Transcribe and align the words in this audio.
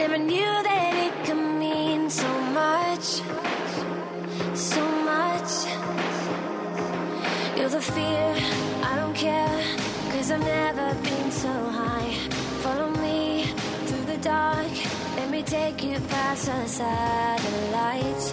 Never 0.00 0.16
knew 0.16 0.54
that 0.68 0.92
it 1.06 1.14
could 1.26 1.44
mean 1.60 2.08
so 2.08 2.30
much, 2.62 3.06
so 4.54 4.82
much. 5.12 5.50
You're 7.54 7.68
the 7.68 7.82
fear, 7.82 8.34
I 8.90 8.96
don't 8.96 9.14
care, 9.14 9.60
cause 10.10 10.30
I've 10.30 10.40
never 10.40 10.94
been 11.02 11.30
so 11.30 11.52
high. 11.80 12.12
Follow 12.62 12.88
me 13.06 13.44
through 13.86 14.06
the 14.06 14.16
dark, 14.22 14.72
let 15.16 15.28
me 15.28 15.42
take 15.42 15.84
you 15.84 16.00
past 16.08 16.46
the 16.46 16.66
satellites. 16.66 18.32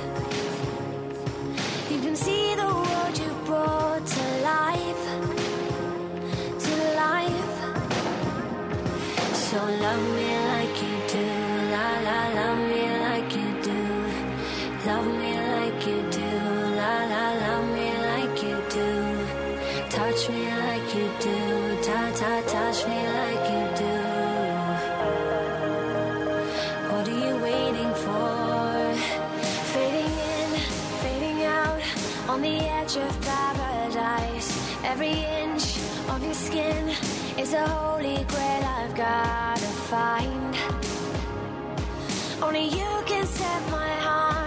You 1.92 2.00
can 2.00 2.16
see 2.16 2.56
the 2.56 2.72
world 2.82 3.16
you 3.24 3.32
brought 3.44 4.08
to 4.16 4.24
life, 4.54 5.04
to 6.64 6.74
life. 6.96 7.56
So 9.34 9.58
love 9.84 10.16
me. 10.16 10.47
It's 37.40 37.54
a 37.54 37.68
holy 37.68 38.24
grail 38.24 38.64
I've 38.64 38.96
gotta 38.96 39.72
find. 39.92 40.56
Only 42.42 42.66
you 42.66 43.04
can 43.06 43.28
set 43.28 43.62
my 43.70 43.94
heart. 44.02 44.47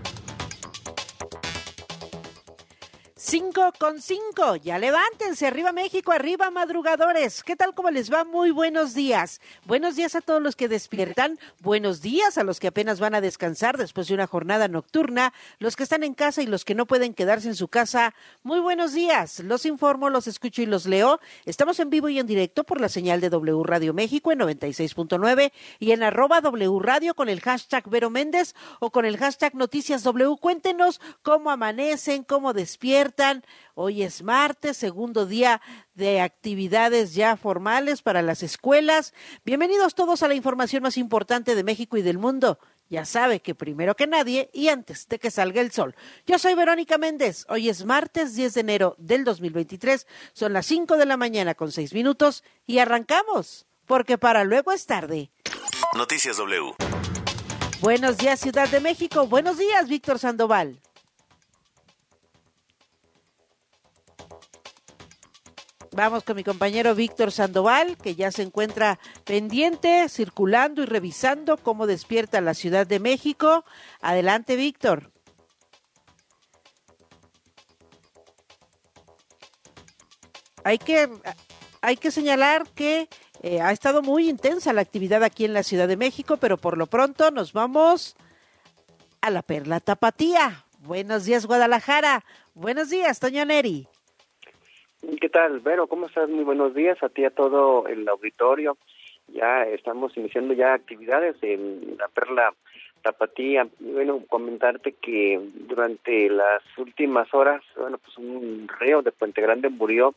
5 3.31 3.71
con 3.79 4.01
5. 4.01 4.57
Ya 4.57 4.77
levántense, 4.77 5.47
arriba 5.47 5.71
México, 5.71 6.11
arriba 6.11 6.51
madrugadores. 6.51 7.45
¿Qué 7.45 7.55
tal 7.55 7.73
cómo 7.73 7.89
les 7.89 8.11
va? 8.11 8.25
Muy 8.25 8.51
buenos 8.51 8.93
días. 8.93 9.39
Buenos 9.65 9.95
días 9.95 10.15
a 10.15 10.21
todos 10.21 10.41
los 10.41 10.57
que 10.57 10.67
despiertan. 10.67 11.39
Buenos 11.61 12.01
días 12.01 12.37
a 12.37 12.43
los 12.43 12.59
que 12.59 12.67
apenas 12.67 12.99
van 12.99 13.15
a 13.15 13.21
descansar 13.21 13.77
después 13.77 14.09
de 14.09 14.15
una 14.15 14.27
jornada 14.27 14.67
nocturna. 14.67 15.31
Los 15.59 15.77
que 15.77 15.83
están 15.83 16.03
en 16.03 16.13
casa 16.13 16.41
y 16.41 16.45
los 16.45 16.65
que 16.65 16.75
no 16.75 16.85
pueden 16.85 17.13
quedarse 17.13 17.47
en 17.47 17.55
su 17.55 17.69
casa. 17.69 18.13
Muy 18.43 18.59
buenos 18.59 18.91
días. 18.91 19.39
Los 19.39 19.65
informo, 19.65 20.09
los 20.09 20.27
escucho 20.27 20.61
y 20.61 20.65
los 20.65 20.85
leo. 20.85 21.21
Estamos 21.45 21.79
en 21.79 21.89
vivo 21.89 22.09
y 22.09 22.19
en 22.19 22.27
directo 22.27 22.65
por 22.65 22.81
la 22.81 22.89
señal 22.89 23.21
de 23.21 23.29
W 23.29 23.63
Radio 23.63 23.93
México 23.93 24.33
en 24.33 24.39
96.9 24.39 25.53
y 25.79 25.93
en 25.93 26.03
arroba 26.03 26.41
W 26.41 26.79
Radio 26.81 27.15
con 27.15 27.29
el 27.29 27.39
hashtag 27.39 27.89
Vero 27.89 28.09
Méndez 28.09 28.55
o 28.81 28.91
con 28.91 29.05
el 29.05 29.15
hashtag 29.15 29.55
Noticias 29.55 30.03
W. 30.03 30.35
Cuéntenos 30.37 30.99
cómo 31.21 31.49
amanecen, 31.49 32.25
cómo 32.25 32.51
despiertan 32.51 33.20
Hoy 33.75 34.01
es 34.01 34.23
martes, 34.23 34.77
segundo 34.77 35.27
día 35.27 35.61
de 35.93 36.21
actividades 36.21 37.13
ya 37.13 37.37
formales 37.37 38.01
para 38.01 38.23
las 38.23 38.41
escuelas. 38.41 39.13
Bienvenidos 39.45 39.93
todos 39.93 40.23
a 40.23 40.27
la 40.27 40.33
información 40.33 40.81
más 40.81 40.97
importante 40.97 41.53
de 41.53 41.63
México 41.63 41.97
y 41.97 42.01
del 42.01 42.17
mundo. 42.17 42.57
Ya 42.89 43.05
sabe 43.05 43.39
que 43.39 43.53
primero 43.53 43.95
que 43.95 44.07
nadie 44.07 44.49
y 44.53 44.69
antes 44.69 45.07
de 45.07 45.19
que 45.19 45.29
salga 45.29 45.61
el 45.61 45.71
sol. 45.71 45.95
Yo 46.25 46.39
soy 46.39 46.55
Verónica 46.55 46.97
Méndez. 46.97 47.45
Hoy 47.47 47.69
es 47.69 47.85
martes 47.85 48.35
10 48.35 48.55
de 48.55 48.61
enero 48.61 48.95
del 48.97 49.23
2023. 49.23 50.07
Son 50.33 50.53
las 50.53 50.65
5 50.65 50.97
de 50.97 51.05
la 51.05 51.15
mañana 51.15 51.53
con 51.53 51.71
6 51.71 51.93
minutos 51.93 52.43
y 52.65 52.79
arrancamos, 52.79 53.67
porque 53.85 54.17
para 54.17 54.43
luego 54.43 54.71
es 54.71 54.87
tarde. 54.87 55.29
Noticias 55.95 56.37
W. 56.37 56.73
Buenos 57.81 58.17
días, 58.17 58.39
Ciudad 58.39 58.67
de 58.67 58.79
México. 58.79 59.27
Buenos 59.27 59.59
días, 59.59 59.87
Víctor 59.87 60.17
Sandoval. 60.17 60.81
Vamos 65.93 66.23
con 66.23 66.37
mi 66.37 66.45
compañero 66.45 66.95
Víctor 66.95 67.33
Sandoval, 67.33 67.97
que 67.97 68.15
ya 68.15 68.31
se 68.31 68.43
encuentra 68.43 68.97
pendiente, 69.25 70.07
circulando 70.07 70.81
y 70.81 70.85
revisando 70.85 71.57
cómo 71.57 71.85
despierta 71.85 72.39
la 72.39 72.53
Ciudad 72.53 72.87
de 72.87 73.01
México. 73.01 73.65
Adelante, 73.99 74.55
Víctor. 74.55 75.11
Hay 80.63 80.77
que, 80.77 81.09
hay 81.81 81.97
que 81.97 82.11
señalar 82.11 82.69
que 82.69 83.09
eh, 83.41 83.59
ha 83.59 83.73
estado 83.73 84.01
muy 84.01 84.29
intensa 84.29 84.71
la 84.71 84.81
actividad 84.81 85.25
aquí 85.25 85.43
en 85.43 85.53
la 85.53 85.63
Ciudad 85.63 85.89
de 85.89 85.97
México, 85.97 86.37
pero 86.37 86.55
por 86.55 86.77
lo 86.77 86.87
pronto 86.87 87.31
nos 87.31 87.51
vamos 87.51 88.15
a 89.19 89.29
la 89.29 89.41
Perla 89.41 89.81
Tapatía. 89.81 90.65
Buenos 90.79 91.25
días, 91.25 91.45
Guadalajara. 91.45 92.23
Buenos 92.53 92.89
días, 92.89 93.19
Toño 93.19 93.43
Neri. 93.43 93.89
¿Qué 95.01 95.29
tal, 95.29 95.61
Vero? 95.61 95.87
¿Cómo 95.87 96.05
estás? 96.05 96.29
Muy 96.29 96.43
buenos 96.43 96.75
días 96.75 97.01
a 97.01 97.09
ti 97.09 97.25
a 97.25 97.31
todo 97.31 97.87
el 97.87 98.07
auditorio. 98.07 98.77
Ya 99.33 99.63
estamos 99.63 100.15
iniciando 100.15 100.53
ya 100.53 100.75
actividades 100.75 101.35
en 101.41 101.97
la 101.97 102.07
Perla 102.07 102.53
Tapatía. 103.01 103.67
Bueno, 103.79 104.21
comentarte 104.27 104.93
que 104.93 105.39
durante 105.67 106.29
las 106.29 106.61
últimas 106.77 107.33
horas, 107.33 107.63
bueno, 107.75 107.97
pues 107.97 108.15
un 108.19 108.69
reo 108.79 109.01
de 109.01 109.11
Puente 109.11 109.41
Grande 109.41 109.69
murió 109.69 110.13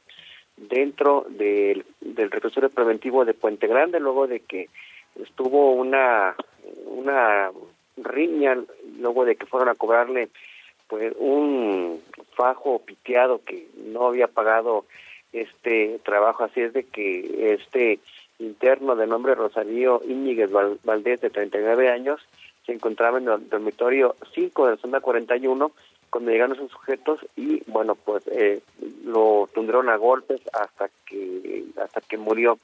dentro 0.58 1.24
del, 1.30 1.86
del 2.02 2.30
reclusorio 2.30 2.68
preventivo 2.68 3.24
de 3.24 3.32
Puente 3.32 3.66
Grande 3.66 4.00
luego 4.00 4.26
de 4.26 4.40
que 4.40 4.68
estuvo 5.18 5.72
una 5.72 6.36
una 6.84 7.50
riña 7.96 8.58
luego 8.98 9.24
de 9.24 9.36
que 9.36 9.46
fueron 9.46 9.70
a 9.70 9.74
cobrarle 9.76 10.28
pues 10.88 11.14
un 11.18 12.02
fajo 12.34 12.80
piteado 12.80 13.42
que 13.44 13.68
no 13.76 14.06
había 14.06 14.28
pagado 14.28 14.84
este 15.32 15.98
trabajo, 16.04 16.44
así 16.44 16.60
es 16.60 16.72
de 16.72 16.84
que 16.84 17.52
este 17.54 17.98
interno 18.38 18.96
de 18.96 19.06
nombre 19.06 19.34
Rosario 19.34 20.00
Íñiguez 20.06 20.50
Valdés, 20.84 21.20
de 21.20 21.30
39 21.30 21.90
años, 21.90 22.20
se 22.66 22.72
encontraba 22.72 23.18
en 23.18 23.28
el 23.28 23.48
dormitorio 23.48 24.16
5 24.34 24.66
de 24.66 24.70
la 24.72 24.80
zona 24.80 25.00
41 25.00 25.72
cuando 26.10 26.30
llegaron 26.30 26.54
esos 26.54 26.70
sujetos 26.70 27.18
y 27.36 27.62
bueno 27.68 27.96
pues 27.96 28.24
eh, 28.28 28.60
lo 29.04 29.48
tundieron 29.52 29.88
a 29.88 29.96
golpes 29.96 30.40
hasta 30.52 30.88
que 31.06 31.64
hasta 31.76 32.00
que 32.00 32.16
murió. 32.16 32.58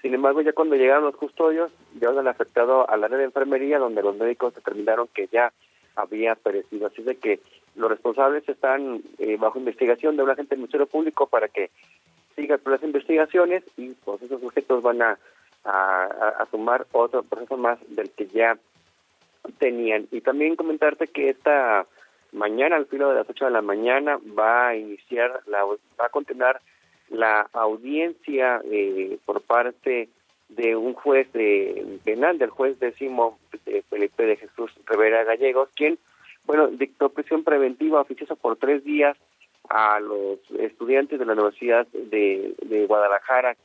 Sin 0.00 0.14
embargo 0.14 0.40
ya 0.40 0.52
cuando 0.52 0.76
llegaron 0.76 1.04
los 1.04 1.16
custodios 1.16 1.72
ya 2.00 2.10
han 2.10 2.28
afectado 2.28 2.88
al 2.88 3.04
área 3.04 3.18
de 3.18 3.24
enfermería 3.24 3.78
donde 3.78 4.02
los 4.02 4.16
médicos 4.16 4.54
determinaron 4.54 5.08
que 5.08 5.26
ya 5.26 5.52
había 5.96 6.34
perecido. 6.36 6.86
Así 6.86 7.02
de 7.02 7.16
que 7.16 7.40
los 7.76 7.90
responsables 7.90 8.48
están 8.48 9.02
eh, 9.18 9.36
bajo 9.38 9.58
investigación 9.58 10.16
de 10.16 10.22
un 10.22 10.30
agente 10.30 10.50
del 10.50 10.60
Ministerio 10.60 10.86
Público 10.86 11.26
para 11.26 11.48
que 11.48 11.70
siga 12.36 12.58
las 12.64 12.82
investigaciones 12.82 13.62
y 13.76 13.90
pues 14.04 14.22
esos 14.22 14.40
sujetos 14.40 14.82
van 14.82 15.02
a, 15.02 15.18
sumar 16.50 16.86
otro 16.92 17.22
proceso 17.22 17.56
más 17.56 17.78
del 17.88 18.10
que 18.10 18.26
ya 18.26 18.58
tenían. 19.58 20.06
Y 20.10 20.20
también 20.20 20.56
comentarte 20.56 21.06
que 21.06 21.30
esta 21.30 21.86
mañana, 22.32 22.76
al 22.76 22.86
filo 22.86 23.08
de 23.08 23.16
las 23.16 23.30
8 23.30 23.44
de 23.46 23.50
la 23.50 23.62
mañana, 23.62 24.18
va 24.38 24.68
a 24.68 24.76
iniciar, 24.76 25.40
la, 25.46 25.64
va 25.64 25.76
a 25.98 26.08
continuar 26.08 26.60
la 27.10 27.48
audiencia 27.52 28.60
eh, 28.64 29.18
por 29.24 29.40
parte 29.42 30.08
de 30.48 30.76
un 30.76 30.94
juez 30.94 31.32
de 31.32 31.98
penal, 32.04 32.38
del 32.38 32.50
juez 32.50 32.78
décimo 32.80 33.38
de 33.64 33.82
Felipe 33.82 34.26
de 34.26 34.36
Jesús 34.36 34.72
Rivera 34.86 35.24
Gallegos, 35.24 35.68
quien 35.74 35.98
bueno, 36.44 36.68
dictó 36.68 37.08
prisión 37.10 37.44
preventiva 37.44 38.00
oficiosa 38.00 38.34
por 38.34 38.56
tres 38.56 38.84
días 38.84 39.16
a 39.68 40.00
los 40.00 40.38
estudiantes 40.58 41.18
de 41.18 41.24
la 41.24 41.32
Universidad 41.34 41.86
de, 41.92 42.54
de 42.62 42.86
Guadalajara 42.86 43.56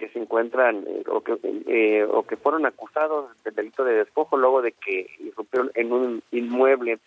que 0.00 0.08
se 0.08 0.18
encuentran 0.18 0.84
eh, 0.86 1.04
o, 1.08 1.20
que, 1.20 1.36
eh, 1.66 2.04
o 2.04 2.22
que 2.22 2.36
fueron 2.36 2.64
acusados 2.64 3.30
del 3.44 3.54
delito 3.54 3.84
de 3.84 3.94
despojo 3.94 4.36
luego 4.36 4.62
de 4.62 4.72
que 4.72 5.06
irrumpieron 5.18 5.70
en 5.74 5.92
un 5.92 6.22
inmueble 6.32 6.98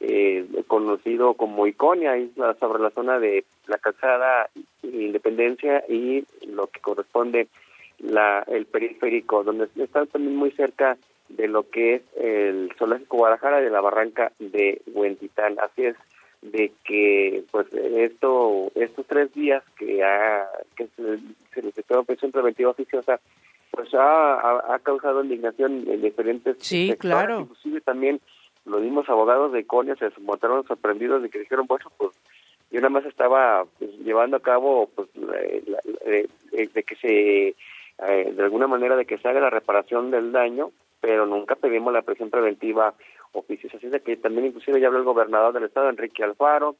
eh, 0.00 0.46
conocido 0.66 1.34
como 1.34 1.66
Iconia, 1.66 2.18
isla 2.18 2.54
sobre 2.60 2.82
la 2.82 2.90
zona 2.90 3.18
de 3.18 3.44
la 3.66 3.78
calzada 3.78 4.50
Independencia 4.82 5.84
y 5.88 6.24
lo 6.46 6.66
que 6.66 6.80
corresponde 6.80 7.48
la 8.00 8.40
el 8.48 8.66
periférico, 8.66 9.44
donde 9.44 9.68
están 9.76 10.08
también 10.08 10.36
muy 10.36 10.50
cerca 10.50 10.98
de 11.36 11.48
lo 11.48 11.68
que 11.68 11.96
es 11.96 12.02
el 12.16 12.72
zoológico 12.78 13.18
Guadalajara 13.18 13.60
de 13.60 13.70
la 13.70 13.80
barranca 13.80 14.32
de 14.38 14.82
Huentitán. 14.86 15.56
Así 15.60 15.86
es 15.86 15.96
de 16.42 16.72
que 16.84 17.44
pues 17.52 17.72
esto 17.72 18.72
estos 18.74 19.06
tres 19.06 19.32
días 19.32 19.62
que 19.76 20.02
ha 20.02 20.48
que 20.76 20.88
se, 20.88 21.18
se 21.54 21.62
les 21.62 21.74
dio 21.74 22.04
prisión 22.04 22.32
preventiva 22.32 22.70
oficiosa 22.70 23.20
pues 23.70 23.94
ha, 23.94 24.74
ha, 24.74 24.78
causado 24.80 25.22
indignación 25.22 25.84
en 25.86 26.02
diferentes 26.02 26.56
sí 26.58 26.92
claro 26.98 27.42
inclusive 27.42 27.80
también 27.80 28.20
los 28.64 28.80
mismos 28.82 29.08
abogados 29.08 29.52
de 29.52 29.64
Conia 29.64 29.94
se 29.94 30.10
mostraron 30.20 30.66
sorprendidos 30.66 31.22
de 31.22 31.30
que 31.30 31.38
dijeron 31.38 31.66
bueno 31.68 31.86
pues 31.96 32.10
yo 32.72 32.80
nada 32.80 32.90
más 32.90 33.04
estaba 33.04 33.64
pues, 33.78 33.96
llevando 34.00 34.36
a 34.36 34.42
cabo 34.42 34.90
pues 34.96 35.08
de 35.14 36.82
que 36.82 36.96
se 36.96 37.54
eh, 38.04 38.32
de 38.34 38.42
alguna 38.42 38.66
manera 38.66 38.96
de 38.96 39.04
que 39.04 39.18
se 39.18 39.28
haga 39.28 39.40
la 39.40 39.50
reparación 39.50 40.10
del 40.10 40.32
daño 40.32 40.72
pero 41.02 41.26
nunca 41.26 41.56
pedimos 41.56 41.92
la 41.92 42.02
presión 42.02 42.30
preventiva 42.30 42.94
oficiosa. 43.32 43.76
Así 43.76 43.86
es 43.86 43.92
de 43.92 44.00
que 44.00 44.16
también 44.16 44.46
inclusive 44.46 44.80
ya 44.80 44.86
habló 44.86 45.00
el 45.00 45.04
gobernador 45.04 45.52
del 45.52 45.64
estado, 45.64 45.90
Enrique 45.90 46.22
Alfaro, 46.22 46.76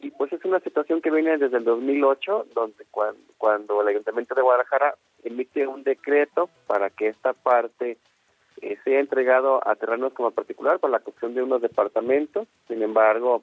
y 0.00 0.10
pues 0.10 0.32
es 0.32 0.44
una 0.44 0.60
situación 0.60 1.00
que 1.00 1.10
viene 1.10 1.36
desde 1.36 1.58
el 1.58 1.64
2008, 1.64 2.46
donde 2.54 2.84
cuando, 2.90 3.20
cuando 3.36 3.82
el 3.82 3.88
Ayuntamiento 3.88 4.34
de 4.34 4.42
Guadalajara 4.42 4.94
emite 5.24 5.66
un 5.66 5.82
decreto 5.82 6.48
para 6.66 6.90
que 6.90 7.08
esta 7.08 7.32
parte 7.32 7.98
eh, 8.62 8.78
sea 8.84 9.00
entregado 9.00 9.66
a 9.66 9.74
terrenos 9.74 10.12
como 10.12 10.30
particular 10.30 10.78
para 10.78 10.92
la 10.92 10.98
construcción 11.00 11.34
de 11.34 11.42
unos 11.42 11.60
departamentos. 11.60 12.46
Sin 12.68 12.82
embargo, 12.82 13.42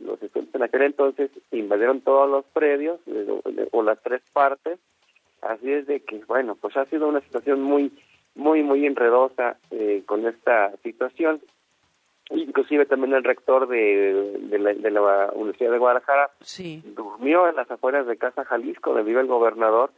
los 0.00 0.22
estudiantes 0.22 0.54
en 0.54 0.62
aquel 0.62 0.82
entonces 0.82 1.30
invadieron 1.50 2.00
todos 2.00 2.30
los 2.30 2.44
predios 2.46 3.00
o 3.72 3.82
las 3.82 4.00
tres 4.02 4.22
partes. 4.32 4.78
Así 5.40 5.72
es 5.72 5.86
de 5.86 6.00
que, 6.00 6.22
bueno, 6.26 6.56
pues 6.56 6.76
ha 6.76 6.84
sido 6.86 7.08
una 7.08 7.20
situación 7.20 7.62
muy 7.62 7.92
muy, 8.38 8.62
muy 8.62 8.86
enredosa 8.86 9.56
eh, 9.70 10.02
con 10.06 10.26
esta 10.26 10.72
situación. 10.82 11.40
Inclusive 12.30 12.86
también 12.86 13.14
el 13.14 13.24
rector 13.24 13.68
de, 13.68 14.38
de, 14.42 14.58
la, 14.58 14.74
de 14.74 14.90
la 14.90 15.30
Universidad 15.34 15.72
de 15.72 15.78
Guadalajara 15.78 16.30
durmió 16.94 17.48
en 17.48 17.56
las 17.56 17.70
afueras 17.70 18.06
de 18.06 18.16
Casa 18.16 18.44
Jalisco, 18.44 18.90
donde 18.90 19.08
vive 19.08 19.22
el 19.22 19.26
gobernador, 19.26 19.90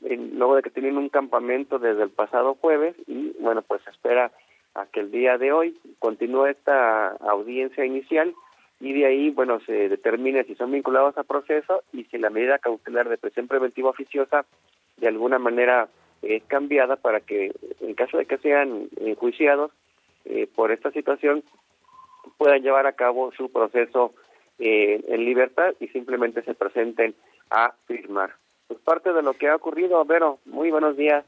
luego 0.00 0.56
de 0.56 0.62
que 0.62 0.70
tenían 0.70 0.98
un 0.98 1.08
campamento 1.08 1.78
desde 1.78 2.02
el 2.02 2.10
pasado 2.10 2.56
jueves 2.60 2.94
y 3.06 3.32
bueno, 3.40 3.62
pues 3.62 3.80
espera 3.86 4.32
a 4.74 4.86
que 4.86 5.00
el 5.00 5.10
día 5.10 5.38
de 5.38 5.52
hoy 5.52 5.78
continúe 5.98 6.46
esta 6.46 7.08
audiencia 7.08 7.84
inicial 7.84 8.34
y 8.80 8.92
de 8.92 9.06
ahí, 9.06 9.30
bueno, 9.30 9.60
se 9.60 9.88
determine 9.88 10.44
si 10.44 10.54
son 10.56 10.72
vinculados 10.72 11.16
a 11.16 11.24
proceso 11.24 11.82
y 11.92 12.04
si 12.04 12.18
la 12.18 12.30
medida 12.30 12.58
cautelar 12.58 13.08
de 13.08 13.18
presión 13.18 13.48
preventiva 13.48 13.90
oficiosa 13.90 14.44
de 14.98 15.08
alguna 15.08 15.38
manera 15.38 15.88
es 16.22 16.42
cambiada 16.44 16.96
para 16.96 17.20
que 17.20 17.52
en 17.80 17.94
caso 17.94 18.18
de 18.18 18.26
que 18.26 18.38
sean 18.38 18.88
enjuiciados 18.96 19.70
eh, 20.24 20.46
por 20.54 20.72
esta 20.72 20.90
situación 20.90 21.42
puedan 22.36 22.62
llevar 22.62 22.86
a 22.86 22.92
cabo 22.92 23.32
su 23.36 23.50
proceso 23.50 24.14
eh, 24.58 25.04
en 25.08 25.24
libertad 25.24 25.74
y 25.80 25.88
simplemente 25.88 26.42
se 26.42 26.54
presenten 26.54 27.14
a 27.50 27.74
firmar. 27.86 28.34
Pues 28.66 28.80
parte 28.80 29.12
de 29.12 29.22
lo 29.22 29.34
que 29.34 29.48
ha 29.48 29.56
ocurrido, 29.56 30.04
Vero, 30.04 30.38
muy 30.44 30.70
buenos 30.70 30.96
días. 30.96 31.24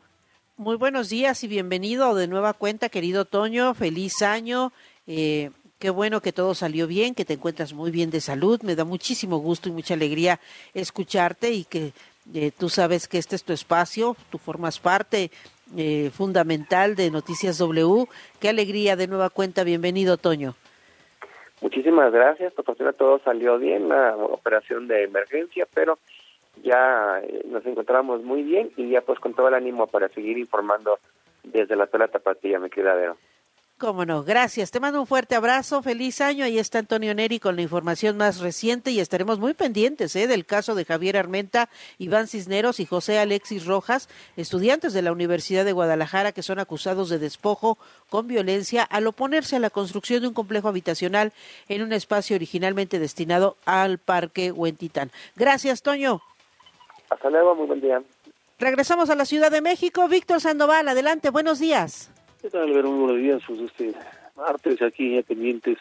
Muy 0.57 0.77
buenos 0.77 1.09
días 1.09 1.43
y 1.43 1.49
bienvenido 1.49 2.15
de 2.15 2.29
nueva 2.29 2.53
cuenta, 2.53 2.91
querido 2.91 3.25
Toño. 3.25 3.73
Feliz 3.73 4.21
año. 4.21 4.73
Eh, 5.07 5.51
qué 5.79 5.89
bueno 5.89 6.21
que 6.21 6.33
todo 6.33 6.55
salió 6.55 6.87
bien, 6.87 7.15
que 7.15 7.25
te 7.25 7.33
encuentras 7.33 7.73
muy 7.73 7.91
bien 7.91 8.11
de 8.11 8.21
salud. 8.21 8.61
Me 8.63 8.77
da 8.77 8.85
muchísimo 8.85 9.39
gusto 9.39 9.71
y 9.71 9.73
mucha 9.73 9.95
alegría 9.95 10.39
escucharte 10.75 11.53
y 11.53 11.65
que 11.65 11.93
eh, 12.35 12.51
tú 12.57 12.69
sabes 12.69 13.09
que 13.09 13.19
este 13.19 13.37
es 13.37 13.45
tu 13.45 13.53
espacio, 13.53 14.17
tú 14.31 14.39
formas 14.39 14.79
parte 14.79 15.31
eh, 15.77 16.11
fundamental 16.13 16.97
de 16.97 17.11
Noticias 17.11 17.59
W. 17.59 18.07
Qué 18.41 18.49
alegría 18.49 18.97
de 18.97 19.07
nueva 19.07 19.31
cuenta. 19.31 19.65
Bienvenido, 19.65 20.17
Toño. 20.17 20.55
Muchísimas 21.61 22.13
gracias. 22.13 22.53
Por 22.55 22.65
fortuna 22.65 22.93
todo 22.93 23.21
salió 23.21 23.59
bien, 23.59 23.89
la 23.89 24.17
operación 24.17 24.89
de 24.89 25.05
emergencia, 25.05 25.67
pero 25.73 25.99
ya 26.63 27.21
eh, 27.23 27.43
nos 27.47 27.65
encontramos 27.67 28.23
muy 28.23 28.43
bien 28.43 28.71
y 28.77 28.91
ya 28.91 29.01
pues 29.03 29.19
con 29.19 29.35
todo 29.35 29.49
el 29.49 29.55
ánimo 29.55 29.87
para 29.87 30.09
seguir 30.09 30.39
informando 30.39 30.99
desde 31.45 31.77
la 31.77 31.87
Tela 31.87 32.09
Tapatía, 32.09 32.61
queda 32.71 32.95
ver. 32.95 33.13
Cómo 33.81 34.05
no, 34.05 34.23
gracias. 34.23 34.71
Te 34.71 34.79
mando 34.79 35.01
un 35.01 35.07
fuerte 35.07 35.35
abrazo, 35.35 35.81
feliz 35.81 36.21
año. 36.21 36.45
Ahí 36.45 36.59
está 36.59 36.81
Antonio 36.81 37.15
Neri 37.15 37.41
con 37.41 37.57
la 37.57 37.63
información 37.63 38.19
más 38.19 38.41
reciente 38.41 38.91
y 38.91 39.01
estaremos 39.01 39.39
muy 39.39 39.55
pendientes 39.55 40.15
¿eh? 40.17 40.27
del 40.27 40.45
caso 40.45 40.75
de 40.75 40.85
Javier 40.85 41.17
Armenta, 41.17 41.71
Iván 41.97 42.29
Cisneros 42.29 42.79
y 42.79 42.85
José 42.85 43.19
Alexis 43.19 43.65
Rojas, 43.65 44.11
estudiantes 44.37 44.93
de 44.93 45.01
la 45.01 45.13
Universidad 45.13 45.65
de 45.65 45.73
Guadalajara 45.73 46.33
que 46.33 46.43
son 46.43 46.59
acusados 46.59 47.09
de 47.09 47.19
despojo 47.19 47.79
con 48.11 48.29
violencia 48.29 48.83
al 48.83 49.07
oponerse 49.07 49.57
a 49.57 49.61
la 49.61 49.71
construcción 49.71 50.21
de 50.21 50.29
un 50.29 50.35
complejo 50.35 50.69
habitacional 50.69 51.33
en 51.71 51.81
un 51.81 51.95
espacio 51.95 52.37
originalmente 52.37 52.99
destinado 52.99 53.57
al 53.65 53.97
Parque 53.97 54.53
Huentitán. 54.53 55.11
Gracias, 55.37 55.81
Toño. 55.81 56.21
Hasta 57.09 57.31
luego, 57.31 57.55
muy 57.55 57.67
buen 57.67 57.81
día. 57.81 58.03
Regresamos 58.59 59.09
a 59.09 59.15
la 59.15 59.25
Ciudad 59.25 59.51
de 59.51 59.63
México. 59.63 60.07
Víctor 60.07 60.43
Sandoval, 60.43 60.87
adelante, 60.87 61.31
buenos 61.31 61.59
días. 61.59 62.11
¿Qué 62.41 62.49
tal, 62.49 62.69
Muy 62.69 62.81
buenos 62.81 63.19
días. 63.19 63.43
Pues 63.47 63.61
este 63.61 63.93
martes 64.35 64.81
aquí 64.81 65.15
ya 65.15 65.23
pendientes 65.23 65.77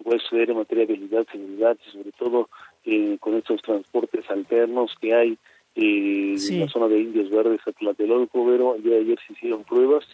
puede 0.00 0.20
suceder 0.20 0.50
en 0.50 0.58
materia 0.58 0.86
de 0.86 0.92
habilidad, 0.92 1.26
seguridad 1.26 1.76
y 1.84 1.90
sobre 1.90 2.12
todo 2.12 2.48
eh, 2.84 3.16
con 3.18 3.34
estos 3.34 3.60
transportes 3.62 4.30
alternos 4.30 4.94
que 5.00 5.12
hay 5.12 5.38
eh, 5.74 6.36
en 6.36 6.60
la 6.60 6.68
zona 6.68 6.86
de 6.86 7.00
Indios 7.00 7.30
Verdes 7.30 7.62
a 7.66 7.72
Tlatelolco, 7.72 8.46
pero 8.46 8.76
el 8.76 8.84
día 8.84 8.94
de 8.94 9.00
ayer 9.00 9.18
se 9.26 9.32
hicieron 9.32 9.64
pruebas, 9.64 10.04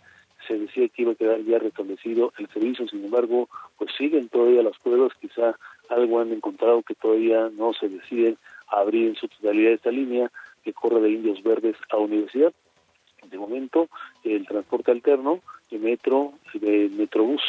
se 0.49 0.59
decía 0.59 0.88
que 0.88 1.02
iba 1.02 1.12
a 1.12 1.16
quedar 1.16 1.42
ya 1.42 1.59
restablecido 1.59 2.33
el 2.38 2.49
servicio, 2.49 2.88
sin 2.88 3.04
embargo, 3.04 3.50
pues 3.76 3.90
siguen 3.99 4.30
todavía 4.30 4.62
las 4.62 4.78
pruebas, 4.78 5.12
quizá 5.21 5.59
algo 5.90 6.21
han 6.21 6.33
encontrado 6.33 6.83
que 6.83 6.95
todavía 6.95 7.50
no 7.50 7.75
se 7.75 7.90
deciden 7.90 8.38
abrir 8.69 9.09
en 9.09 9.16
su 9.16 9.28
totalidad 9.28 9.73
esta 9.73 9.90
línea 9.90 10.33
que 10.64 10.73
corre 10.73 11.02
de 11.02 11.11
Indios 11.11 11.42
Verdes 11.42 11.76
a 11.90 11.99
Universidad. 11.99 12.54
De 13.30 13.37
momento, 13.37 13.90
el 14.25 14.47
transporte 14.47 14.92
alterno 14.92 15.42
de 15.71 15.79
metro, 15.79 16.33
de 16.55 16.89
metrobús, 16.91 17.43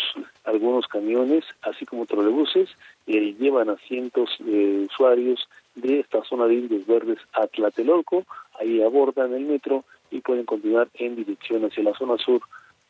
algunos 0.43 0.87
camiones, 0.87 1.43
así 1.61 1.85
como 1.85 2.05
trolebuses, 2.05 2.69
eh, 3.07 3.35
llevan 3.39 3.69
a 3.69 3.77
cientos 3.77 4.29
de 4.39 4.85
usuarios 4.89 5.47
de 5.75 5.99
esta 5.99 6.23
zona 6.23 6.45
de 6.47 6.55
Indios 6.55 6.85
Verdes 6.85 7.19
a 7.33 7.47
Tlatelolco, 7.47 8.25
ahí 8.59 8.81
abordan 8.81 9.33
el 9.33 9.45
metro 9.45 9.83
y 10.11 10.21
pueden 10.21 10.45
continuar 10.45 10.89
en 10.95 11.15
dirección 11.15 11.65
hacia 11.65 11.83
la 11.83 11.93
zona 11.93 12.17
sur 12.17 12.41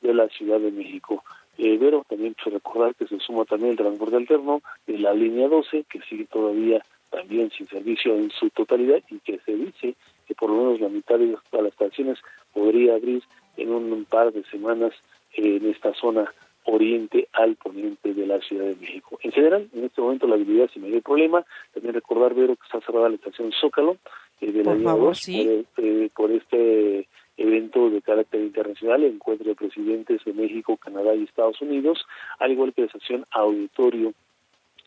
de 0.01 0.13
la 0.13 0.27
Ciudad 0.29 0.59
de 0.59 0.71
México. 0.71 1.23
Eh, 1.57 1.77
pero 1.79 2.03
también 2.09 2.33
quiero 2.33 2.57
recordar 2.57 2.95
que 2.95 3.07
se 3.07 3.19
suma 3.19 3.45
también 3.45 3.71
el 3.71 3.77
transporte 3.77 4.15
alterno 4.15 4.61
de 4.88 4.97
la 4.97 5.13
línea 5.13 5.47
12, 5.47 5.85
que 5.89 6.01
sigue 6.01 6.25
todavía 6.25 6.83
también 7.11 7.51
sin 7.51 7.67
servicio 7.67 8.15
en 8.15 8.31
su 8.31 8.50
totalidad 8.50 9.01
y 9.09 9.19
que 9.19 9.39
se 9.45 9.53
dice 9.53 9.95
que 10.27 10.33
por 10.33 10.50
lo 10.50 10.55
menos 10.55 10.79
la 10.79 10.89
mitad 10.89 11.19
de 11.19 11.38
las 11.51 11.65
estaciones 11.65 12.17
podría 12.53 12.95
abrir 12.95 13.21
en 13.57 13.71
un 13.71 14.05
par 14.05 14.31
de 14.31 14.43
semanas 14.45 14.93
en 15.33 15.69
esta 15.69 15.93
zona 15.93 16.31
oriente 16.65 17.27
al 17.33 17.55
poniente 17.55 18.13
de 18.13 18.27
la 18.27 18.39
Ciudad 18.39 18.65
de 18.65 18.75
México. 18.75 19.17
En 19.23 19.31
general, 19.31 19.67
en 19.73 19.85
este 19.85 20.01
momento 20.01 20.27
la 20.27 20.35
habilidad 20.35 20.69
sin 20.71 20.83
mayor 20.83 21.01
problema. 21.01 21.45
También 21.73 21.93
recordar, 21.93 22.33
Vero, 22.33 22.55
que 22.55 22.65
está 22.65 22.81
cerrada 22.85 23.09
la 23.09 23.15
estación 23.15 23.51
Zócalo 23.51 23.97
eh, 24.39 24.51
de 24.51 24.63
la 24.63 24.75
línea 24.75 24.93
2 24.93 25.29
eh, 25.29 26.09
por, 26.13 26.31
este 26.31 27.07
evento 27.38 27.89
de 27.89 28.01
carácter 28.01 28.41
internacional, 28.41 29.03
el 29.03 29.15
encuentro 29.15 29.47
de 29.47 29.55
presidentes 29.55 30.23
de 30.23 30.33
México, 30.33 30.77
Canadá 30.77 31.15
y 31.15 31.23
Estados 31.23 31.61
Unidos, 31.61 32.05
al 32.39 32.51
igual 32.51 32.73
que 32.73 32.81
la 32.81 32.88
estación 32.88 33.25
Auditorio 33.31 34.13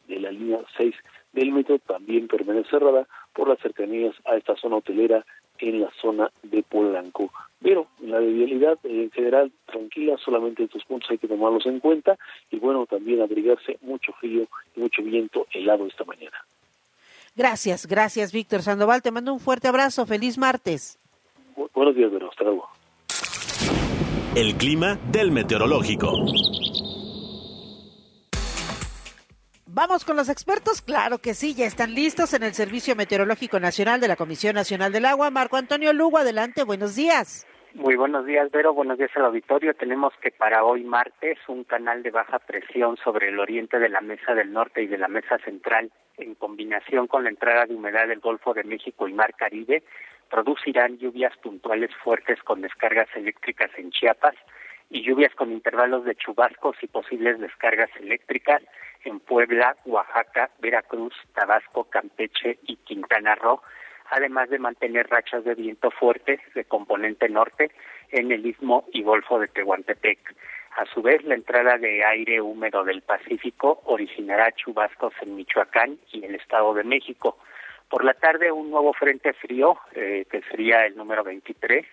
de 0.07 0.21
la 0.21 0.31
línea 0.31 0.61
6 0.77 0.95
del 1.33 1.51
metro 1.51 1.79
también 1.81 2.29
permanece 2.29 2.71
cerrada 2.71 3.09
por 3.33 3.49
las 3.49 3.59
cercanías 3.59 4.15
a 4.25 4.37
esta 4.37 4.55
zona 4.57 4.77
hotelera 4.77 5.25
en 5.59 5.81
la 5.81 5.91
zona 6.01 6.31
de 6.43 6.63
Polanco. 6.63 7.33
Pero 7.65 7.87
la 8.01 8.19
vialidad 8.19 8.79
en 8.85 9.11
general 9.11 9.51
tranquila, 9.65 10.19
solamente 10.23 10.65
estos 10.65 10.85
puntos 10.85 11.11
hay 11.11 11.17
que 11.17 11.27
tomarlos 11.27 11.65
en 11.65 11.81
cuenta 11.81 12.19
y 12.51 12.59
bueno, 12.59 12.85
también 12.85 13.23
abrigarse 13.23 13.79
mucho 13.81 14.13
frío 14.21 14.47
y 14.77 14.81
mucho 14.81 15.03
viento 15.03 15.47
helado 15.51 15.87
esta 15.87 16.05
mañana. 16.05 16.37
Gracias, 17.35 17.87
gracias 17.87 18.33
Víctor 18.33 18.61
Sandoval, 18.61 19.01
te 19.01 19.11
mando 19.11 19.33
un 19.33 19.41
fuerte 19.41 19.67
abrazo, 19.67 20.05
feliz 20.05 20.37
martes. 20.37 20.99
buenos 21.75 21.97
días, 21.97 22.13
Vero, 22.13 22.29
hasta 22.29 22.45
luego. 22.45 22.69
El 24.37 24.57
clima 24.57 24.99
del 25.11 25.33
meteorológico. 25.33 26.13
Vamos 29.67 30.05
con 30.05 30.17
los 30.17 30.29
expertos, 30.29 30.83
claro 30.83 31.19
que 31.19 31.33
sí, 31.33 31.55
ya 31.55 31.65
están 31.65 31.95
listos 31.95 32.35
en 32.35 32.43
el 32.43 32.53
Servicio 32.53 32.95
Meteorológico 32.95 33.59
Nacional 33.59 34.01
de 34.01 34.09
la 34.09 34.17
Comisión 34.17 34.55
Nacional 34.55 34.93
del 34.93 35.07
Agua. 35.07 35.31
Marco 35.31 35.57
Antonio 35.57 35.95
Lugo, 35.95 36.19
adelante, 36.19 36.63
buenos 36.63 36.95
días. 36.95 37.47
Muy 37.75 37.97
buenos 37.97 38.25
días, 38.25 38.53
Vero. 38.53 38.73
Buenos 38.73 38.99
días 38.99 39.11
al 39.17 39.25
auditorio. 39.25 39.75
Tenemos 39.75 40.15
que 40.21 40.31
para 40.31 40.63
hoy 40.63 40.85
martes 40.85 41.39
un 41.49 41.65
canal 41.65 42.05
de 42.05 42.13
baja 42.13 42.39
presión 42.39 42.97
sobre 42.99 43.31
el 43.31 43.41
oriente 43.41 43.81
de 43.81 43.89
la 43.89 44.01
Mesa 44.01 44.33
del 44.33 44.53
Norte 44.53 44.85
y 44.85 44.87
de 44.87 44.97
la 44.97 45.09
Mesa 45.09 45.39
Central, 45.39 45.91
en 46.17 46.37
combinación 46.37 47.09
con 47.09 47.25
la 47.25 47.31
entrada 47.31 47.67
de 47.67 47.75
humedad 47.75 48.07
del 48.07 48.21
Golfo 48.21 48.55
de 48.55 48.63
México 48.63 49.09
y 49.09 49.13
Mar 49.13 49.35
Caribe, 49.35 49.83
producirán 50.31 50.99
lluvias 50.99 51.37
puntuales 51.39 51.91
fuertes 51.97 52.41
con 52.45 52.61
descargas 52.61 53.09
eléctricas 53.17 53.73
en 53.77 53.91
Chiapas 53.91 54.37
y 54.89 55.03
lluvias 55.03 55.35
con 55.35 55.51
intervalos 55.51 56.05
de 56.05 56.15
chubascos 56.15 56.77
y 56.81 56.87
posibles 56.87 57.41
descargas 57.41 57.91
eléctricas 57.99 58.63
en 59.03 59.19
Puebla, 59.19 59.77
Oaxaca, 59.85 60.49
Veracruz, 60.61 61.15
Tabasco, 61.35 61.85
Campeche 61.91 62.57
y 62.69 62.77
Quintana 62.77 63.35
Roo, 63.35 63.63
además 64.11 64.51
de 64.51 64.59
mantener 64.59 65.09
rachas 65.09 65.45
de 65.45 65.55
viento 65.55 65.91
fuerte 65.91 66.41
de 66.55 66.65
componente 66.65 67.29
norte 67.29 67.71
en 68.11 68.33
el 68.33 68.47
istmo 68.47 68.85
y 68.93 69.03
golfo 69.03 69.39
de 69.39 69.49
Tehuantepec. 69.49 70.35
A 70.77 70.87
su 70.87 71.03
vez, 71.03 71.23
la 71.25 71.35
entrada 71.35 71.79
de 71.79 72.05
aire 72.05 72.41
húmedo 72.41 72.83
del 72.83 73.03
Pacífico 73.03 73.81
originará 73.85 74.51
chubascos 74.53 75.13
en 75.21 75.37
Michoacán 75.37 75.99
y 76.11 76.25
el 76.25 76.35
Estado 76.35 76.75
de 76.75 76.83
México. 76.83 77.39
Por 77.89 78.05
la 78.05 78.15
tarde, 78.15 78.51
un 78.51 78.71
nuevo 78.71 78.93
frente 78.93 79.33
frío, 79.35 79.79
eh, 79.95 80.27
que 80.29 80.43
sería 80.51 80.85
el 80.85 80.97
número 80.97 81.23
23, 81.23 81.87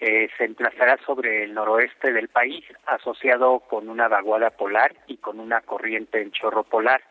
eh, 0.00 0.28
se 0.36 0.44
emplazará 0.44 0.98
sobre 1.06 1.44
el 1.44 1.54
noroeste 1.54 2.12
del 2.12 2.28
país, 2.28 2.64
asociado 2.86 3.60
con 3.60 3.88
una 3.88 4.08
vaguada 4.08 4.50
polar 4.50 4.94
y 5.06 5.18
con 5.18 5.38
una 5.38 5.60
corriente 5.60 6.20
en 6.20 6.32
chorro 6.32 6.64
polar. 6.64 7.02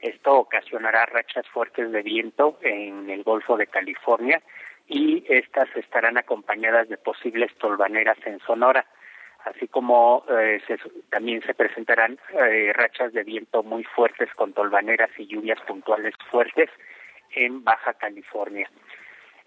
Esto 0.00 0.34
ocasionará 0.38 1.06
rachas 1.06 1.46
fuertes 1.48 1.90
de 1.90 2.02
viento 2.02 2.58
en 2.62 3.10
el 3.10 3.22
Golfo 3.24 3.56
de 3.56 3.66
California 3.66 4.40
y 4.86 5.24
estas 5.28 5.68
estarán 5.76 6.16
acompañadas 6.16 6.88
de 6.88 6.96
posibles 6.96 7.52
tolvaneras 7.58 8.16
en 8.24 8.38
Sonora, 8.40 8.86
así 9.44 9.68
como 9.68 10.24
eh, 10.30 10.60
también 11.10 11.42
se 11.42 11.54
presentarán 11.54 12.18
eh, 12.32 12.72
rachas 12.74 13.12
de 13.12 13.24
viento 13.24 13.62
muy 13.62 13.84
fuertes 13.84 14.32
con 14.34 14.52
tolvaneras 14.52 15.10
y 15.18 15.26
lluvias 15.26 15.60
puntuales 15.62 16.14
fuertes 16.30 16.70
en 17.34 17.64
Baja 17.64 17.94
California. 17.94 18.70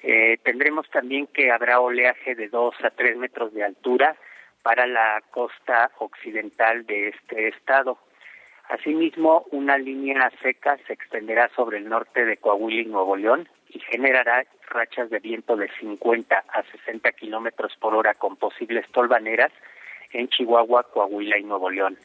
Eh, 0.03 0.37
tendremos 0.43 0.89
también 0.89 1.27
que 1.27 1.51
habrá 1.51 1.79
oleaje 1.79 2.35
de 2.35 2.49
2 2.49 2.75
a 2.83 2.89
3 2.89 3.17
metros 3.17 3.53
de 3.53 3.63
altura 3.63 4.15
para 4.63 4.85
la 4.85 5.21
costa 5.31 5.91
occidental 5.99 6.85
de 6.85 7.09
este 7.09 7.49
estado. 7.49 7.97
Asimismo, 8.71 9.45
una 9.51 9.77
línea 9.77 10.31
seca 10.41 10.77
se 10.87 10.93
extenderá 10.93 11.49
sobre 11.57 11.77
el 11.77 11.89
norte 11.89 12.23
de 12.23 12.37
Coahuila 12.37 12.83
y 12.83 12.85
Nuevo 12.85 13.17
León 13.17 13.49
y 13.67 13.79
generará 13.79 14.45
rachas 14.69 15.09
de 15.09 15.19
viento 15.19 15.57
de 15.57 15.69
50 15.77 16.37
a 16.37 16.63
60 16.63 17.11
kilómetros 17.11 17.75
por 17.81 17.93
hora 17.93 18.13
con 18.13 18.37
posibles 18.37 18.89
tolvaneras 18.93 19.51
en 20.13 20.29
Chihuahua, 20.29 20.83
Coahuila 20.83 21.37
y 21.37 21.43
Nuevo 21.43 21.69
León. 21.69 21.97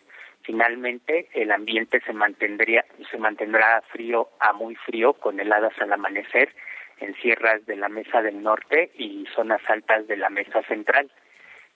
Finalmente, 0.43 1.29
el 1.35 1.53
ambiente 1.53 2.01
se 2.01 2.13
mantendría, 2.13 2.85
se 3.13 3.19
mantendrá 3.19 3.81
frío 3.93 4.31
a 4.41 4.53
muy 4.53 4.75
frío 4.75 5.13
con 5.13 5.39
heladas 5.39 5.75
al 5.81 5.93
amanecer 5.93 6.53
en 6.99 7.15
sierras 7.15 7.65
de 7.67 7.77
la 7.77 7.89
Mesa 7.89 8.23
del 8.23 8.43
Norte 8.43 8.91
y 8.99 9.25
zonas 9.37 9.61
altas 9.69 10.09
de 10.09 10.17
la 10.17 10.31
Mesa 10.31 10.63
Central, 10.65 11.13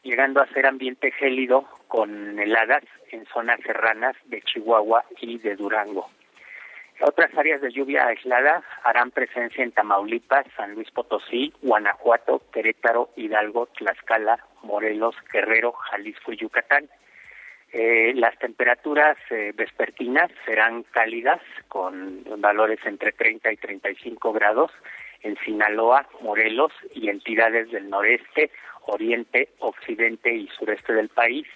llegando 0.03 0.41
a 0.41 0.47
ser 0.49 0.67
ambiente 0.67 1.11
gélido 1.13 1.69
con 1.89 2.39
heladas 2.39 2.85
en 3.11 3.27
zonas 3.27 3.61
serranas 3.61 4.17
de 4.27 4.41
Chihuahua 4.43 5.05
y 5.21 5.39
de 5.39 5.57
Durango. 5.57 6.09
Otras 7.03 7.37
áreas 7.37 7.63
de 7.63 7.73
lluvia 7.73 8.07
aislada 8.07 8.63
harán 8.85 9.11
presencia 9.11 9.65
en 9.65 9.73
Tamaulipas, 9.73 10.47
San 10.55 10.75
Luis 10.75 10.91
Potosí, 10.91 11.53
Guanajuato, 11.63 12.43
Querétaro, 12.53 13.11
Hidalgo, 13.17 13.67
Tlaxcala, 13.67 14.45
Morelos, 14.63 15.17
Guerrero, 15.33 15.73
Jalisco 15.73 16.33
y 16.33 16.37
Yucatán. 16.37 16.91
Eh, 17.73 18.13
las 18.17 18.39
temperaturas 18.39 19.17
eh, 19.31 19.53
vespertinas 19.55 20.31
serán 20.45 20.83
cálidas 20.83 21.41
con 21.69 22.23
valores 22.39 22.81
entre 22.85 23.13
30 23.13 23.51
y 23.53 23.57
35 23.57 24.33
grados 24.33 24.71
en 25.23 25.37
Sinaloa, 25.39 26.07
Morelos 26.21 26.73
y 26.95 27.09
entidades 27.09 27.71
del 27.71 27.89
noreste, 27.89 28.51
oriente, 28.87 29.51
occidente 29.59 30.35
y 30.35 30.49
sureste 30.49 30.93
del 30.93 31.09
país, 31.09 31.47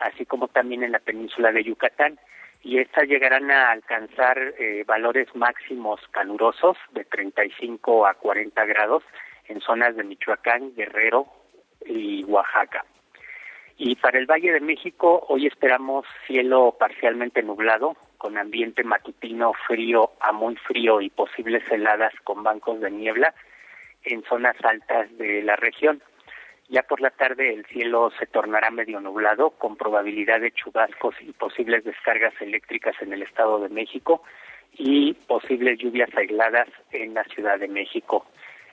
así 0.00 0.26
como 0.26 0.48
también 0.48 0.82
en 0.82 0.92
la 0.92 0.98
península 0.98 1.52
de 1.52 1.64
Yucatán 1.64 2.18
y 2.62 2.78
estas 2.78 3.08
llegarán 3.08 3.50
a 3.50 3.70
alcanzar 3.70 4.38
eh, 4.58 4.84
valores 4.86 5.28
máximos 5.34 6.00
calurosos 6.10 6.76
de 6.92 7.04
35 7.04 8.06
a 8.06 8.14
40 8.14 8.64
grados 8.66 9.02
en 9.46 9.60
zonas 9.60 9.96
de 9.96 10.04
Michoacán, 10.04 10.74
Guerrero 10.74 11.26
y 11.86 12.24
Oaxaca. 12.24 12.84
Y 13.76 13.94
para 13.96 14.18
el 14.18 14.26
Valle 14.26 14.52
de 14.52 14.60
México 14.60 15.24
hoy 15.28 15.46
esperamos 15.46 16.04
cielo 16.26 16.76
parcialmente 16.78 17.42
nublado, 17.42 17.96
con 18.18 18.36
ambiente 18.36 18.82
matutino 18.82 19.52
frío 19.68 20.10
a 20.20 20.32
muy 20.32 20.56
frío 20.56 21.00
y 21.00 21.08
posibles 21.08 21.62
heladas 21.70 22.12
con 22.24 22.42
bancos 22.42 22.80
de 22.80 22.90
niebla 22.90 23.32
en 24.02 24.24
zonas 24.24 24.56
altas 24.64 25.16
de 25.16 25.42
la 25.42 25.54
región. 25.54 26.02
Ya 26.68 26.82
por 26.82 27.00
la 27.00 27.10
tarde 27.10 27.54
el 27.54 27.64
cielo 27.64 28.12
se 28.18 28.26
tornará 28.26 28.70
medio 28.70 29.00
nublado 29.00 29.50
con 29.50 29.76
probabilidad 29.76 30.40
de 30.40 30.52
chubascos 30.52 31.14
y 31.20 31.32
posibles 31.32 31.82
descargas 31.82 32.34
eléctricas 32.40 32.94
en 33.00 33.14
el 33.14 33.22
Estado 33.22 33.58
de 33.60 33.70
México 33.70 34.22
y 34.74 35.14
posibles 35.14 35.78
lluvias 35.78 36.10
aisladas 36.14 36.68
en 36.92 37.14
la 37.14 37.24
Ciudad 37.24 37.58
de 37.58 37.68
México. 37.68 38.26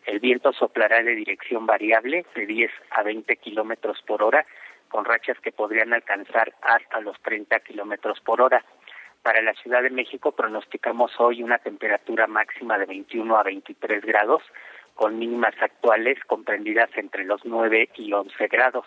El 0.06 0.20
viento 0.20 0.52
soplará 0.52 1.02
de 1.04 1.16
dirección 1.16 1.66
variable 1.66 2.26
de 2.36 2.46
10 2.46 2.70
a 2.92 3.04
20 3.04 3.34
kilómetros 3.38 4.02
por 4.06 4.22
hora 4.22 4.46
con 4.90 5.06
rachas 5.06 5.40
que 5.40 5.54
podrían 5.54 5.94
alcanzar 5.94 6.54
hasta 6.62 7.00
los 7.00 7.18
30 7.22 7.62
kilómetros 7.62 8.20
por 8.20 8.42
hora. 8.42 8.64
Para 9.24 9.42
la 9.42 9.54
Ciudad 9.54 9.82
de 9.82 9.90
México 9.90 10.34
pronosticamos 10.34 11.18
hoy 11.18 11.42
una 11.42 11.60
temperatura 11.60 12.28
máxima 12.28 12.78
de 12.78 12.86
21 12.88 13.38
a 13.38 13.44
23 13.44 14.04
grados 14.04 14.44
con 14.96 15.20
mínimas 15.20 15.54
actuales 15.62 16.18
comprendidas 16.26 16.90
entre 16.96 17.26
los 17.26 17.46
9 17.46 17.90
y 17.98 18.12
11 18.12 18.48
grados. 18.48 18.86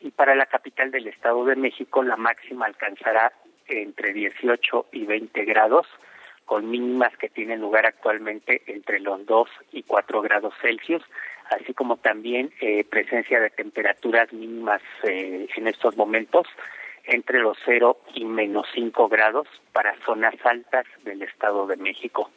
Y 0.00 0.10
para 0.10 0.34
la 0.34 0.46
capital 0.46 0.90
del 0.90 1.06
Estado 1.06 1.44
de 1.44 1.54
México 1.54 2.02
la 2.02 2.16
máxima 2.16 2.66
alcanzará 2.66 3.32
entre 3.68 4.12
18 4.12 4.86
y 4.92 5.04
20 5.06 5.44
grados, 5.44 5.86
con 6.44 6.68
mínimas 6.68 7.16
que 7.16 7.28
tienen 7.28 7.60
lugar 7.60 7.86
actualmente 7.86 8.62
entre 8.66 9.00
los 9.00 9.24
2 9.24 9.48
y 9.72 9.82
4 9.82 10.20
grados 10.22 10.54
Celsius, 10.60 11.02
así 11.50 11.72
como 11.72 11.96
también 11.96 12.52
eh, 12.60 12.84
presencia 12.84 13.40
de 13.40 13.50
temperaturas 13.50 14.32
mínimas 14.32 14.82
eh, 15.04 15.46
en 15.56 15.68
estos 15.68 15.96
momentos 15.96 16.46
entre 17.04 17.40
los 17.40 17.58
0 17.64 17.98
y 18.14 18.24
menos 18.24 18.66
5 18.74 19.08
grados 19.08 19.46
para 19.72 19.94
zonas 20.04 20.34
altas 20.44 20.86
del 21.04 21.22
Estado 21.22 21.66
de 21.66 21.76
México. 21.76 22.30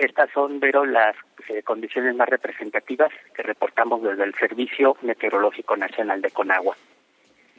Estas 0.00 0.30
son, 0.32 0.60
Vero, 0.60 0.86
las 0.86 1.14
eh, 1.50 1.62
condiciones 1.62 2.16
más 2.16 2.26
representativas 2.26 3.10
que 3.34 3.42
reportamos 3.42 4.02
desde 4.02 4.24
el 4.24 4.34
Servicio 4.34 4.96
Meteorológico 5.02 5.76
Nacional 5.76 6.22
de 6.22 6.30
Conagua. 6.30 6.74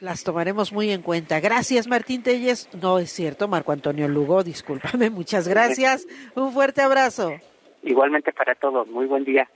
Las 0.00 0.24
tomaremos 0.24 0.72
muy 0.72 0.90
en 0.90 1.02
cuenta. 1.02 1.38
Gracias, 1.38 1.86
Martín 1.86 2.24
Telles. 2.24 2.68
No 2.74 2.98
es 2.98 3.12
cierto, 3.12 3.46
Marco 3.46 3.70
Antonio 3.70 4.08
Lugo, 4.08 4.42
discúlpame. 4.42 5.08
Muchas 5.10 5.46
gracias. 5.46 6.08
Un 6.34 6.52
fuerte 6.52 6.82
abrazo. 6.82 7.30
Igualmente 7.84 8.32
para 8.32 8.56
todos. 8.56 8.88
Muy 8.88 9.06
buen 9.06 9.22
día. 9.22 9.48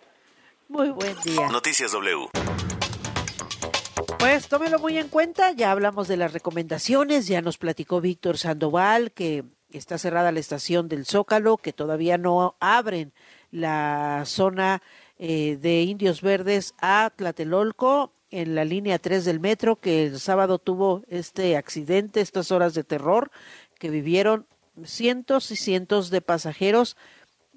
Muy 0.68 0.90
buen 0.90 1.16
día. 1.25 1.49
Noticias 1.49 1.90
W. 1.90 2.29
Pues 4.20 4.49
tómelo 4.49 4.79
muy 4.79 4.96
en 4.96 5.09
cuenta. 5.09 5.51
Ya 5.51 5.72
hablamos 5.72 6.07
de 6.07 6.18
las 6.18 6.33
recomendaciones. 6.33 7.27
Ya 7.27 7.42
nos 7.42 7.59
platicó 7.59 8.01
Víctor 8.01 8.38
Sandoval 8.38 9.11
que 9.11 9.42
está 9.71 9.99
cerrada 9.99 10.33
la 10.33 10.41
estación 10.41 10.89
del 10.89 11.07
Zócalo, 11.07 11.57
que 11.57 11.73
todavía 11.73 12.19
no 12.19 12.57
abren 12.61 13.13
la 13.51 14.23
zona 14.27 14.83
eh, 15.19 15.59
de 15.61 15.83
Indios 15.83 16.23
Verdes 16.23 16.75
a 16.81 17.11
Tlatelolco 17.15 18.13
en 18.31 18.55
la 18.55 18.65
línea 18.65 18.99
3 18.99 19.25
del 19.25 19.41
metro, 19.41 19.77
que 19.77 20.07
el 20.07 20.21
sábado 20.21 20.59
tuvo 20.59 21.03
este 21.09 21.57
accidente, 21.57 22.21
estas 22.21 22.51
horas 22.51 22.75
de 22.75 22.85
terror 22.85 23.31
que 23.79 23.91
vivieron 23.91 24.47
cientos 24.85 25.51
y 25.51 25.57
cientos 25.57 26.11
de 26.11 26.21
pasajeros 26.21 26.97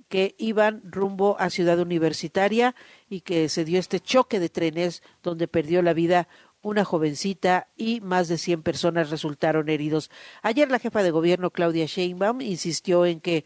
que 0.08 0.36
iban 0.38 0.82
rumbo 0.84 1.38
a 1.40 1.50
Ciudad 1.50 1.80
Universitaria 1.80 2.76
y 3.10 3.22
que 3.22 3.48
se 3.48 3.64
dio 3.64 3.80
este 3.80 4.00
choque 4.00 4.40
de 4.40 4.50
trenes 4.50 5.04
donde 5.22 5.48
perdió 5.48 5.82
la 5.82 5.94
vida 5.94 6.28
una 6.62 6.86
jovencita 6.86 7.68
y 7.78 8.02
más 8.02 8.28
de 8.28 8.38
100 8.38 8.64
personas 8.64 9.10
resultaron 9.10 9.70
heridos. 9.70 10.12
Ayer 10.42 10.70
la 10.70 10.80
jefa 10.80 11.04
de 11.04 11.12
gobierno 11.12 11.52
Claudia 11.52 11.86
Sheinbaum 11.86 12.42
insistió 12.42 13.06
en 13.06 13.22
que 13.22 13.46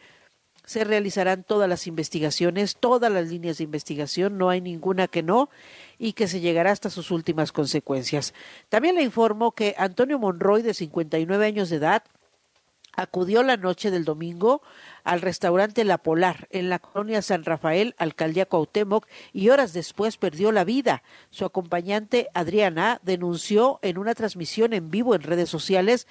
se 0.65 0.83
realizarán 0.83 1.43
todas 1.43 1.67
las 1.67 1.87
investigaciones, 1.87 2.77
todas 2.77 3.11
las 3.11 3.27
líneas 3.27 3.57
de 3.57 3.65
investigación, 3.65 4.37
no 4.37 4.49
hay 4.49 4.61
ninguna 4.61 5.07
que 5.07 5.21
no, 5.21 5.49
y 5.99 6.13
que 6.13 6.27
se 6.27 6.39
llegará 6.39 6.71
hasta 6.71 6.89
sus 6.89 7.11
últimas 7.11 7.51
consecuencias. 7.51 8.33
También 8.69 8.95
le 8.95 9.03
informó 9.03 9.51
que 9.51 9.75
Antonio 9.77 10.19
Monroy, 10.19 10.61
de 10.61 10.73
59 10.73 11.45
años 11.45 11.69
de 11.69 11.77
edad, 11.77 12.03
acudió 12.95 13.43
la 13.43 13.57
noche 13.57 13.91
del 13.91 14.05
domingo 14.05 14.61
al 15.03 15.21
restaurante 15.21 15.83
La 15.83 15.97
Polar 15.97 16.47
en 16.51 16.69
la 16.69 16.79
colonia 16.79 17.21
San 17.21 17.43
Rafael, 17.43 17.95
alcaldía 17.97 18.45
Cuauhtémoc, 18.45 19.07
y 19.31 19.49
horas 19.49 19.73
después 19.73 20.17
perdió 20.17 20.51
la 20.51 20.63
vida. 20.63 21.03
Su 21.29 21.45
acompañante 21.45 22.29
Adriana 22.33 22.99
denunció 23.03 23.79
en 23.81 23.97
una 23.97 24.15
transmisión 24.15 24.73
en 24.73 24.91
vivo 24.91 25.15
en 25.15 25.23
redes 25.23 25.49
sociales 25.49 26.07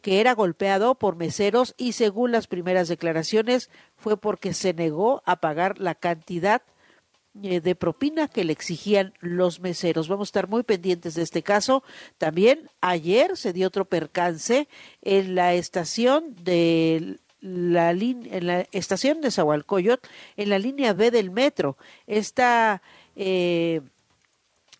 que 0.00 0.20
era 0.20 0.34
golpeado 0.34 0.94
por 0.94 1.16
meseros 1.16 1.74
y 1.76 1.92
según 1.92 2.32
las 2.32 2.46
primeras 2.46 2.88
declaraciones 2.88 3.70
fue 3.96 4.16
porque 4.16 4.54
se 4.54 4.72
negó 4.72 5.22
a 5.26 5.36
pagar 5.36 5.78
la 5.80 5.94
cantidad 5.94 6.62
eh, 7.42 7.60
de 7.60 7.74
propina 7.74 8.28
que 8.28 8.44
le 8.44 8.52
exigían 8.52 9.12
los 9.20 9.60
meseros. 9.60 10.08
Vamos 10.08 10.28
a 10.28 10.30
estar 10.30 10.48
muy 10.48 10.62
pendientes 10.62 11.14
de 11.14 11.22
este 11.22 11.42
caso. 11.42 11.82
También 12.16 12.70
ayer 12.80 13.36
se 13.36 13.52
dio 13.52 13.68
otro 13.68 13.84
percance 13.84 14.68
en 15.02 15.34
la 15.34 15.54
estación 15.54 16.34
de 16.42 17.18
la 17.40 17.90
en 17.90 18.46
la 18.46 18.66
estación 18.72 19.20
de 19.20 19.30
Zahualcoyot, 19.30 20.06
en 20.36 20.50
la 20.50 20.58
línea 20.58 20.92
B 20.92 21.10
del 21.10 21.30
metro. 21.30 21.76
Esta 22.06 22.82
eh, 23.16 23.80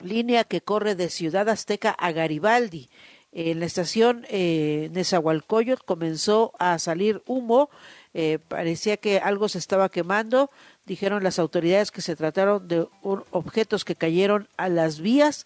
línea 0.01 0.45
que 0.45 0.61
corre 0.61 0.95
de 0.95 1.09
Ciudad 1.09 1.49
Azteca 1.49 1.91
a 1.91 2.13
Garibaldi. 2.13 2.89
En 3.31 3.61
la 3.61 3.67
estación 3.67 4.25
eh, 4.31 4.89
Nezahualcóyotl 4.93 5.85
comenzó 5.85 6.53
a 6.59 6.79
salir 6.79 7.23
humo, 7.27 7.69
eh, 8.15 8.39
parecía 8.49 8.97
que 8.97 9.19
algo 9.19 9.49
se 9.49 9.59
estaba 9.59 9.91
quemando. 9.91 10.51
Dijeron 10.87 11.23
las 11.23 11.39
autoridades 11.39 11.91
que 11.91 12.01
se 12.01 12.17
trataron 12.17 12.67
de 12.67 12.87
objetos 13.03 13.85
que 13.85 13.95
cayeron 13.95 14.49
a 14.57 14.71
las 14.71 15.01
vías 15.01 15.45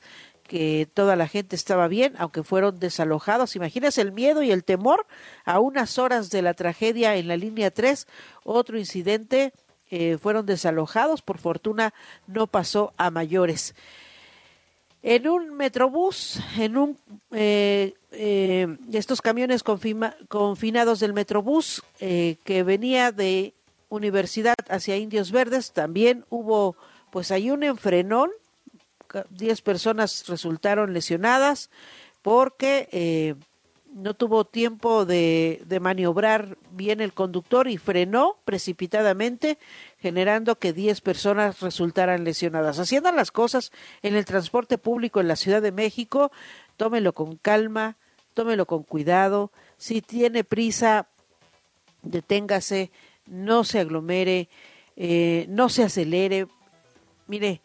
que 0.52 0.86
toda 0.92 1.16
la 1.16 1.28
gente 1.28 1.56
estaba 1.56 1.88
bien, 1.88 2.12
aunque 2.18 2.42
fueron 2.42 2.78
desalojados. 2.78 3.56
Imagínese 3.56 4.02
el 4.02 4.12
miedo 4.12 4.42
y 4.42 4.50
el 4.50 4.64
temor 4.64 5.06
a 5.46 5.60
unas 5.60 5.98
horas 5.98 6.28
de 6.28 6.42
la 6.42 6.52
tragedia 6.52 7.16
en 7.16 7.26
la 7.26 7.38
línea 7.38 7.70
3. 7.70 8.06
Otro 8.44 8.78
incidente, 8.78 9.54
eh, 9.90 10.18
fueron 10.18 10.44
desalojados. 10.44 11.22
Por 11.22 11.38
fortuna 11.38 11.94
no 12.26 12.48
pasó 12.48 12.92
a 12.98 13.10
mayores. 13.10 13.74
En 15.02 15.26
un 15.26 15.56
metrobús, 15.56 16.38
en 16.58 16.76
un 16.76 16.98
eh, 17.30 17.94
eh, 18.10 18.76
estos 18.92 19.22
camiones 19.22 19.64
confinados 20.28 21.00
del 21.00 21.14
metrobús 21.14 21.82
que 21.98 22.62
venía 22.62 23.10
de 23.10 23.54
Universidad 23.88 24.56
hacia 24.68 24.98
Indios 24.98 25.32
Verdes, 25.32 25.72
también 25.72 26.26
hubo 26.28 26.76
pues 27.10 27.30
hay 27.30 27.50
un 27.50 27.62
enfrenón 27.62 28.30
10 29.30 29.62
personas 29.62 30.26
resultaron 30.28 30.92
lesionadas 30.92 31.70
porque 32.22 32.88
eh, 32.92 33.34
no 33.92 34.14
tuvo 34.14 34.44
tiempo 34.44 35.04
de, 35.04 35.64
maniobrar 35.80 36.56
bien 36.70 37.00
el 37.00 37.12
conductor 37.12 37.68
y 37.68 37.76
frenó 37.76 38.36
precipitadamente, 38.44 39.58
generando 39.98 40.58
que 40.58 40.72
10 40.72 41.00
personas 41.02 41.60
resultaran 41.60 42.24
lesionadas. 42.24 42.78
Haciendo 42.78 43.12
las 43.12 43.30
cosas 43.30 43.70
en 44.02 44.14
el 44.14 44.24
transporte 44.24 44.78
público 44.78 45.20
en 45.20 45.28
la 45.28 45.36
Ciudad 45.36 45.60
de 45.60 45.72
México, 45.72 46.32
tómelo 46.76 47.12
con 47.12 47.36
calma, 47.36 47.96
tómelo 48.34 48.66
con 48.66 48.82
cuidado. 48.82 49.52
Si 49.76 50.00
tiene 50.00 50.42
prisa, 50.42 51.08
deténgase, 52.02 52.90
no 53.26 53.64
se 53.64 53.80
aglomere, 53.80 54.48
eh, 54.96 55.46
no 55.48 55.68
se 55.68 55.84
acelere. 55.84 56.46
Mire, 57.26 57.60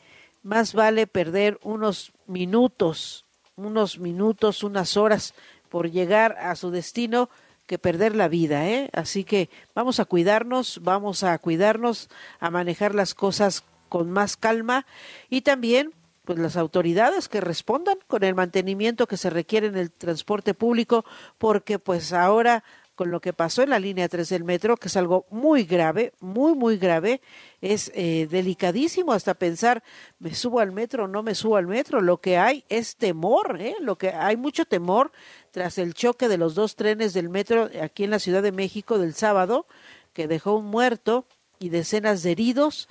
más 0.47 0.73
vale 0.73 1.07
perder 1.07 1.59
unos 1.61 2.13
minutos, 2.25 3.25
unos 3.57 3.99
minutos, 3.99 4.63
unas 4.63 4.95
horas 4.95 5.33
por 5.67 5.91
llegar 5.91 6.37
a 6.39 6.55
su 6.55 6.71
destino 6.71 7.29
que 7.65 7.77
perder 7.77 8.15
la 8.15 8.29
vida, 8.29 8.65
¿eh? 8.65 8.89
Así 8.93 9.25
que 9.25 9.49
vamos 9.75 9.99
a 9.99 10.05
cuidarnos, 10.05 10.79
vamos 10.83 11.23
a 11.23 11.37
cuidarnos, 11.37 12.09
a 12.39 12.49
manejar 12.49 12.95
las 12.95 13.13
cosas 13.13 13.65
con 13.89 14.09
más 14.09 14.37
calma 14.37 14.85
y 15.29 15.41
también 15.41 15.93
pues 16.23 16.39
las 16.39 16.55
autoridades 16.55 17.27
que 17.27 17.41
respondan 17.41 17.97
con 18.07 18.23
el 18.23 18.33
mantenimiento 18.33 19.05
que 19.05 19.17
se 19.17 19.29
requiere 19.29 19.67
en 19.67 19.75
el 19.75 19.91
transporte 19.91 20.53
público 20.53 21.03
porque 21.37 21.77
pues 21.77 22.13
ahora 22.13 22.63
con 22.97 23.11
lo 23.11 23.21
que 23.21 23.31
pasó 23.31 23.61
en 23.61 23.69
la 23.69 23.79
línea 23.79 24.09
3 24.09 24.27
del 24.27 24.43
metro, 24.43 24.75
que 24.75 24.87
es 24.87 24.97
algo 24.97 25.27
muy 25.29 25.63
grave, 25.65 26.13
muy, 26.19 26.55
muy 26.55 26.77
grave, 26.77 27.21
es 27.61 27.91
eh, 27.93 28.27
delicadísimo 28.29 29.13
hasta 29.13 29.35
pensar, 29.35 29.83
me 30.17 30.33
subo 30.33 30.59
al 30.59 30.71
metro 30.71 31.03
o 31.03 31.07
no 31.07 31.21
me 31.21 31.35
subo 31.35 31.57
al 31.57 31.67
metro, 31.67 32.01
lo 32.01 32.19
que 32.19 32.37
hay 32.37 32.65
es 32.69 32.97
temor, 32.97 33.61
¿eh? 33.61 33.75
lo 33.79 33.99
que 33.99 34.09
hay 34.09 34.35
mucho 34.35 34.65
temor 34.65 35.11
tras 35.51 35.77
el 35.77 35.93
choque 35.93 36.27
de 36.27 36.39
los 36.39 36.55
dos 36.55 36.75
trenes 36.75 37.13
del 37.13 37.29
metro 37.29 37.69
aquí 37.81 38.03
en 38.03 38.09
la 38.09 38.19
Ciudad 38.19 38.41
de 38.41 38.51
México 38.51 38.97
del 38.97 39.13
sábado, 39.13 39.67
que 40.13 40.27
dejó 40.27 40.55
un 40.55 40.65
muerto 40.65 41.27
y 41.59 41.69
decenas 41.69 42.23
de 42.23 42.31
heridos. 42.31 42.89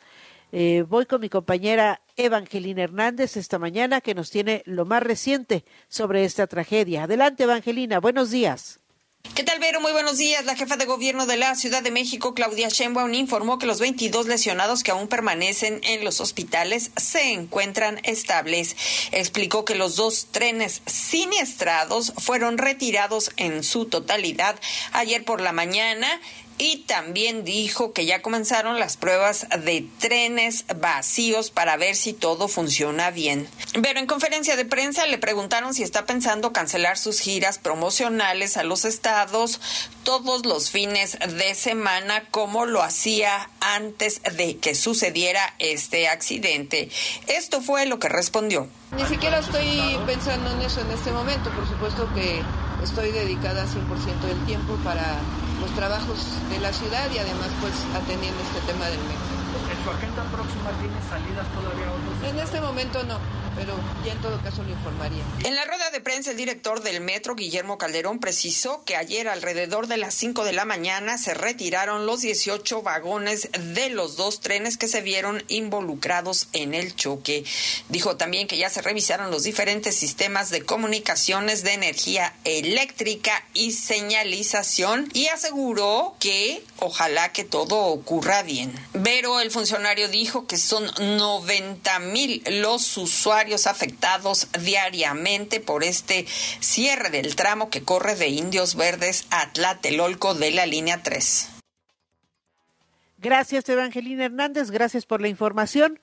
Eh, 0.52 0.84
voy 0.88 1.06
con 1.06 1.20
mi 1.20 1.28
compañera 1.28 2.00
Evangelina 2.16 2.84
Hernández 2.84 3.36
esta 3.36 3.58
mañana 3.58 4.00
que 4.00 4.14
nos 4.14 4.30
tiene 4.30 4.62
lo 4.66 4.84
más 4.84 5.02
reciente 5.02 5.64
sobre 5.88 6.24
esta 6.24 6.46
tragedia. 6.46 7.02
Adelante, 7.02 7.42
Evangelina, 7.42 7.98
buenos 7.98 8.30
días. 8.30 8.80
¿Qué 9.34 9.44
tal, 9.44 9.58
Vero? 9.58 9.80
Muy 9.80 9.92
buenos 9.92 10.18
días. 10.18 10.44
La 10.44 10.56
jefa 10.56 10.76
de 10.76 10.86
gobierno 10.86 11.26
de 11.26 11.36
la 11.36 11.54
Ciudad 11.54 11.82
de 11.82 11.90
México, 11.90 12.34
Claudia 12.34 12.68
Sheinbaum, 12.68 13.12
informó 13.14 13.58
que 13.58 13.66
los 13.66 13.80
22 13.80 14.26
lesionados 14.26 14.82
que 14.82 14.90
aún 14.90 15.08
permanecen 15.08 15.80
en 15.84 16.04
los 16.04 16.20
hospitales 16.20 16.90
se 16.96 17.32
encuentran 17.32 18.00
estables. 18.04 18.76
Explicó 19.12 19.64
que 19.64 19.74
los 19.74 19.96
dos 19.96 20.28
trenes 20.30 20.82
siniestrados 20.86 22.12
fueron 22.16 22.58
retirados 22.58 23.30
en 23.36 23.62
su 23.62 23.86
totalidad 23.86 24.58
ayer 24.92 25.24
por 25.24 25.40
la 25.40 25.52
mañana 25.52 26.08
y 26.58 26.78
también 26.86 27.44
dijo 27.44 27.92
que 27.92 28.06
ya 28.06 28.22
comenzaron 28.22 28.78
las 28.78 28.96
pruebas 28.96 29.46
de 29.64 29.86
trenes 29.98 30.64
vacíos 30.76 31.50
para 31.50 31.76
ver 31.76 31.96
si 31.96 32.12
todo 32.12 32.48
funciona 32.48 33.10
bien. 33.10 33.48
Pero 33.82 34.00
en 34.00 34.06
conferencia 34.06 34.56
de 34.56 34.64
prensa 34.64 35.06
le 35.06 35.18
preguntaron 35.18 35.74
si 35.74 35.82
está 35.82 36.06
pensando 36.06 36.52
cancelar 36.52 36.98
sus 36.98 37.20
giras 37.20 37.58
promocionales 37.58 38.56
a 38.56 38.64
los 38.64 38.84
estados 38.84 39.60
todos 40.02 40.46
los 40.46 40.70
fines 40.70 41.18
de 41.18 41.54
semana 41.54 42.24
como 42.30 42.64
lo 42.64 42.82
hacía 42.82 43.50
antes 43.60 44.22
de 44.36 44.58
que 44.58 44.74
sucediera 44.74 45.54
este 45.58 46.08
accidente. 46.08 46.90
Esto 47.26 47.60
fue 47.60 47.86
lo 47.86 47.98
que 47.98 48.08
respondió. 48.08 48.68
Ni 48.96 49.04
siquiera 49.06 49.40
estoy 49.40 49.98
pensando 50.06 50.52
en 50.52 50.62
eso 50.62 50.80
en 50.80 50.90
este 50.92 51.10
momento, 51.10 51.50
por 51.50 51.68
supuesto 51.68 52.08
que 52.14 52.40
estoy 52.82 53.10
dedicada 53.10 53.64
100% 53.64 54.20
del 54.26 54.46
tiempo 54.46 54.76
para 54.84 55.18
los 55.60 55.70
trabajos 55.74 56.18
de 56.50 56.58
la 56.60 56.72
ciudad 56.72 57.10
y 57.14 57.18
además 57.18 57.48
pues 57.60 57.74
atendiendo 57.94 58.40
este 58.42 58.60
tema 58.72 58.86
del 58.86 59.00
metro. 59.00 59.35
¿En 59.86 59.92
su 59.92 59.98
agenda 59.98 60.24
próxima 60.32 60.70
tiene 60.80 60.96
salidas 61.08 61.46
todavía 61.54 61.92
otros? 61.92 62.28
En 62.28 62.38
este 62.40 62.60
momento 62.60 63.04
no 63.04 63.20
pero 63.56 63.74
ya 64.04 64.12
en 64.12 64.20
todo 64.20 64.40
caso 64.42 64.62
lo 64.62 64.70
informaría. 64.70 65.24
En 65.42 65.54
la 65.54 65.64
rueda 65.64 65.90
de 65.90 66.00
prensa, 66.00 66.30
el 66.30 66.36
director 66.36 66.82
del 66.82 67.00
metro, 67.00 67.34
Guillermo 67.34 67.78
Calderón, 67.78 68.20
precisó 68.20 68.84
que 68.84 68.96
ayer 68.96 69.28
alrededor 69.28 69.86
de 69.86 69.96
las 69.96 70.14
5 70.14 70.44
de 70.44 70.52
la 70.52 70.66
mañana 70.66 71.16
se 71.16 71.32
retiraron 71.32 72.04
los 72.06 72.20
18 72.20 72.82
vagones 72.82 73.48
de 73.74 73.88
los 73.88 74.16
dos 74.16 74.40
trenes 74.40 74.76
que 74.76 74.88
se 74.88 75.00
vieron 75.00 75.42
involucrados 75.48 76.48
en 76.52 76.74
el 76.74 76.94
choque. 76.94 77.44
Dijo 77.88 78.16
también 78.16 78.46
que 78.46 78.58
ya 78.58 78.68
se 78.68 78.82
revisaron 78.82 79.30
los 79.30 79.44
diferentes 79.44 79.96
sistemas 79.96 80.50
de 80.50 80.62
comunicaciones 80.62 81.62
de 81.62 81.72
energía 81.72 82.34
eléctrica 82.44 83.42
y 83.54 83.72
señalización 83.72 85.08
y 85.14 85.28
aseguró 85.28 86.14
que 86.20 86.62
ojalá 86.78 87.32
que 87.32 87.44
todo 87.44 87.86
ocurra 87.86 88.42
bien. 88.42 88.74
Pero 89.02 89.40
el 89.40 89.50
funcionario 89.50 89.75
dijo 90.10 90.46
que 90.46 90.56
son 90.56 90.84
90 90.98 91.98
mil 92.00 92.42
los 92.62 92.96
usuarios 92.96 93.66
afectados 93.66 94.48
diariamente 94.64 95.60
por 95.60 95.84
este 95.84 96.26
cierre 96.60 97.10
del 97.10 97.36
tramo 97.36 97.70
que 97.70 97.82
corre 97.82 98.14
de 98.16 98.28
Indios 98.28 98.74
Verdes 98.74 99.26
a 99.30 99.52
Tlatelolco 99.52 100.34
de 100.34 100.50
la 100.50 100.66
línea 100.66 101.02
3. 101.02 101.50
Gracias, 103.18 103.68
Evangelina 103.68 104.24
Hernández. 104.24 104.70
Gracias 104.70 105.06
por 105.06 105.20
la 105.20 105.28
información. 105.28 106.00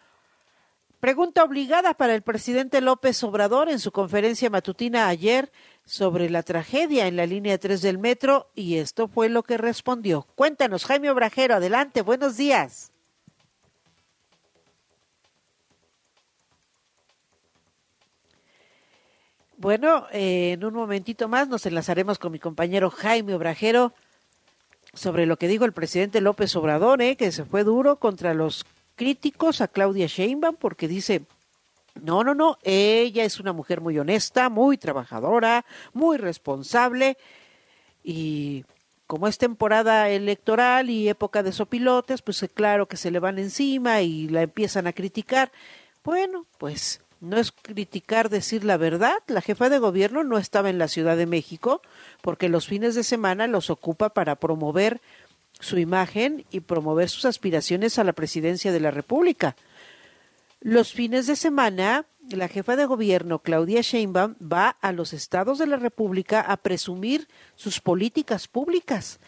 Pregunta 0.99 1.43
obligada 1.43 1.93
para 1.95 2.15
el 2.15 2.21
presidente 2.21 2.79
López 2.79 3.21
Obrador 3.23 3.69
en 3.69 3.79
su 3.79 3.91
conferencia 3.91 4.49
matutina 4.49 5.09
ayer 5.09 5.51
sobre 5.83 6.29
la 6.29 6.43
tragedia 6.43 7.07
en 7.07 7.17
la 7.17 7.25
línea 7.25 7.57
3 7.57 7.81
del 7.81 7.97
metro 7.97 8.49
y 8.55 8.77
esto 8.77 9.09
fue 9.09 9.27
lo 9.27 9.43
que 9.43 9.57
respondió. 9.57 10.25
Cuéntanos, 10.35 10.85
Jaime 10.85 11.09
Obrajero, 11.11 11.55
adelante, 11.55 12.01
buenos 12.01 12.37
días. 12.37 12.92
Bueno, 19.63 20.07
eh, 20.11 20.51
en 20.51 20.65
un 20.65 20.73
momentito 20.73 21.29
más 21.29 21.47
nos 21.47 21.65
enlazaremos 21.65 22.19
con 22.19 22.33
mi 22.33 22.37
compañero 22.37 22.89
Jaime 22.89 23.33
Obrajero 23.33 23.93
sobre 24.93 25.25
lo 25.25 25.37
que 25.37 25.47
dijo 25.47 25.63
el 25.63 25.71
presidente 25.71 26.19
López 26.19 26.53
Obrador, 26.57 27.01
eh, 27.01 27.15
que 27.15 27.31
se 27.31 27.45
fue 27.45 27.63
duro 27.63 27.95
contra 27.95 28.33
los 28.33 28.65
críticos 28.97 29.61
a 29.61 29.69
Claudia 29.69 30.07
Sheinbaum 30.07 30.57
porque 30.57 30.89
dice, 30.89 31.21
no, 32.01 32.25
no, 32.25 32.35
no, 32.35 32.57
ella 32.63 33.23
es 33.23 33.39
una 33.39 33.53
mujer 33.53 33.79
muy 33.79 33.97
honesta, 33.97 34.49
muy 34.49 34.77
trabajadora, 34.77 35.63
muy 35.93 36.17
responsable 36.17 37.17
y 38.03 38.65
como 39.07 39.29
es 39.29 39.37
temporada 39.37 40.09
electoral 40.09 40.89
y 40.89 41.07
época 41.07 41.41
de 41.41 41.53
sopilotes, 41.53 42.21
pues 42.21 42.45
claro 42.53 42.89
que 42.89 42.97
se 42.97 43.11
le 43.11 43.19
van 43.19 43.39
encima 43.39 44.01
y 44.01 44.27
la 44.27 44.41
empiezan 44.41 44.87
a 44.87 44.93
criticar. 44.93 45.53
Bueno, 46.03 46.47
pues 46.57 47.02
no 47.23 47.37
es 47.37 47.51
criticar 47.51 48.29
decir 48.29 48.65
la 48.65 48.77
verdad. 48.77 49.15
La 49.27 49.41
jefa 49.41 49.69
de 49.69 49.79
gobierno 49.79 50.23
no 50.23 50.37
estaba 50.37 50.69
en 50.69 50.77
la 50.77 50.89
Ciudad 50.89 51.15
de 51.15 51.25
México 51.25 51.81
porque 52.21 52.49
los 52.49 52.67
fines 52.67 52.95
de 52.95 53.03
semana 53.03 53.47
los 53.47 53.69
ocupa 53.69 54.09
para 54.09 54.35
promover 54.35 55.01
su 55.59 55.79
imagen 55.79 56.45
y 56.51 56.59
promover 56.59 57.09
sus 57.09 57.25
aspiraciones 57.25 57.97
a 57.97 58.03
la 58.03 58.11
presidencia 58.11 58.73
de 58.73 58.81
la 58.81 58.91
República. 58.91 59.55
Los 60.59 60.91
fines 60.91 61.25
de 61.25 61.37
semana, 61.37 62.05
la 62.29 62.49
jefa 62.49 62.75
de 62.75 62.85
gobierno, 62.85 63.39
Claudia 63.39 63.81
Sheinbaum, 63.81 64.35
va 64.41 64.69
a 64.69 64.91
los 64.91 65.13
estados 65.13 65.59
de 65.59 65.67
la 65.67 65.77
República 65.77 66.41
a 66.41 66.57
presumir 66.57 67.29
sus 67.55 67.79
políticas 67.79 68.49
públicas. 68.49 69.19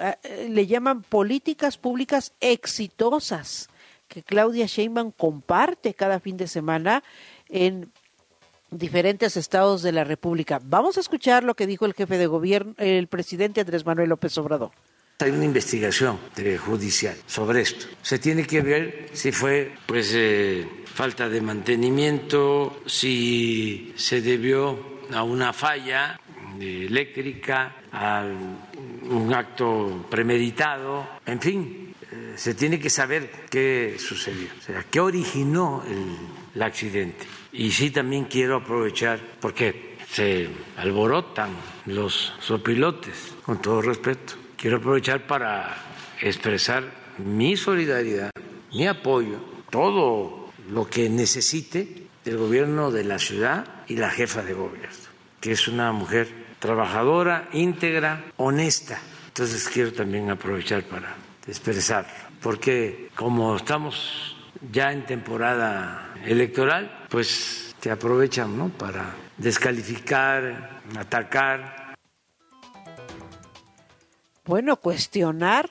Eh, 0.00 0.48
le 0.48 0.66
llaman 0.66 1.02
políticas 1.02 1.76
públicas 1.76 2.32
exitosas 2.40 3.68
que 4.12 4.22
Claudia 4.22 4.66
Sheinbaum 4.66 5.10
comparte 5.10 5.94
cada 5.94 6.20
fin 6.20 6.36
de 6.36 6.46
semana 6.46 7.02
en 7.52 7.92
diferentes 8.72 9.36
estados 9.36 9.82
de 9.82 9.92
la 9.92 10.02
República. 10.02 10.60
Vamos 10.64 10.96
a 10.96 11.00
escuchar 11.00 11.44
lo 11.44 11.54
que 11.54 11.66
dijo 11.66 11.86
el 11.86 11.94
jefe 11.94 12.18
de 12.18 12.26
gobierno, 12.26 12.74
el 12.78 13.06
presidente 13.06 13.60
Andrés 13.60 13.86
Manuel 13.86 14.08
López 14.08 14.36
Obrador. 14.38 14.72
Hay 15.20 15.30
una 15.30 15.44
investigación 15.44 16.18
judicial 16.66 17.14
sobre 17.26 17.60
esto. 17.60 17.86
Se 18.02 18.18
tiene 18.18 18.44
que 18.44 18.60
ver 18.60 19.10
si 19.12 19.30
fue, 19.30 19.72
pues, 19.86 20.12
eh, 20.14 20.66
falta 20.86 21.28
de 21.28 21.40
mantenimiento, 21.40 22.80
si 22.86 23.92
se 23.96 24.20
debió 24.20 25.00
a 25.12 25.22
una 25.22 25.52
falla 25.52 26.18
eléctrica, 26.58 27.76
a 27.92 28.24
un 29.08 29.32
acto 29.32 30.06
premeditado, 30.10 31.06
en 31.26 31.40
fin, 31.40 31.94
eh, 32.10 32.32
se 32.36 32.54
tiene 32.54 32.80
que 32.80 32.90
saber 32.90 33.30
qué 33.50 33.96
sucedió, 33.98 34.48
qué 34.90 35.00
originó 35.00 35.84
el 36.54 36.62
accidente. 36.62 37.26
Y 37.52 37.70
sí 37.70 37.90
también 37.90 38.24
quiero 38.24 38.56
aprovechar, 38.56 39.20
porque 39.40 39.96
se 40.10 40.48
alborotan 40.76 41.50
los 41.86 42.32
sopilotes, 42.40 43.34
con 43.44 43.60
todo 43.60 43.82
respeto, 43.82 44.34
quiero 44.56 44.78
aprovechar 44.78 45.26
para 45.26 45.76
expresar 46.20 46.84
mi 47.18 47.56
solidaridad, 47.56 48.30
mi 48.72 48.86
apoyo, 48.86 49.38
todo 49.70 50.50
lo 50.70 50.86
que 50.88 51.10
necesite 51.10 52.04
el 52.24 52.36
gobierno 52.38 52.90
de 52.90 53.04
la 53.04 53.18
ciudad 53.18 53.84
y 53.88 53.96
la 53.96 54.10
jefa 54.10 54.42
de 54.42 54.54
gobierno, 54.54 54.88
que 55.40 55.52
es 55.52 55.68
una 55.68 55.92
mujer 55.92 56.28
trabajadora, 56.58 57.48
íntegra, 57.52 58.24
honesta. 58.36 58.98
Entonces 59.28 59.68
quiero 59.68 59.92
también 59.92 60.30
aprovechar 60.30 60.84
para 60.84 61.16
expresar, 61.46 62.06
porque 62.40 63.10
como 63.16 63.56
estamos 63.56 64.31
ya 64.70 64.92
en 64.92 65.04
temporada 65.06 66.14
electoral, 66.24 67.06
pues 67.08 67.74
te 67.80 67.90
aprovechan 67.90 68.56
¿no? 68.56 68.68
para 68.68 69.14
descalificar, 69.36 70.82
atacar. 70.96 71.94
Bueno, 74.44 74.76
cuestionar, 74.76 75.70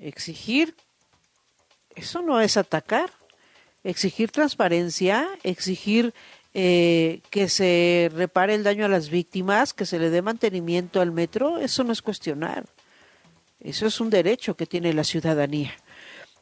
exigir, 0.00 0.74
eso 1.94 2.22
no 2.22 2.40
es 2.40 2.56
atacar. 2.56 3.10
Exigir 3.82 4.32
transparencia, 4.32 5.28
exigir 5.44 6.12
eh, 6.54 7.20
que 7.30 7.48
se 7.48 8.10
repare 8.12 8.54
el 8.54 8.64
daño 8.64 8.84
a 8.84 8.88
las 8.88 9.10
víctimas, 9.10 9.72
que 9.72 9.86
se 9.86 10.00
le 10.00 10.10
dé 10.10 10.22
mantenimiento 10.22 11.00
al 11.00 11.12
metro, 11.12 11.58
eso 11.58 11.84
no 11.84 11.92
es 11.92 12.02
cuestionar. 12.02 12.64
Eso 13.60 13.86
es 13.86 14.00
un 14.00 14.10
derecho 14.10 14.56
que 14.56 14.66
tiene 14.66 14.92
la 14.92 15.04
ciudadanía. 15.04 15.72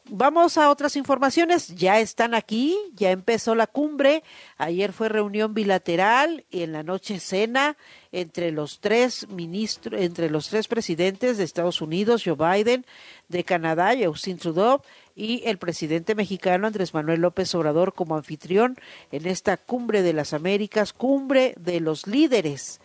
Vamos 0.07 0.59
a 0.59 0.69
otras 0.69 0.97
informaciones. 0.97 1.69
Ya 1.75 1.99
están 1.99 2.35
aquí, 2.35 2.77
ya 2.93 3.09
empezó 3.09 3.55
la 3.55 3.65
cumbre. 3.65 4.23
Ayer 4.57 4.93
fue 4.93 5.09
reunión 5.09 5.55
bilateral 5.55 6.45
y 6.51 6.61
en 6.61 6.73
la 6.73 6.83
noche 6.83 7.19
cena 7.19 7.75
entre 8.11 8.51
los 8.51 8.79
tres 8.81 9.27
ministros, 9.29 9.99
entre 9.99 10.29
los 10.29 10.49
tres 10.49 10.67
presidentes 10.67 11.37
de 11.37 11.43
Estados 11.43 11.81
Unidos, 11.81 12.21
Joe 12.23 12.35
Biden, 12.35 12.85
de 13.29 13.43
Canadá, 13.43 13.93
Justin 13.99 14.37
Trudeau, 14.37 14.83
y 15.15 15.41
el 15.45 15.57
presidente 15.57 16.13
mexicano 16.13 16.67
Andrés 16.67 16.93
Manuel 16.93 17.21
López 17.21 17.55
Obrador 17.55 17.95
como 17.95 18.15
anfitrión 18.15 18.77
en 19.11 19.25
esta 19.25 19.57
cumbre 19.57 20.03
de 20.03 20.13
las 20.13 20.33
Américas, 20.33 20.93
cumbre 20.93 21.55
de 21.57 21.79
los 21.79 22.05
líderes 22.05 22.79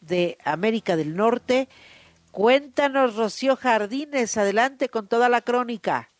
de 0.00 0.38
América 0.44 0.96
del 0.96 1.14
Norte. 1.14 1.68
Cuéntanos, 2.32 3.14
Rocío 3.14 3.54
Jardines, 3.54 4.36
adelante 4.36 4.88
con 4.88 5.06
toda 5.06 5.28
la 5.28 5.40
crónica. 5.40 6.10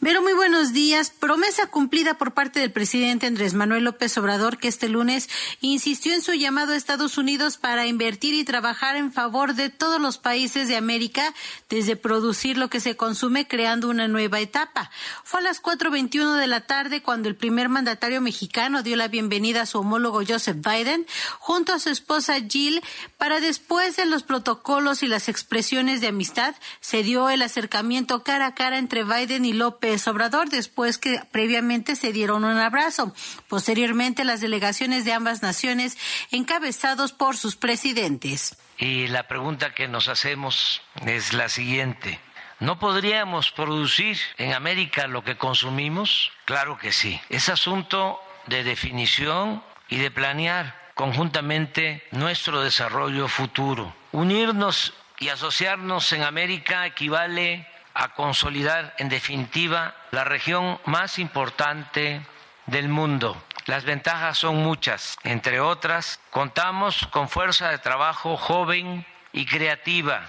Pero 0.00 0.22
muy 0.22 0.32
buenos 0.32 0.72
días. 0.72 1.10
Promesa 1.10 1.66
cumplida 1.66 2.14
por 2.14 2.32
parte 2.32 2.60
del 2.60 2.70
presidente 2.70 3.26
Andrés 3.26 3.54
Manuel 3.54 3.82
López 3.82 4.16
Obrador, 4.16 4.58
que 4.58 4.68
este 4.68 4.88
lunes 4.88 5.28
insistió 5.60 6.14
en 6.14 6.22
su 6.22 6.34
llamado 6.34 6.72
a 6.72 6.76
Estados 6.76 7.18
Unidos 7.18 7.56
para 7.56 7.84
invertir 7.88 8.32
y 8.34 8.44
trabajar 8.44 8.94
en 8.94 9.12
favor 9.12 9.54
de 9.54 9.70
todos 9.70 10.00
los 10.00 10.16
países 10.16 10.68
de 10.68 10.76
América, 10.76 11.34
desde 11.68 11.96
producir 11.96 12.58
lo 12.58 12.70
que 12.70 12.78
se 12.78 12.96
consume, 12.96 13.48
creando 13.48 13.88
una 13.88 14.06
nueva 14.06 14.38
etapa. 14.38 14.88
Fue 15.24 15.40
a 15.40 15.42
las 15.42 15.60
4.21 15.60 16.36
de 16.36 16.46
la 16.46 16.60
tarde 16.60 17.02
cuando 17.02 17.28
el 17.28 17.34
primer 17.34 17.68
mandatario 17.68 18.20
mexicano 18.20 18.84
dio 18.84 18.94
la 18.94 19.08
bienvenida 19.08 19.62
a 19.62 19.66
su 19.66 19.80
homólogo 19.80 20.22
Joseph 20.26 20.58
Biden, 20.64 21.06
junto 21.40 21.72
a 21.72 21.80
su 21.80 21.90
esposa 21.90 22.36
Jill, 22.48 22.82
para 23.16 23.40
después 23.40 23.96
de 23.96 24.06
los 24.06 24.22
protocolos 24.22 25.02
y 25.02 25.08
las 25.08 25.28
expresiones 25.28 26.00
de 26.00 26.06
amistad, 26.06 26.54
se 26.80 27.02
dio 27.02 27.30
el 27.30 27.42
acercamiento 27.42 28.22
cara 28.22 28.46
a 28.46 28.54
cara 28.54 28.78
entre 28.78 29.02
Biden 29.02 29.44
y 29.44 29.52
López 29.54 29.87
Obrador 30.06 30.50
después 30.50 30.98
que 30.98 31.20
previamente 31.32 31.96
se 31.96 32.12
dieron 32.12 32.44
un 32.44 32.58
abrazo. 32.58 33.14
Posteriormente, 33.48 34.24
las 34.24 34.40
delegaciones 34.40 35.04
de 35.04 35.12
ambas 35.12 35.42
naciones 35.42 35.96
encabezados 36.30 37.12
por 37.12 37.36
sus 37.36 37.56
presidentes. 37.56 38.56
Y 38.76 39.08
la 39.08 39.26
pregunta 39.26 39.74
que 39.74 39.88
nos 39.88 40.08
hacemos 40.08 40.82
es 41.06 41.32
la 41.32 41.48
siguiente. 41.48 42.20
¿No 42.60 42.78
podríamos 42.78 43.50
producir 43.50 44.18
en 44.36 44.52
América 44.52 45.06
lo 45.06 45.24
que 45.24 45.36
consumimos? 45.36 46.32
Claro 46.44 46.76
que 46.76 46.92
sí. 46.92 47.20
Es 47.28 47.48
asunto 47.48 48.20
de 48.46 48.64
definición 48.64 49.62
y 49.88 49.98
de 49.98 50.10
planear 50.10 50.76
conjuntamente 50.94 52.04
nuestro 52.10 52.60
desarrollo 52.60 53.28
futuro. 53.28 53.94
Unirnos 54.12 54.92
y 55.20 55.28
asociarnos 55.28 56.12
en 56.12 56.22
América 56.22 56.86
equivale 56.86 57.66
a 57.98 58.10
consolidar, 58.14 58.94
en 58.98 59.08
definitiva, 59.08 59.92
la 60.12 60.22
región 60.22 60.78
más 60.84 61.18
importante 61.18 62.24
del 62.66 62.88
mundo. 62.88 63.36
Las 63.66 63.84
ventajas 63.84 64.38
son 64.38 64.62
muchas. 64.62 65.16
Entre 65.24 65.58
otras, 65.58 66.20
contamos 66.30 67.08
con 67.08 67.28
fuerza 67.28 67.70
de 67.70 67.78
trabajo 67.78 68.36
joven 68.36 69.04
y 69.32 69.46
creativa, 69.46 70.22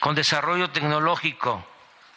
con 0.00 0.14
desarrollo 0.14 0.70
tecnológico, 0.70 1.62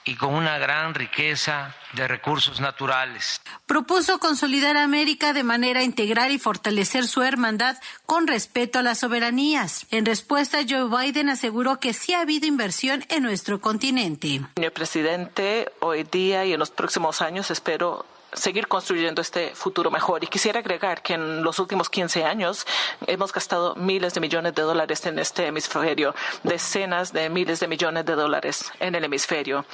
y 0.07 0.15
con 0.15 0.33
una 0.33 0.57
gran 0.57 0.93
riqueza 0.93 1.75
de 1.93 2.07
recursos 2.07 2.61
naturales. 2.61 3.41
Propuso 3.65 4.19
consolidar 4.19 4.77
América 4.77 5.33
de 5.33 5.43
manera 5.43 5.83
integral 5.83 6.31
y 6.31 6.39
fortalecer 6.39 7.07
su 7.07 7.21
hermandad 7.23 7.77
con 8.05 8.25
respeto 8.25 8.79
a 8.79 8.83
las 8.83 8.99
soberanías. 8.99 9.85
En 9.91 10.05
respuesta, 10.05 10.59
Joe 10.67 10.87
Biden 10.89 11.29
aseguró 11.29 11.79
que 11.79 11.93
sí 11.93 12.13
ha 12.13 12.21
habido 12.21 12.47
inversión 12.47 13.05
en 13.09 13.23
nuestro 13.23 13.59
continente. 13.59 14.41
Señor 14.55 14.71
presidente, 14.71 15.71
hoy 15.81 16.03
día 16.03 16.45
y 16.45 16.53
en 16.53 16.59
los 16.59 16.71
próximos 16.71 17.21
años 17.21 17.51
espero 17.51 18.05
seguir 18.33 18.67
construyendo 18.67 19.21
este 19.21 19.55
futuro 19.55 19.91
mejor. 19.91 20.23
Y 20.23 20.27
quisiera 20.27 20.59
agregar 20.59 21.01
que 21.01 21.13
en 21.13 21.43
los 21.43 21.59
últimos 21.59 21.89
15 21.89 22.23
años 22.23 22.65
hemos 23.05 23.33
gastado 23.33 23.75
miles 23.75 24.13
de 24.13 24.21
millones 24.21 24.55
de 24.55 24.61
dólares 24.61 25.05
en 25.05 25.19
este 25.19 25.47
hemisferio, 25.47 26.13
decenas 26.43 27.13
de 27.13 27.29
miles 27.29 27.59
de 27.59 27.67
millones 27.67 28.05
de 28.05 28.15
dólares 28.15 28.71
en 28.79 28.95
el 28.95 29.03
hemisferio 29.03 29.65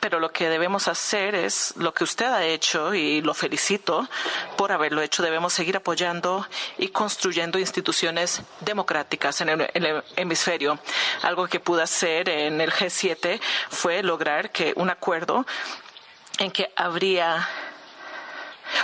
pero 0.00 0.20
lo 0.20 0.30
que 0.30 0.48
debemos 0.48 0.88
hacer 0.88 1.34
es 1.34 1.74
lo 1.76 1.92
que 1.92 2.04
usted 2.04 2.26
ha 2.26 2.44
hecho 2.44 2.94
y 2.94 3.22
lo 3.22 3.34
felicito 3.34 4.08
por 4.56 4.72
haberlo 4.72 5.02
hecho. 5.02 5.22
Debemos 5.22 5.52
seguir 5.52 5.76
apoyando 5.76 6.46
y 6.78 6.88
construyendo 6.88 7.58
instituciones 7.58 8.42
democráticas 8.60 9.40
en 9.40 9.48
el, 9.48 10.02
hemisferio. 10.16 10.78
Algo 11.22 11.46
que 11.48 11.60
pude 11.60 11.82
hacer 11.82 12.28
en 12.28 12.60
el 12.60 12.72
G7 12.72 13.40
fue 13.70 14.02
lograr 14.02 14.50
que 14.50 14.72
un 14.76 14.90
acuerdo 14.90 15.46
en 16.38 16.50
que 16.50 16.72
habría 16.76 17.48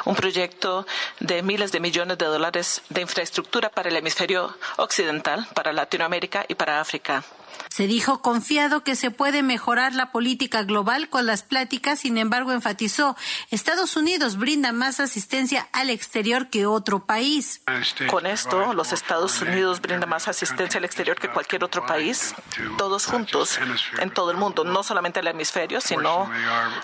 un 0.04 0.14
proyecto 0.14 0.86
de 1.20 1.42
miles 1.42 1.72
de 1.72 1.80
millones 1.80 2.18
de 2.18 2.26
dólares 2.26 2.82
de 2.88 3.00
infraestructura 3.00 3.68
para 3.68 3.88
el 3.88 3.96
hemisferio 3.96 4.56
occidental, 4.76 5.46
para 5.54 5.72
Latinoamérica 5.72 6.44
y 6.48 6.54
para 6.54 6.80
África. 6.80 7.24
Se 7.72 7.86
dijo 7.86 8.20
confiado 8.20 8.84
que 8.84 8.96
se 8.96 9.10
puede 9.10 9.42
mejorar 9.42 9.94
la 9.94 10.12
política 10.12 10.62
global 10.62 11.08
con 11.08 11.24
las 11.24 11.42
pláticas, 11.42 12.00
sin 12.00 12.18
embargo 12.18 12.52
enfatizó, 12.52 13.16
Estados 13.50 13.96
Unidos 13.96 14.36
brinda 14.36 14.72
más 14.72 15.00
asistencia 15.00 15.70
al 15.72 15.88
exterior 15.88 16.50
que 16.50 16.66
otro 16.66 17.06
país. 17.06 17.62
Con 18.10 18.26
esto, 18.26 18.74
los 18.74 18.92
Estados 18.92 19.40
Unidos 19.40 19.80
brindan 19.80 20.06
más 20.06 20.28
asistencia 20.28 20.76
al 20.76 20.84
exterior 20.84 21.18
que 21.18 21.30
cualquier 21.30 21.64
otro 21.64 21.86
país, 21.86 22.34
todos 22.76 23.06
juntos, 23.06 23.58
en 23.98 24.10
todo 24.10 24.32
el 24.32 24.36
mundo, 24.36 24.64
no 24.64 24.82
solamente 24.82 25.20
al 25.20 25.28
hemisferio, 25.28 25.80
sino 25.80 26.30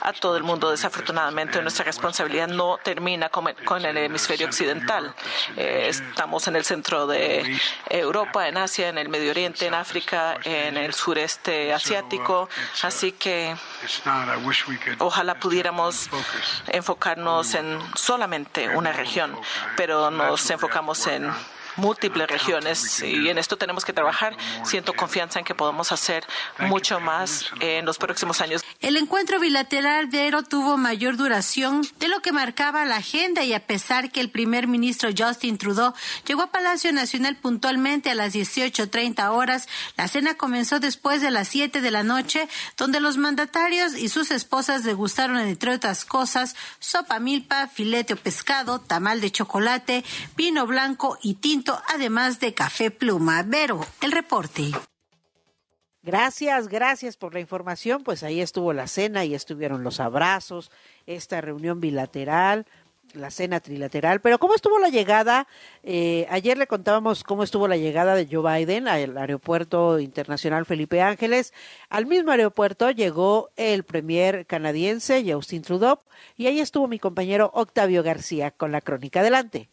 a 0.00 0.12
todo 0.14 0.38
el 0.38 0.42
mundo. 0.42 0.70
Desafortunadamente, 0.70 1.60
nuestra 1.60 1.84
responsabilidad 1.84 2.48
no 2.48 2.78
termina 2.82 3.28
con, 3.28 3.84
el 3.84 3.96
hemisferio 3.98 4.46
occidental. 4.46 5.14
Eh, 5.54 5.88
estamos 5.90 6.48
en 6.48 6.56
el 6.56 6.64
centro 6.64 7.06
de 7.06 7.60
Europa, 7.90 8.48
en 8.48 8.56
Asia, 8.56 8.88
en 8.88 8.96
el 8.96 9.10
Medio 9.10 9.32
Oriente, 9.32 9.66
en 9.66 9.74
África, 9.74 10.38
en 10.44 10.77
el 10.78 10.94
sureste 10.94 11.72
asiático. 11.72 12.48
Así 12.82 13.12
que 13.12 13.54
ojalá 14.98 15.34
pudiéramos 15.34 16.08
enfocarnos 16.68 17.54
en 17.54 17.78
solamente 17.94 18.68
una 18.68 18.92
región, 18.92 19.38
pero 19.76 20.10
nos 20.10 20.48
enfocamos 20.50 21.06
en 21.06 21.30
múltiples 21.78 22.28
regiones 22.28 23.02
y 23.02 23.28
en 23.28 23.38
esto 23.38 23.56
tenemos 23.56 23.84
que 23.84 23.92
trabajar. 23.92 24.36
Siento 24.64 24.92
confianza 24.92 25.38
en 25.38 25.44
que 25.44 25.54
podemos 25.54 25.92
hacer 25.92 26.24
mucho 26.58 27.00
más 27.00 27.46
en 27.60 27.86
los 27.86 27.98
próximos 27.98 28.40
años. 28.40 28.62
El 28.80 28.96
encuentro 28.96 29.40
bilateral 29.40 30.10
de 30.10 30.26
Ero 30.26 30.42
tuvo 30.42 30.76
mayor 30.76 31.16
duración 31.16 31.82
de 31.98 32.08
lo 32.08 32.20
que 32.20 32.32
marcaba 32.32 32.84
la 32.84 32.96
agenda 32.96 33.44
y 33.44 33.54
a 33.54 33.66
pesar 33.66 34.10
que 34.10 34.20
el 34.20 34.30
primer 34.30 34.66
ministro 34.66 35.10
Justin 35.16 35.58
Trudeau 35.58 35.94
llegó 36.26 36.42
a 36.42 36.50
Palacio 36.50 36.92
Nacional 36.92 37.36
puntualmente 37.36 38.10
a 38.10 38.14
las 38.14 38.34
18.30 38.34 39.30
horas, 39.30 39.68
la 39.96 40.08
cena 40.08 40.34
comenzó 40.34 40.80
después 40.80 41.22
de 41.22 41.30
las 41.30 41.48
7 41.48 41.80
de 41.80 41.90
la 41.90 42.02
noche, 42.02 42.48
donde 42.76 43.00
los 43.00 43.16
mandatarios 43.16 43.96
y 43.96 44.08
sus 44.08 44.30
esposas 44.30 44.84
degustaron, 44.84 45.38
entre 45.38 45.74
otras 45.74 46.04
cosas, 46.04 46.56
sopa 46.78 47.18
milpa, 47.18 47.68
filete 47.68 48.14
o 48.14 48.16
pescado, 48.16 48.80
tamal 48.80 49.20
de 49.20 49.30
chocolate, 49.30 50.04
vino 50.36 50.66
blanco 50.66 51.18
y 51.22 51.34
tinto 51.34 51.67
además 51.88 52.40
de 52.40 52.54
café 52.54 52.90
pluma. 52.90 53.42
Vero, 53.42 53.84
el 54.00 54.12
reporte. 54.12 54.72
Gracias, 56.02 56.68
gracias 56.68 57.16
por 57.16 57.34
la 57.34 57.40
información. 57.40 58.02
Pues 58.02 58.22
ahí 58.22 58.40
estuvo 58.40 58.72
la 58.72 58.86
cena 58.86 59.24
y 59.24 59.34
estuvieron 59.34 59.84
los 59.84 60.00
abrazos, 60.00 60.70
esta 61.06 61.40
reunión 61.40 61.80
bilateral, 61.80 62.66
la 63.14 63.30
cena 63.30 63.60
trilateral. 63.60 64.20
Pero 64.20 64.38
¿cómo 64.38 64.54
estuvo 64.54 64.78
la 64.78 64.88
llegada? 64.88 65.46
Eh, 65.82 66.26
ayer 66.30 66.56
le 66.56 66.66
contábamos 66.66 67.24
cómo 67.24 67.42
estuvo 67.42 67.68
la 67.68 67.76
llegada 67.76 68.14
de 68.14 68.28
Joe 68.30 68.58
Biden 68.58 68.88
al 68.88 69.18
aeropuerto 69.18 69.98
internacional 69.98 70.66
Felipe 70.66 71.02
Ángeles. 71.02 71.52
Al 71.88 72.06
mismo 72.06 72.30
aeropuerto 72.30 72.90
llegó 72.90 73.50
el 73.56 73.84
premier 73.84 74.46
canadiense 74.46 75.24
Justin 75.30 75.62
Trudeau 75.62 76.00
y 76.36 76.46
ahí 76.46 76.60
estuvo 76.60 76.88
mi 76.88 76.98
compañero 76.98 77.50
Octavio 77.54 78.02
García 78.02 78.50
con 78.50 78.72
la 78.72 78.80
crónica. 78.80 79.20
Adelante. 79.20 79.68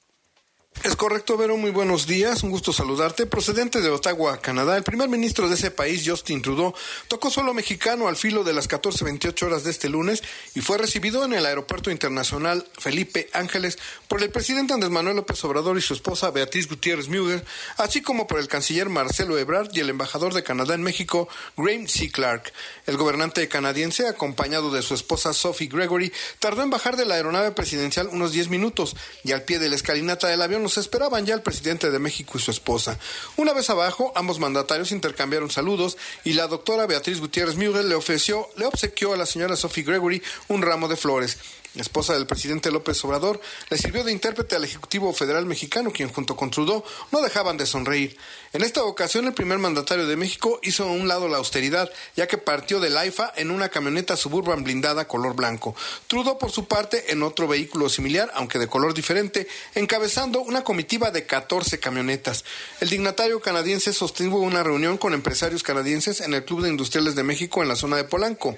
Es 0.83 0.95
correcto, 0.95 1.35
Vero. 1.35 1.57
Muy 1.57 1.71
buenos 1.71 2.05
días. 2.05 2.43
Un 2.43 2.51
gusto 2.51 2.71
saludarte. 2.71 3.25
Procedente 3.25 3.81
de 3.81 3.89
Ottawa, 3.89 4.39
Canadá, 4.39 4.77
el 4.77 4.83
primer 4.83 5.09
ministro 5.09 5.49
de 5.49 5.55
ese 5.55 5.71
país, 5.71 6.03
Justin 6.05 6.43
Trudeau, 6.43 6.75
tocó 7.07 7.31
solo 7.31 7.55
mexicano 7.55 8.07
al 8.07 8.15
filo 8.15 8.43
de 8.43 8.53
las 8.53 8.69
14.28 8.69 9.43
horas 9.43 9.63
de 9.63 9.71
este 9.71 9.89
lunes 9.89 10.21
y 10.53 10.61
fue 10.61 10.77
recibido 10.77 11.25
en 11.25 11.33
el 11.33 11.45
Aeropuerto 11.47 11.89
Internacional 11.89 12.67
Felipe 12.77 13.29
Ángeles 13.33 13.79
por 14.07 14.21
el 14.21 14.29
presidente 14.29 14.73
Andrés 14.73 14.91
Manuel 14.91 15.15
López 15.15 15.43
Obrador 15.43 15.75
y 15.77 15.81
su 15.81 15.95
esposa 15.95 16.29
Beatriz 16.29 16.69
Gutiérrez 16.69 17.07
Müller, 17.07 17.43
así 17.77 18.03
como 18.03 18.27
por 18.27 18.39
el 18.39 18.47
canciller 18.47 18.89
Marcelo 18.89 19.39
Ebrard 19.39 19.69
y 19.73 19.79
el 19.79 19.89
embajador 19.89 20.35
de 20.35 20.43
Canadá 20.43 20.75
en 20.75 20.83
México, 20.83 21.27
Graham 21.57 21.87
C. 21.87 22.11
Clark. 22.11 22.53
El 22.85 22.97
gobernante 22.97 23.47
canadiense, 23.47 24.07
acompañado 24.07 24.71
de 24.71 24.83
su 24.83 24.93
esposa 24.93 25.33
Sophie 25.33 25.67
Gregory, 25.67 26.13
tardó 26.37 26.61
en 26.61 26.69
bajar 26.69 26.95
de 26.95 27.05
la 27.05 27.15
aeronave 27.15 27.51
presidencial 27.51 28.07
unos 28.11 28.33
10 28.33 28.49
minutos 28.49 28.95
y 29.23 29.31
al 29.31 29.43
pie 29.43 29.57
de 29.57 29.69
la 29.69 29.75
escalinata 29.75 30.27
del 30.27 30.43
avión 30.43 30.64
los 30.65 30.79
esperaban 30.79 31.27
ya 31.27 31.35
el 31.35 31.43
presidente 31.43 31.91
de 31.91 31.99
México 31.99 32.39
y 32.39 32.41
su 32.41 32.49
esposa. 32.49 32.97
Una 33.37 33.53
vez 33.53 33.69
abajo, 33.69 34.11
ambos 34.15 34.39
mandatarios 34.39 34.91
intercambiaron 34.91 35.51
saludos 35.51 35.95
y 36.23 36.33
la 36.33 36.47
doctora 36.47 36.87
Beatriz 36.87 37.19
Gutiérrez 37.19 37.55
Müller 37.55 37.85
le 37.85 37.93
ofreció, 37.93 38.49
le 38.57 38.65
obsequió 38.65 39.13
a 39.13 39.17
la 39.17 39.27
señora 39.27 39.55
Sophie 39.55 39.83
Gregory 39.83 40.23
un 40.47 40.63
ramo 40.63 40.87
de 40.87 40.95
flores 40.95 41.37
esposa 41.81 42.13
del 42.13 42.27
presidente 42.27 42.71
López 42.71 43.03
Obrador, 43.03 43.41
le 43.69 43.77
sirvió 43.77 44.03
de 44.03 44.11
intérprete 44.11 44.55
al 44.55 44.63
Ejecutivo 44.63 45.11
Federal 45.13 45.45
mexicano, 45.45 45.91
quien 45.91 46.11
junto 46.11 46.35
con 46.35 46.51
Trudeau 46.51 46.83
no 47.11 47.21
dejaban 47.21 47.57
de 47.57 47.65
sonreír. 47.65 48.17
En 48.53 48.63
esta 48.63 48.83
ocasión, 48.83 49.25
el 49.25 49.33
primer 49.33 49.57
mandatario 49.57 50.07
de 50.07 50.15
México 50.15 50.59
hizo 50.63 50.83
a 50.85 50.91
un 50.91 51.07
lado 51.07 51.27
la 51.27 51.37
austeridad, 51.37 51.91
ya 52.15 52.27
que 52.27 52.37
partió 52.37 52.79
del 52.79 52.97
AIFA 52.97 53.33
en 53.35 53.51
una 53.51 53.69
camioneta 53.69 54.15
suburban 54.15 54.63
blindada 54.63 55.07
color 55.07 55.35
blanco. 55.35 55.75
Trudeau, 56.07 56.37
por 56.37 56.51
su 56.51 56.65
parte, 56.65 57.11
en 57.11 57.23
otro 57.23 57.47
vehículo 57.47 57.89
similar, 57.89 58.31
aunque 58.33 58.59
de 58.59 58.67
color 58.67 58.93
diferente, 58.93 59.47
encabezando 59.73 60.41
una 60.41 60.63
comitiva 60.63 61.11
de 61.11 61.25
14 61.25 61.79
camionetas. 61.79 62.45
El 62.79 62.89
dignatario 62.89 63.41
canadiense 63.41 63.93
sostuvo 63.93 64.39
una 64.39 64.63
reunión 64.63 64.97
con 64.97 65.13
empresarios 65.13 65.63
canadienses 65.63 66.21
en 66.21 66.33
el 66.33 66.45
Club 66.45 66.63
de 66.63 66.69
Industriales 66.69 67.15
de 67.15 67.23
México 67.23 67.61
en 67.61 67.67
la 67.67 67.75
zona 67.75 67.97
de 67.97 68.03
Polanco. 68.05 68.57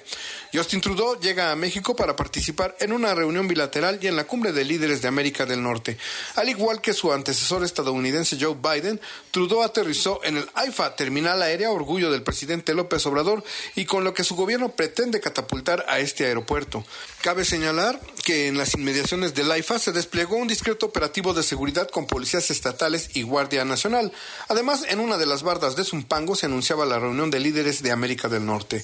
Justin 0.53 0.81
Trudeau 0.81 1.19
llega 1.19 1.51
a 1.51 1.55
México 1.55 1.95
para 1.95 2.15
participar 2.15 2.75
en 2.79 2.93
una 3.07 3.15
reunión 3.15 3.47
bilateral 3.47 3.99
y 4.01 4.07
en 4.07 4.17
la 4.17 4.25
cumbre 4.25 4.51
de 4.51 4.65
líderes 4.65 5.01
de 5.01 5.07
América 5.07 5.45
del 5.45 5.63
Norte. 5.63 5.97
Al 6.35 6.49
igual 6.49 6.81
que 6.81 6.91
su 6.91 7.13
antecesor 7.13 7.63
estadounidense 7.63 8.37
Joe 8.37 8.57
Biden, 8.61 8.99
Trudeau 9.31 9.63
aterrizó 9.63 10.21
en 10.25 10.35
el 10.35 10.49
AIFA, 10.55 10.93
terminal 10.97 11.41
aérea 11.41 11.71
orgullo 11.71 12.11
del 12.11 12.21
presidente 12.21 12.73
López 12.73 13.05
Obrador, 13.05 13.45
y 13.75 13.85
con 13.85 14.03
lo 14.03 14.13
que 14.13 14.25
su 14.25 14.35
gobierno 14.35 14.69
pretende 14.69 15.21
catapultar 15.21 15.85
a 15.87 15.99
este 15.99 16.25
aeropuerto. 16.25 16.83
Cabe 17.21 17.45
señalar 17.45 17.97
que 18.25 18.47
en 18.47 18.57
las 18.57 18.73
inmediaciones 18.73 19.33
del 19.33 19.49
AIFA 19.49 19.79
se 19.79 19.93
desplegó 19.93 20.35
un 20.35 20.49
discreto 20.49 20.87
operativo 20.87 21.33
de 21.33 21.43
seguridad 21.43 21.89
con 21.89 22.07
policías 22.07 22.51
estatales 22.51 23.11
y 23.13 23.21
Guardia 23.21 23.63
Nacional. 23.63 24.11
Además, 24.49 24.83
en 24.89 24.99
una 24.99 25.17
de 25.17 25.27
las 25.27 25.43
bardas 25.43 25.77
de 25.77 25.85
Zumpango 25.85 26.35
se 26.35 26.47
anunciaba 26.47 26.85
la 26.85 26.99
reunión 26.99 27.31
de 27.31 27.39
líderes 27.39 27.81
de 27.81 27.91
América 27.91 28.27
del 28.27 28.45
Norte. 28.45 28.83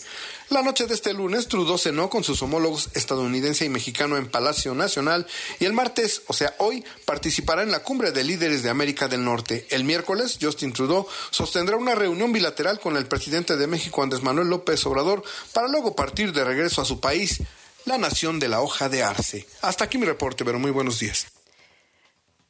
La 0.54 0.62
noche 0.62 0.86
de 0.86 0.94
este 0.94 1.14
lunes, 1.14 1.48
Trudeau 1.48 1.80
cenó 1.80 2.12
con 2.12 2.24
sus 2.24 2.40
homólogos 2.44 2.92
estadounidense 2.94 3.66
y 3.66 3.70
mexicano 3.70 4.18
en 4.18 4.30
Palacio 4.30 4.76
Nacional 4.76 5.26
y 5.60 5.66
el 5.66 5.74
martes, 5.74 6.22
o 6.28 6.34
sea 6.34 6.54
hoy, 6.60 6.86
participará 7.06 7.64
en 7.64 7.72
la 7.72 7.82
cumbre 7.82 8.12
de 8.12 8.24
líderes 8.24 8.62
de 8.62 8.70
América 8.70 9.08
del 9.08 9.26
Norte. 9.26 9.66
El 9.72 9.84
miércoles, 9.84 10.38
Justin 10.40 10.72
Trudeau 10.72 11.08
sostendrá 11.32 11.76
una 11.76 11.96
reunión 11.96 12.32
bilateral 12.32 12.80
con 12.80 12.98
el 12.98 13.08
presidente 13.08 13.58
de 13.58 13.66
México, 13.66 14.04
Andrés 14.04 14.22
Manuel 14.22 14.50
López 14.50 14.86
Obrador, 14.86 15.24
para 15.54 15.68
luego 15.70 15.96
partir 15.96 16.32
de 16.34 16.44
regreso 16.44 16.84
a 16.84 16.86
su 16.86 17.00
país, 17.00 17.42
la 17.86 17.98
nación 17.98 18.40
de 18.40 18.50
la 18.50 18.62
hoja 18.62 18.90
de 18.90 19.02
arce. 19.02 19.48
Hasta 19.64 19.86
aquí 19.86 19.98
mi 19.98 20.06
reporte, 20.06 20.46
pero 20.46 20.60
muy 20.60 20.70
buenos 20.70 21.00
días. 21.00 21.26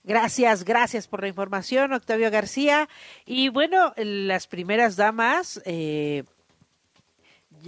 Gracias, 0.04 0.66
gracias 0.66 1.08
por 1.08 1.22
la 1.22 1.30
información, 1.30 1.94
Octavio 1.94 2.30
García. 2.30 2.90
Y 3.26 3.48
bueno, 3.48 3.94
las 3.96 4.48
primeras 4.48 4.98
damas 4.98 5.62
eh, 5.64 6.26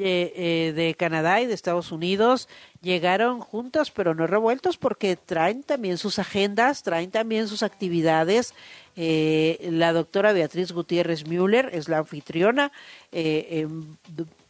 de 0.03 0.95
Canadá 0.97 1.41
y 1.41 1.45
de 1.45 1.53
Estados 1.53 1.91
Unidos 1.91 2.47
llegaron 2.85 3.39
juntos, 3.39 3.91
pero 3.91 4.13
no 4.13 4.27
revueltos, 4.27 4.77
porque 4.77 5.15
traen 5.15 5.63
también 5.63 5.97
sus 5.97 6.19
agendas, 6.19 6.83
traen 6.83 7.09
también 7.09 7.47
sus 7.47 7.63
actividades. 7.63 8.53
Eh, 8.95 9.67
la 9.71 9.91
doctora 9.91 10.33
Beatriz 10.33 10.71
Gutiérrez 10.71 11.27
Müller 11.27 11.69
es 11.73 11.89
la 11.89 11.97
anfitriona. 11.97 12.71
Eh, 13.11 13.67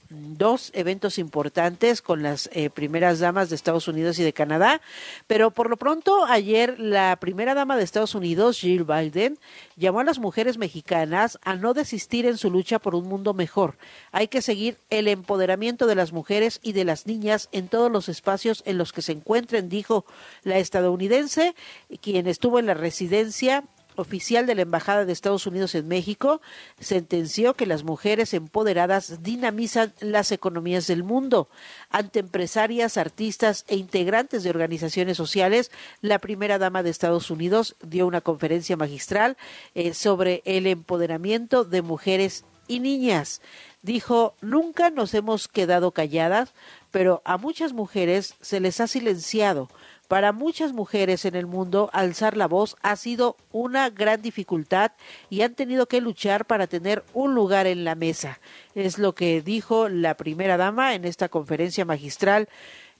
dos 0.09 0.71
eventos 0.73 1.17
importantes 1.17 2.01
con 2.01 2.21
las 2.21 2.49
eh, 2.53 2.69
primeras 2.69 3.19
damas 3.19 3.49
de 3.49 3.55
Estados 3.55 3.87
Unidos 3.87 4.19
y 4.19 4.23
de 4.23 4.33
Canadá, 4.33 4.81
pero 5.27 5.51
por 5.51 5.69
lo 5.69 5.77
pronto 5.77 6.25
ayer 6.25 6.79
la 6.79 7.15
primera 7.19 7.53
dama 7.53 7.77
de 7.77 7.83
Estados 7.83 8.15
Unidos, 8.15 8.59
Jill 8.59 8.83
Biden, 8.83 9.39
llamó 9.75 10.01
a 10.01 10.03
las 10.03 10.19
mujeres 10.19 10.57
mexicanas 10.57 11.39
a 11.43 11.55
no 11.55 11.73
desistir 11.73 12.25
en 12.25 12.37
su 12.37 12.51
lucha 12.51 12.79
por 12.79 12.95
un 12.95 13.07
mundo 13.07 13.33
mejor. 13.33 13.77
Hay 14.11 14.27
que 14.27 14.41
seguir 14.41 14.77
el 14.89 15.07
empoderamiento 15.07 15.87
de 15.87 15.95
las 15.95 16.13
mujeres 16.13 16.59
y 16.61 16.73
de 16.73 16.85
las 16.85 17.07
niñas 17.07 17.49
en 17.51 17.67
todos 17.67 17.91
los 17.91 18.09
espacios 18.09 18.63
en 18.65 18.77
los 18.77 18.93
que 18.93 19.01
se 19.01 19.11
encuentren, 19.11 19.69
dijo 19.69 20.05
la 20.43 20.57
estadounidense, 20.57 21.55
quien 22.01 22.27
estuvo 22.27 22.59
en 22.59 22.67
la 22.67 22.73
residencia 22.73 23.63
oficial 23.95 24.45
de 24.45 24.55
la 24.55 24.61
Embajada 24.61 25.05
de 25.05 25.13
Estados 25.13 25.47
Unidos 25.47 25.75
en 25.75 25.87
México 25.87 26.41
sentenció 26.79 27.53
que 27.53 27.65
las 27.65 27.83
mujeres 27.83 28.33
empoderadas 28.33 29.23
dinamizan 29.23 29.93
las 29.99 30.31
economías 30.31 30.87
del 30.87 31.03
mundo. 31.03 31.49
Ante 31.89 32.19
empresarias, 32.19 32.97
artistas 32.97 33.65
e 33.67 33.75
integrantes 33.75 34.43
de 34.43 34.49
organizaciones 34.49 35.17
sociales, 35.17 35.71
la 36.01 36.19
primera 36.19 36.57
dama 36.57 36.83
de 36.83 36.89
Estados 36.89 37.31
Unidos 37.31 37.75
dio 37.81 38.07
una 38.07 38.21
conferencia 38.21 38.77
magistral 38.77 39.37
eh, 39.73 39.93
sobre 39.93 40.41
el 40.45 40.67
empoderamiento 40.67 41.63
de 41.63 41.81
mujeres 41.81 42.45
y 42.67 42.79
niñas. 42.79 43.41
Dijo, 43.81 44.33
nunca 44.41 44.89
nos 44.89 45.13
hemos 45.13 45.47
quedado 45.47 45.91
calladas, 45.91 46.53
pero 46.91 47.21
a 47.23 47.37
muchas 47.37 47.73
mujeres 47.73 48.35
se 48.41 48.59
les 48.59 48.79
ha 48.79 48.87
silenciado 48.87 49.69
para 50.07 50.31
muchas 50.31 50.73
mujeres 50.73 51.25
en 51.25 51.35
el 51.35 51.47
mundo, 51.47 51.89
alzar 51.93 52.37
la 52.37 52.47
voz 52.47 52.75
ha 52.81 52.95
sido 52.95 53.35
una 53.51 53.89
gran 53.89 54.21
dificultad 54.21 54.91
y 55.29 55.41
han 55.41 55.55
tenido 55.55 55.87
que 55.87 56.01
luchar 56.01 56.45
para 56.45 56.67
tener 56.67 57.03
un 57.13 57.35
lugar 57.35 57.67
en 57.67 57.83
la 57.83 57.95
mesa. 57.95 58.39
Es 58.75 58.97
lo 58.97 59.15
que 59.15 59.41
dijo 59.41 59.89
la 59.89 60.15
primera 60.15 60.57
dama 60.57 60.95
en 60.95 61.05
esta 61.05 61.29
conferencia 61.29 61.85
magistral 61.85 62.47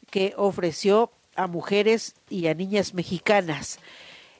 que 0.09 0.33
ofreció 0.37 1.11
a 1.35 1.47
mujeres 1.47 2.15
y 2.29 2.47
a 2.47 2.53
niñas 2.53 2.93
mexicanas. 2.93 3.79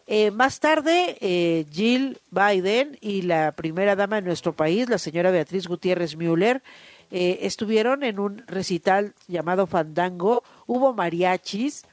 Eh, 0.08 0.30
más 0.32 0.60
tarde, 0.60 1.17
eh, 1.19 1.65
Jill 1.71 2.19
Biden 2.30 2.97
y 3.01 3.23
la 3.23 3.54
primera 3.54 3.95
dama 3.95 4.17
de 4.17 4.21
nuestro 4.21 4.54
país, 4.54 4.88
la 4.88 4.99
señora 4.99 5.32
Beatriz 5.32 5.67
Gutiérrez 5.67 6.15
Müller, 6.15 6.62
eh, 7.12 7.39
estuvieron 7.41 8.04
en 8.04 8.19
un 8.19 8.43
recital 8.47 9.13
llamado 9.28 9.65
Fandango. 9.67 10.43
Hubo 10.67 10.93
mariachis, 10.93 11.86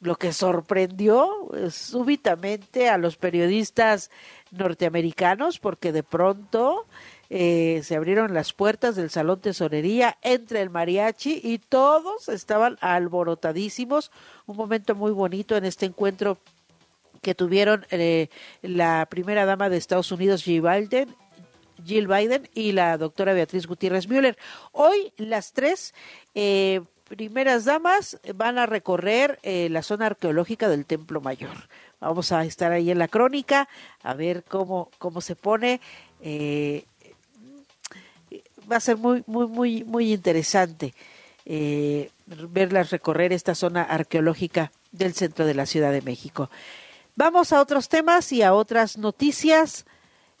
lo 0.00 0.16
que 0.16 0.32
sorprendió 0.32 1.48
eh, 1.54 1.70
súbitamente 1.70 2.88
a 2.88 2.98
los 2.98 3.16
periodistas 3.16 4.10
norteamericanos 4.50 5.58
porque 5.58 5.92
de 5.92 6.02
pronto 6.02 6.86
eh, 7.28 7.82
se 7.84 7.96
abrieron 7.96 8.34
las 8.34 8.52
puertas 8.52 8.96
del 8.96 9.10
salón 9.10 9.40
tesorería 9.40 10.18
entre 10.22 10.62
el 10.62 10.70
mariachi 10.70 11.40
y 11.44 11.58
todos 11.58 12.28
estaban 12.28 12.78
alborotadísimos. 12.80 14.10
Un 14.46 14.56
momento 14.56 14.94
muy 14.94 15.12
bonito 15.12 15.56
en 15.56 15.64
este 15.64 15.86
encuentro 15.86 16.38
que 17.22 17.34
tuvieron 17.34 17.86
eh, 17.90 18.28
la 18.62 19.06
primera 19.10 19.44
dama 19.44 19.68
de 19.68 19.76
Estados 19.76 20.10
Unidos, 20.10 20.42
Jill 20.42 20.62
Biden, 20.62 21.14
Biden 21.84 22.48
y 22.54 22.72
la 22.72 22.96
doctora 22.98 23.32
Beatriz 23.32 23.66
Gutiérrez 23.66 24.08
Müller. 24.08 24.36
Hoy 24.72 25.12
las 25.16 25.52
tres 25.52 25.94
eh, 26.34 26.80
primeras 27.10 27.64
damas 27.64 28.20
van 28.36 28.56
a 28.56 28.66
recorrer 28.66 29.40
eh, 29.42 29.68
la 29.68 29.82
zona 29.82 30.06
arqueológica 30.06 30.68
del 30.68 30.86
Templo 30.86 31.20
Mayor. 31.20 31.68
Vamos 31.98 32.30
a 32.30 32.44
estar 32.44 32.70
ahí 32.70 32.88
en 32.88 33.00
la 33.00 33.08
crónica 33.08 33.68
a 34.04 34.14
ver 34.14 34.44
cómo, 34.44 34.90
cómo 34.98 35.20
se 35.20 35.34
pone. 35.34 35.80
Eh, 36.22 36.84
va 38.70 38.76
a 38.76 38.80
ser 38.80 38.96
muy, 38.96 39.24
muy, 39.26 39.48
muy, 39.48 39.82
muy 39.82 40.12
interesante 40.12 40.94
eh, 41.46 42.12
verlas 42.26 42.90
recorrer 42.90 43.32
esta 43.32 43.56
zona 43.56 43.82
arqueológica 43.82 44.70
del 44.92 45.12
centro 45.12 45.46
de 45.46 45.54
la 45.54 45.66
Ciudad 45.66 45.90
de 45.90 46.02
México. 46.02 46.48
Vamos 47.16 47.52
a 47.52 47.60
otros 47.60 47.88
temas 47.88 48.30
y 48.30 48.42
a 48.42 48.54
otras 48.54 48.98
noticias. 48.98 49.84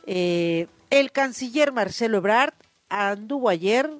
el 0.06 1.12
canciller 1.12 1.72
Marcelo 1.72 2.18
Ebrard 2.18 2.54
anduvo 2.88 3.48
ayer 3.48 3.90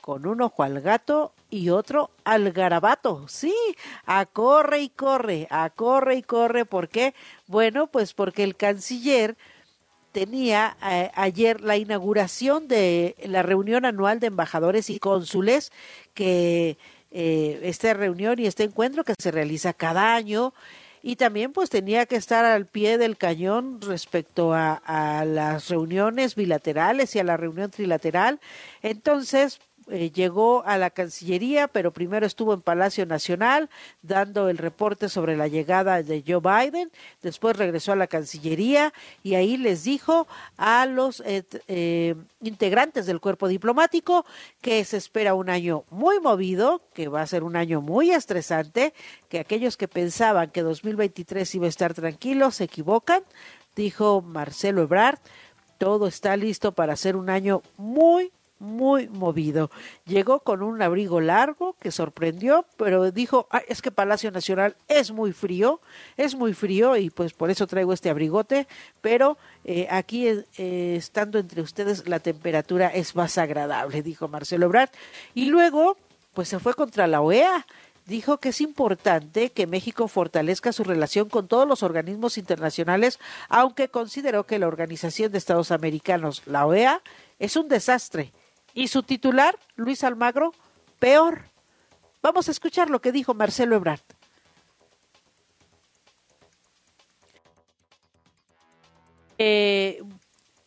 con 0.00 0.26
un 0.26 0.42
ojo 0.42 0.64
al 0.64 0.80
gato 0.80 1.32
y 1.56 1.70
otro 1.70 2.10
al 2.24 2.52
garabato, 2.52 3.26
sí, 3.28 3.54
a 4.04 4.26
corre 4.26 4.82
y 4.82 4.88
corre, 4.90 5.46
a 5.50 5.70
corre 5.70 6.16
y 6.16 6.22
corre, 6.22 6.64
¿por 6.64 6.88
qué? 6.88 7.14
Bueno, 7.46 7.86
pues 7.86 8.12
porque 8.14 8.44
el 8.44 8.56
canciller 8.56 9.36
tenía 10.12 10.76
eh, 10.82 11.10
ayer 11.14 11.60
la 11.60 11.76
inauguración 11.76 12.68
de 12.68 13.16
la 13.26 13.42
reunión 13.42 13.84
anual 13.84 14.18
de 14.18 14.28
embajadores 14.28 14.88
y 14.88 14.98
cónsules, 14.98 15.72
que 16.14 16.78
eh, 17.10 17.60
esta 17.62 17.92
reunión 17.94 18.38
y 18.38 18.46
este 18.46 18.64
encuentro 18.64 19.04
que 19.04 19.14
se 19.18 19.30
realiza 19.30 19.72
cada 19.72 20.14
año, 20.14 20.54
y 21.02 21.16
también 21.16 21.52
pues 21.52 21.70
tenía 21.70 22.06
que 22.06 22.16
estar 22.16 22.44
al 22.44 22.66
pie 22.66 22.98
del 22.98 23.16
cañón 23.16 23.80
respecto 23.80 24.54
a, 24.54 24.74
a 24.86 25.24
las 25.24 25.68
reuniones 25.68 26.34
bilaterales 26.34 27.14
y 27.14 27.18
a 27.20 27.24
la 27.24 27.36
reunión 27.36 27.70
trilateral. 27.70 28.40
Entonces, 28.82 29.60
eh, 29.88 30.10
llegó 30.10 30.64
a 30.66 30.78
la 30.78 30.90
Cancillería, 30.90 31.68
pero 31.68 31.92
primero 31.92 32.26
estuvo 32.26 32.52
en 32.52 32.60
Palacio 32.60 33.06
Nacional 33.06 33.70
dando 34.02 34.48
el 34.48 34.58
reporte 34.58 35.08
sobre 35.08 35.36
la 35.36 35.46
llegada 35.46 36.02
de 36.02 36.24
Joe 36.26 36.40
Biden, 36.40 36.90
después 37.22 37.56
regresó 37.56 37.92
a 37.92 37.96
la 37.96 38.08
Cancillería 38.08 38.92
y 39.22 39.34
ahí 39.34 39.56
les 39.56 39.84
dijo 39.84 40.26
a 40.56 40.86
los 40.86 41.20
eh, 41.20 41.44
eh, 41.68 42.16
integrantes 42.40 43.06
del 43.06 43.20
cuerpo 43.20 43.46
diplomático 43.46 44.26
que 44.60 44.84
se 44.84 44.96
espera 44.96 45.34
un 45.34 45.50
año 45.50 45.84
muy 45.90 46.18
movido, 46.18 46.82
que 46.92 47.06
va 47.06 47.22
a 47.22 47.26
ser 47.26 47.44
un 47.44 47.54
año 47.54 47.80
muy 47.80 48.10
estresante, 48.10 48.92
que 49.28 49.38
aquellos 49.38 49.76
que 49.76 49.86
pensaban 49.86 50.50
que 50.50 50.62
2023 50.62 51.54
iba 51.54 51.66
a 51.66 51.68
estar 51.68 51.94
tranquilo 51.94 52.50
se 52.50 52.64
equivocan, 52.64 53.22
dijo 53.76 54.20
Marcelo 54.20 54.82
Ebrard, 54.82 55.18
todo 55.78 56.06
está 56.06 56.36
listo 56.36 56.72
para 56.72 56.96
ser 56.96 57.16
un 57.16 57.30
año 57.30 57.62
muy, 57.76 58.32
muy 58.58 59.08
movido. 59.08 59.70
Llegó 60.06 60.40
con 60.40 60.62
un 60.62 60.80
abrigo 60.82 61.20
largo 61.20 61.76
que 61.80 61.90
sorprendió, 61.90 62.64
pero 62.76 63.10
dijo, 63.10 63.48
es 63.68 63.82
que 63.82 63.90
Palacio 63.90 64.30
Nacional 64.30 64.76
es 64.88 65.10
muy 65.10 65.32
frío, 65.32 65.80
es 66.16 66.34
muy 66.34 66.54
frío 66.54 66.96
y 66.96 67.10
pues 67.10 67.32
por 67.32 67.50
eso 67.50 67.66
traigo 67.66 67.92
este 67.92 68.10
abrigote, 68.10 68.66
pero 69.00 69.36
eh, 69.64 69.86
aquí 69.90 70.26
eh, 70.28 70.94
estando 70.96 71.38
entre 71.38 71.62
ustedes 71.62 72.08
la 72.08 72.20
temperatura 72.20 72.88
es 72.88 73.14
más 73.14 73.38
agradable, 73.38 74.02
dijo 74.02 74.28
Marcelo 74.28 74.66
Ebrard. 74.66 74.90
Y 75.34 75.46
luego, 75.46 75.96
pues 76.34 76.48
se 76.48 76.58
fue 76.58 76.74
contra 76.74 77.06
la 77.06 77.20
OEA 77.20 77.66
dijo 78.06 78.38
que 78.38 78.50
es 78.50 78.60
importante 78.60 79.50
que 79.50 79.66
México 79.66 80.08
fortalezca 80.08 80.72
su 80.72 80.84
relación 80.84 81.28
con 81.28 81.48
todos 81.48 81.68
los 81.68 81.82
organismos 81.82 82.38
internacionales, 82.38 83.18
aunque 83.48 83.88
consideró 83.88 84.46
que 84.46 84.58
la 84.58 84.68
Organización 84.68 85.32
de 85.32 85.38
Estados 85.38 85.72
Americanos, 85.72 86.42
la 86.46 86.66
OEA, 86.66 87.02
es 87.38 87.56
un 87.56 87.68
desastre. 87.68 88.32
Y 88.76 88.88
su 88.88 89.02
titular, 89.02 89.58
Luis 89.76 90.04
Almagro, 90.04 90.52
peor. 90.98 91.44
Vamos 92.20 92.48
a 92.48 92.50
escuchar 92.50 92.90
lo 92.90 93.00
que 93.00 93.10
dijo 93.10 93.32
Marcelo 93.32 93.74
Ebrard. 93.74 94.02
Eh, 99.38 100.02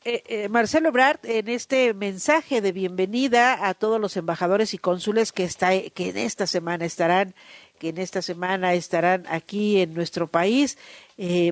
eh, 0.05 0.24
eh, 0.26 0.49
Marcelo 0.49 0.89
Ebrard 0.89 1.20
en 1.24 1.49
este 1.49 1.93
mensaje 1.93 2.62
de 2.62 2.72
bienvenida 2.72 3.68
a 3.68 3.76
todos 3.76 4.01
los 4.01 4.18
embajadores 4.18 4.74
y 4.74 4.80
cónsules 4.80 5.32
que 5.32 5.43
está 5.43 5.70
que 5.80 6.10
en 6.10 6.18
esta 6.18 6.47
semana 6.47 6.86
estarán 6.86 7.36
que 7.78 7.89
en 7.89 7.99
esta 7.99 8.24
semana 8.24 8.74
estarán 8.74 9.26
aquí 9.30 9.82
en 9.82 9.93
nuestro 9.93 10.28
país, 10.28 10.80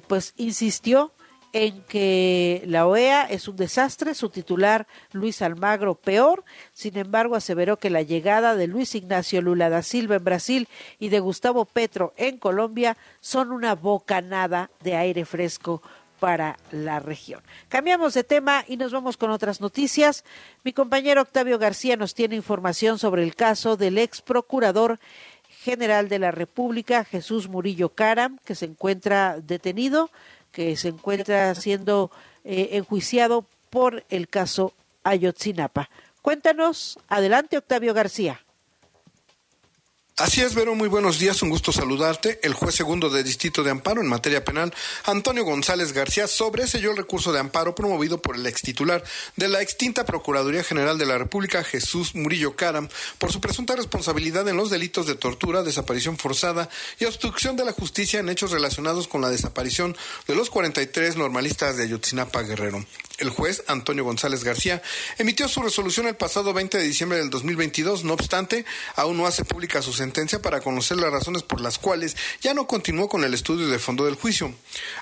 pues 0.08 0.34
insistió 0.38 1.14
en 1.54 1.82
que 1.84 2.64
la 2.66 2.88
OEA 2.88 3.24
es 3.24 3.48
un 3.48 3.56
desastre, 3.56 4.14
su 4.14 4.30
titular 4.30 4.88
Luis 5.12 5.42
Almagro 5.42 5.96
peor, 5.96 6.44
sin 6.74 6.98
embargo 6.98 7.36
aseveró 7.36 7.78
que 7.78 7.90
la 7.90 8.02
llegada 8.02 8.56
de 8.56 8.68
Luis 8.68 8.96
Ignacio 8.96 9.42
Lula 9.42 9.70
da 9.70 9.82
Silva 9.82 10.16
en 10.16 10.24
Brasil 10.24 10.68
y 11.00 11.10
de 11.10 11.20
Gustavo 11.20 11.66
Petro 11.66 12.14
en 12.18 12.38
Colombia 12.38 12.98
son 13.22 13.52
una 13.52 13.76
bocanada 13.76 14.70
de 14.84 14.96
aire 14.96 15.26
fresco 15.26 15.82
para 16.20 16.58
la 16.72 17.00
región. 17.00 17.42
Cambiamos 17.70 18.14
de 18.14 18.24
tema 18.24 18.64
y 18.68 18.78
nos 18.78 18.92
vamos 18.92 19.18
con 19.18 19.32
otras 19.32 19.62
noticias. 19.62 20.24
Mi 20.64 20.74
compañero 20.74 21.22
Octavio 21.22 21.60
García 21.60 21.96
nos 21.96 22.14
tiene 22.14 22.36
información 22.36 22.98
sobre 23.00 23.24
el 23.24 23.36
caso 23.36 23.78
del 23.78 23.98
ex 23.98 24.22
procurador 24.22 25.00
general 25.64 26.08
de 26.08 26.20
la 26.20 26.32
República, 26.32 27.04
Jesús 27.04 27.50
Murillo 27.50 27.90
Caram, 27.90 28.38
que 28.46 28.56
se 28.56 28.66
encuentra 28.66 29.40
detenido, 29.42 30.10
que 30.58 30.76
se 30.76 30.88
encuentra 30.88 31.54
siendo 31.54 32.10
eh, 32.44 32.70
enjuiciado 32.72 33.46
por 33.70 34.04
el 34.10 34.28
caso 34.28 34.74
Ayotzinapa. 35.04 35.92
Cuéntanos, 36.24 36.98
adelante 37.08 37.60
Octavio 37.60 37.94
García. 37.94 38.42
Así 40.20 40.42
es, 40.42 40.56
Vero, 40.56 40.74
muy 40.74 40.90
buenos 40.90 41.20
días, 41.20 41.44
un 41.44 41.52
gusto 41.52 41.72
saludarte. 41.72 42.40
El 42.42 42.56
juez 42.56 42.74
segundo 42.74 43.12
de 43.12 43.22
Distrito 43.22 43.64
de 43.64 43.70
Amparo 43.70 44.02
en 44.02 44.08
materia 44.08 44.44
penal, 44.44 44.74
Antonio 45.04 45.46
González 45.46 45.94
García, 45.94 46.26
sobreselló 46.26 46.90
el 46.90 46.98
recurso 46.98 47.32
de 47.32 47.40
amparo 47.40 47.76
promovido 47.76 48.20
por 48.20 48.36
el 48.36 48.48
ex 48.48 48.64
titular 48.64 49.04
de 49.36 49.48
la 49.48 49.62
extinta 49.62 50.06
Procuraduría 50.06 50.64
General 50.64 50.98
de 50.98 51.06
la 51.06 51.20
República, 51.20 51.64
Jesús 51.64 52.16
Murillo 52.16 52.56
Caram, 52.56 52.90
por 53.20 53.32
su 53.32 53.40
presunta 53.40 53.76
responsabilidad 53.76 54.48
en 54.48 54.58
los 54.58 54.72
delitos 54.72 55.06
de 55.06 55.14
tortura, 55.14 55.62
desaparición 55.62 56.18
forzada 56.18 56.68
y 57.00 57.06
obstrucción 57.06 57.56
de 57.56 57.66
la 57.66 57.74
justicia 57.74 58.20
en 58.20 58.30
hechos 58.30 58.50
relacionados 58.50 59.08
con 59.08 59.22
la 59.22 59.30
desaparición 59.30 59.96
de 60.28 60.34
los 60.34 60.50
43 60.50 61.16
normalistas 61.16 61.78
de 61.78 61.84
Ayotzinapa 61.84 62.42
Guerrero. 62.42 62.84
El 63.18 63.32
juez 63.32 63.64
Antonio 63.66 64.04
González 64.04 64.44
García 64.44 64.84
emitió 65.18 65.48
su 65.48 65.64
resolución 65.64 66.08
el 66.08 66.16
pasado 66.16 66.54
20 66.54 66.78
de 66.78 66.84
diciembre 66.84 67.18
del 67.18 67.32
2022. 67.32 68.04
No 68.04 68.14
obstante, 68.14 68.64
aún 68.96 69.18
no 69.18 69.26
hace 69.26 69.44
pública 69.44 69.82
su 69.82 69.92
sentencia 69.92 70.40
para 70.40 70.62
conocer 70.62 70.98
las 70.98 71.12
razones 71.12 71.42
por 71.42 71.60
las 71.60 71.80
cuales 71.80 72.16
ya 72.42 72.54
no 72.54 72.68
continuó 72.68 73.10
con 73.10 73.24
el 73.24 73.34
estudio 73.34 73.70
de 73.70 73.80
fondo 73.80 74.06
del 74.06 74.14
juicio. 74.14 74.54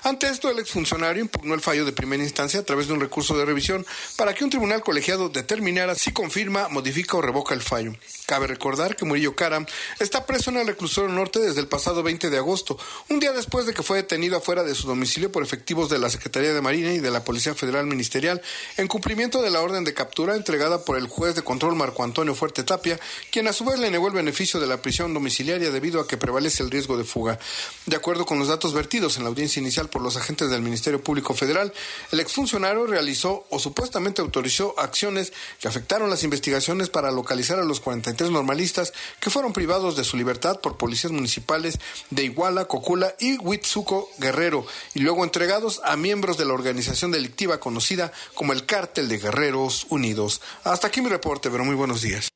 Ante 0.02 0.28
esto, 0.28 0.48
el 0.48 0.58
exfuncionario 0.58 1.22
impugnó 1.22 1.52
el 1.52 1.60
fallo 1.60 1.84
de 1.84 1.92
primera 1.92 2.22
instancia 2.22 2.60
a 2.60 2.62
través 2.62 2.86
de 2.86 2.94
un 2.94 3.00
recurso 3.00 3.36
de 3.36 3.44
revisión 3.44 3.84
para 4.16 4.32
que 4.32 4.44
un 4.44 4.50
tribunal 4.50 4.82
colegiado 4.82 5.28
determinara 5.28 5.94
si 5.94 6.12
confirma, 6.12 6.68
modifica 6.70 7.18
o 7.18 7.20
revoca 7.20 7.52
el 7.52 7.60
fallo. 7.60 7.92
Cabe 8.24 8.46
recordar 8.46 8.96
que 8.96 9.04
Murillo 9.04 9.36
Caram 9.36 9.66
está 10.00 10.24
preso 10.24 10.48
en 10.48 10.56
el 10.56 10.66
reclusorio 10.66 11.14
norte 11.14 11.38
desde 11.38 11.60
el 11.60 11.68
pasado 11.68 12.02
20 12.02 12.30
de 12.30 12.38
agosto, 12.38 12.78
un 13.10 13.20
día 13.20 13.32
después 13.32 13.66
de 13.66 13.74
que 13.74 13.82
fue 13.82 13.98
detenido 13.98 14.38
afuera 14.38 14.62
de 14.62 14.74
su 14.74 14.86
domicilio 14.86 15.30
por 15.30 15.42
efectivos 15.42 15.90
de 15.90 15.98
la 15.98 16.08
Secretaría 16.08 16.54
de 16.54 16.62
Marina 16.62 16.94
y 16.94 17.00
de 17.00 17.10
la 17.10 17.22
Policía 17.22 17.54
Federal 17.54 17.86
ministerial 18.06 18.40
en 18.76 18.86
cumplimiento 18.86 19.42
de 19.42 19.50
la 19.50 19.60
orden 19.60 19.82
de 19.82 19.92
captura 19.92 20.36
entregada 20.36 20.84
por 20.84 20.96
el 20.96 21.08
juez 21.08 21.34
de 21.34 21.42
control 21.42 21.74
Marco 21.74 22.04
Antonio 22.04 22.36
Fuerte 22.36 22.62
Tapia, 22.62 23.00
quien 23.32 23.48
a 23.48 23.52
su 23.52 23.64
vez 23.64 23.80
le 23.80 23.90
negó 23.90 24.06
el 24.06 24.14
beneficio 24.14 24.60
de 24.60 24.68
la 24.68 24.80
prisión 24.80 25.12
domiciliaria 25.12 25.72
debido 25.72 26.00
a 26.00 26.06
que 26.06 26.16
prevalece 26.16 26.62
el 26.62 26.70
riesgo 26.70 26.96
de 26.96 27.02
fuga. 27.02 27.40
De 27.86 27.96
acuerdo 27.96 28.24
con 28.24 28.38
los 28.38 28.46
datos 28.46 28.74
vertidos 28.74 29.16
en 29.16 29.24
la 29.24 29.30
audiencia 29.30 29.58
inicial 29.58 29.88
por 29.88 30.02
los 30.02 30.16
agentes 30.16 30.50
del 30.50 30.62
Ministerio 30.62 31.02
Público 31.02 31.34
Federal, 31.34 31.72
el 32.12 32.20
exfuncionario 32.20 32.86
realizó 32.86 33.44
o 33.50 33.58
supuestamente 33.58 34.22
autorizó 34.22 34.78
acciones 34.78 35.32
que 35.60 35.66
afectaron 35.66 36.08
las 36.08 36.22
investigaciones 36.22 36.88
para 36.88 37.10
localizar 37.10 37.58
a 37.58 37.64
los 37.64 37.80
43 37.80 38.30
normalistas 38.30 38.92
que 39.18 39.30
fueron 39.30 39.52
privados 39.52 39.96
de 39.96 40.04
su 40.04 40.16
libertad 40.16 40.60
por 40.60 40.76
policías 40.76 41.12
municipales 41.12 41.80
de 42.10 42.22
Iguala, 42.22 42.66
Cocula 42.66 43.16
y 43.18 43.36
Huitzuco 43.38 44.08
Guerrero 44.18 44.64
y 44.94 45.00
luego 45.00 45.24
entregados 45.24 45.80
a 45.84 45.96
miembros 45.96 46.38
de 46.38 46.44
la 46.44 46.54
organización 46.54 47.10
delictiva 47.10 47.58
conocida 47.58 47.95
como 48.34 48.52
el 48.52 48.66
Cártel 48.66 49.08
de 49.08 49.18
Guerreros 49.18 49.86
Unidos. 49.90 50.40
Hasta 50.64 50.88
aquí 50.88 51.00
mi 51.00 51.08
reporte, 51.08 51.50
pero 51.50 51.64
muy 51.64 51.74
buenos 51.74 52.02
días. 52.02 52.30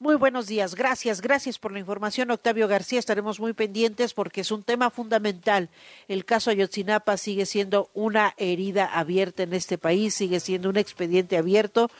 Muy 0.00 0.14
buenos 0.14 0.46
días, 0.46 0.76
gracias, 0.76 1.20
gracias 1.20 1.58
por 1.58 1.72
la 1.72 1.80
información, 1.80 2.30
Octavio 2.30 2.68
García. 2.68 3.00
Estaremos 3.00 3.40
muy 3.40 3.52
pendientes 3.52 4.14
porque 4.14 4.42
es 4.42 4.52
un 4.52 4.62
tema 4.62 4.90
fundamental. 4.90 5.70
El 6.06 6.24
caso 6.24 6.50
Ayotzinapa 6.50 7.16
sigue 7.16 7.46
siendo 7.46 7.90
una 7.94 8.32
herida 8.36 8.86
abierta 8.86 9.42
en 9.42 9.54
este 9.54 9.76
país, 9.76 10.14
sigue 10.14 10.38
siendo 10.38 10.68
un 10.68 10.76
expediente 10.76 11.36
abierto 11.36 11.90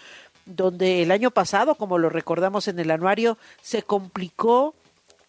donde 0.47 1.03
el 1.03 1.11
año 1.11 1.33
pasado, 1.33 1.75
como 1.75 1.99
lo 1.99 2.09
recordamos 2.09 2.69
en 2.69 2.79
el 2.79 2.93
anuario, 2.93 3.37
se 3.63 3.83
complicó 3.83 4.77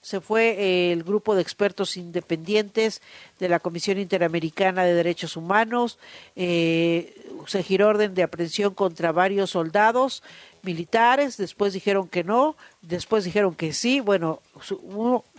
se 0.01 0.21
fue 0.21 0.51
eh, 0.51 0.91
el 0.91 1.03
grupo 1.03 1.35
de 1.35 1.41
expertos 1.41 1.97
independientes 1.97 3.01
de 3.39 3.49
la 3.49 3.59
Comisión 3.59 3.97
Interamericana 3.97 4.83
de 4.83 4.93
Derechos 4.93 5.35
Humanos, 5.35 5.99
eh, 6.35 7.13
se 7.47 7.63
giró 7.63 7.89
orden 7.89 8.13
de 8.13 8.23
aprehensión 8.23 8.73
contra 8.73 9.11
varios 9.11 9.51
soldados 9.51 10.23
militares, 10.63 11.37
después 11.37 11.73
dijeron 11.73 12.07
que 12.07 12.23
no, 12.23 12.55
después 12.81 13.23
dijeron 13.23 13.55
que 13.55 13.73
sí, 13.73 13.99
bueno, 13.99 14.41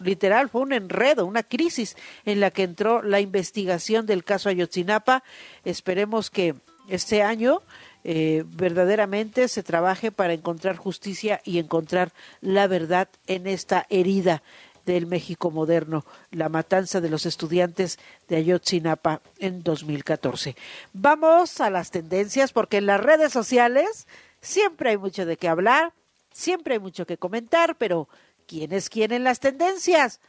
literal 0.00 0.48
fue 0.48 0.62
un 0.62 0.72
enredo, 0.72 1.26
una 1.26 1.42
crisis 1.42 1.96
en 2.24 2.40
la 2.40 2.50
que 2.50 2.62
entró 2.62 3.02
la 3.02 3.20
investigación 3.20 4.06
del 4.06 4.24
caso 4.24 4.48
Ayotzinapa. 4.48 5.22
Esperemos 5.64 6.30
que 6.30 6.54
este 6.88 7.22
año 7.22 7.62
eh, 8.04 8.44
verdaderamente 8.46 9.48
se 9.48 9.62
trabaje 9.62 10.10
para 10.10 10.32
encontrar 10.32 10.76
justicia 10.76 11.40
y 11.44 11.58
encontrar 11.58 12.12
la 12.40 12.66
verdad 12.66 13.08
en 13.26 13.46
esta 13.46 13.86
herida 13.90 14.42
del 14.86 15.06
México 15.06 15.50
moderno, 15.50 16.04
la 16.30 16.48
matanza 16.48 17.00
de 17.00 17.10
los 17.10 17.26
estudiantes 17.26 17.98
de 18.28 18.36
Ayotzinapa 18.36 19.20
en 19.38 19.62
2014. 19.62 20.56
Vamos 20.92 21.60
a 21.60 21.70
las 21.70 21.90
tendencias 21.90 22.52
porque 22.52 22.78
en 22.78 22.86
las 22.86 23.00
redes 23.00 23.32
sociales 23.32 24.06
siempre 24.40 24.90
hay 24.90 24.96
mucho 24.96 25.26
de 25.26 25.36
qué 25.36 25.48
hablar, 25.48 25.92
siempre 26.32 26.74
hay 26.74 26.80
mucho 26.80 27.06
que 27.06 27.18
comentar, 27.18 27.76
pero 27.76 28.08
¿quién 28.46 28.72
es 28.72 28.88
quién 28.88 29.12
en 29.12 29.24
las 29.24 29.40
tendencias? 29.40 30.20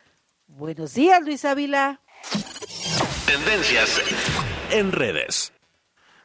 Buenos 0.47 0.93
días, 0.93 1.21
Luis 1.21 1.45
Ávila. 1.45 2.01
Tendencias 3.25 4.01
en 4.71 4.91
redes. 4.91 5.53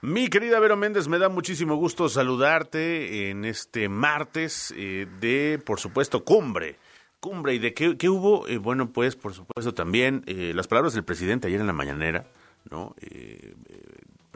Mi 0.03 0.29
querida 0.29 0.61
Vero 0.61 0.77
Méndez, 0.77 1.09
me 1.09 1.19
da 1.19 1.29
muchísimo 1.29 1.77
gusto 1.77 2.09
saludarte 2.09 3.31
en 3.31 3.45
este 3.45 3.89
martes 3.89 4.73
eh, 4.77 5.07
de, 5.21 5.61
por 5.65 5.81
supuesto, 5.81 6.25
cumbre. 6.25 6.79
Cumbre, 7.19 7.55
¿y 7.55 7.59
de 7.59 7.73
qué, 7.73 8.09
hubo? 8.09 8.47
Eh, 8.47 8.59
bueno, 8.59 8.93
pues, 8.93 9.17
por 9.17 9.33
supuesto, 9.33 9.73
también 9.73 10.23
eh, 10.27 10.53
las 10.55 10.69
palabras 10.69 10.93
del 10.93 11.05
presidente 11.05 11.49
ayer 11.49 11.61
en 11.61 11.67
la 11.67 11.73
mañanera, 11.73 12.27
¿no? 12.71 12.95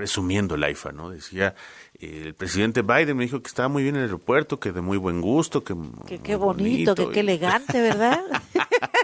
presumiendo 0.01 0.55
el 0.55 0.65
AIFA, 0.65 0.93
¿no? 0.93 1.11
Decía, 1.11 1.55
eh, 1.99 2.23
el 2.25 2.35
presidente 2.35 2.81
Biden 2.81 3.19
me 3.19 3.25
dijo 3.25 3.43
que 3.43 3.49
estaba 3.49 3.69
muy 3.69 3.83
bien 3.83 3.97
en 3.97 4.01
el 4.01 4.07
aeropuerto, 4.07 4.59
que 4.59 4.73
de 4.73 4.81
muy 4.81 4.97
buen 4.97 5.21
gusto, 5.21 5.63
que... 5.63 5.77
Que 6.07 6.21
qué 6.21 6.37
bonito, 6.37 6.95
que 6.95 7.11
qué 7.11 7.21
elegante, 7.21 7.83
¿verdad? 7.83 8.19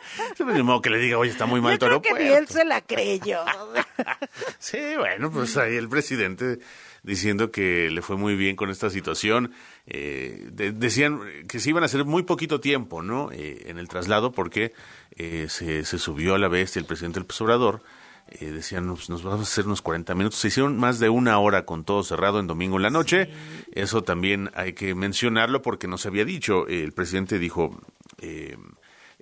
Ni 0.54 0.62
modo 0.62 0.80
que 0.80 0.90
le 0.90 0.98
diga, 0.98 1.18
oye, 1.18 1.30
está 1.30 1.46
muy 1.46 1.60
mal 1.60 1.72
Yo 1.74 1.78
tu 1.78 1.86
creo 1.86 2.02
que 2.02 2.24
ni 2.24 2.30
él 2.30 2.46
se 2.48 2.64
la 2.64 2.80
creyó. 2.80 3.40
Sí, 4.58 4.78
bueno, 4.98 5.30
pues 5.30 5.56
ahí 5.56 5.76
el 5.76 5.88
presidente 5.88 6.58
diciendo 7.02 7.50
que 7.50 7.88
le 7.90 8.02
fue 8.02 8.16
muy 8.16 8.34
bien 8.36 8.56
con 8.56 8.70
esta 8.70 8.90
situación. 8.90 9.52
Eh, 9.86 10.48
de- 10.52 10.72
decían 10.72 11.20
que 11.48 11.60
se 11.60 11.70
iban 11.70 11.82
a 11.82 11.86
hacer 11.86 12.04
muy 12.04 12.22
poquito 12.24 12.60
tiempo, 12.60 13.02
¿no? 13.02 13.30
Eh, 13.32 13.64
en 13.66 13.78
el 13.78 13.88
traslado 13.88 14.32
porque 14.32 14.72
eh, 15.16 15.46
se, 15.48 15.84
se 15.84 15.98
subió 15.98 16.34
a 16.34 16.38
la 16.38 16.48
bestia 16.48 16.80
el 16.80 16.86
presidente 16.86 17.20
López 17.20 17.40
Obrador. 17.40 17.82
Eh, 18.28 18.46
decían, 18.50 18.86
nos, 18.88 19.08
nos 19.08 19.22
vamos 19.22 19.40
a 19.40 19.42
hacer 19.44 19.66
unos 19.66 19.82
40 19.82 20.14
minutos. 20.16 20.40
Se 20.40 20.48
hicieron 20.48 20.76
más 20.78 20.98
de 20.98 21.08
una 21.08 21.38
hora 21.38 21.64
con 21.64 21.84
todo 21.84 22.02
cerrado 22.02 22.40
en 22.40 22.48
domingo 22.48 22.76
en 22.76 22.82
la 22.82 22.90
noche. 22.90 23.30
Eso 23.72 24.02
también 24.02 24.50
hay 24.54 24.72
que 24.72 24.94
mencionarlo 24.96 25.62
porque 25.62 25.86
no 25.86 25.96
se 25.98 26.08
había 26.08 26.24
dicho. 26.24 26.66
Eh, 26.68 26.82
el 26.82 26.92
presidente 26.92 27.38
dijo... 27.38 27.80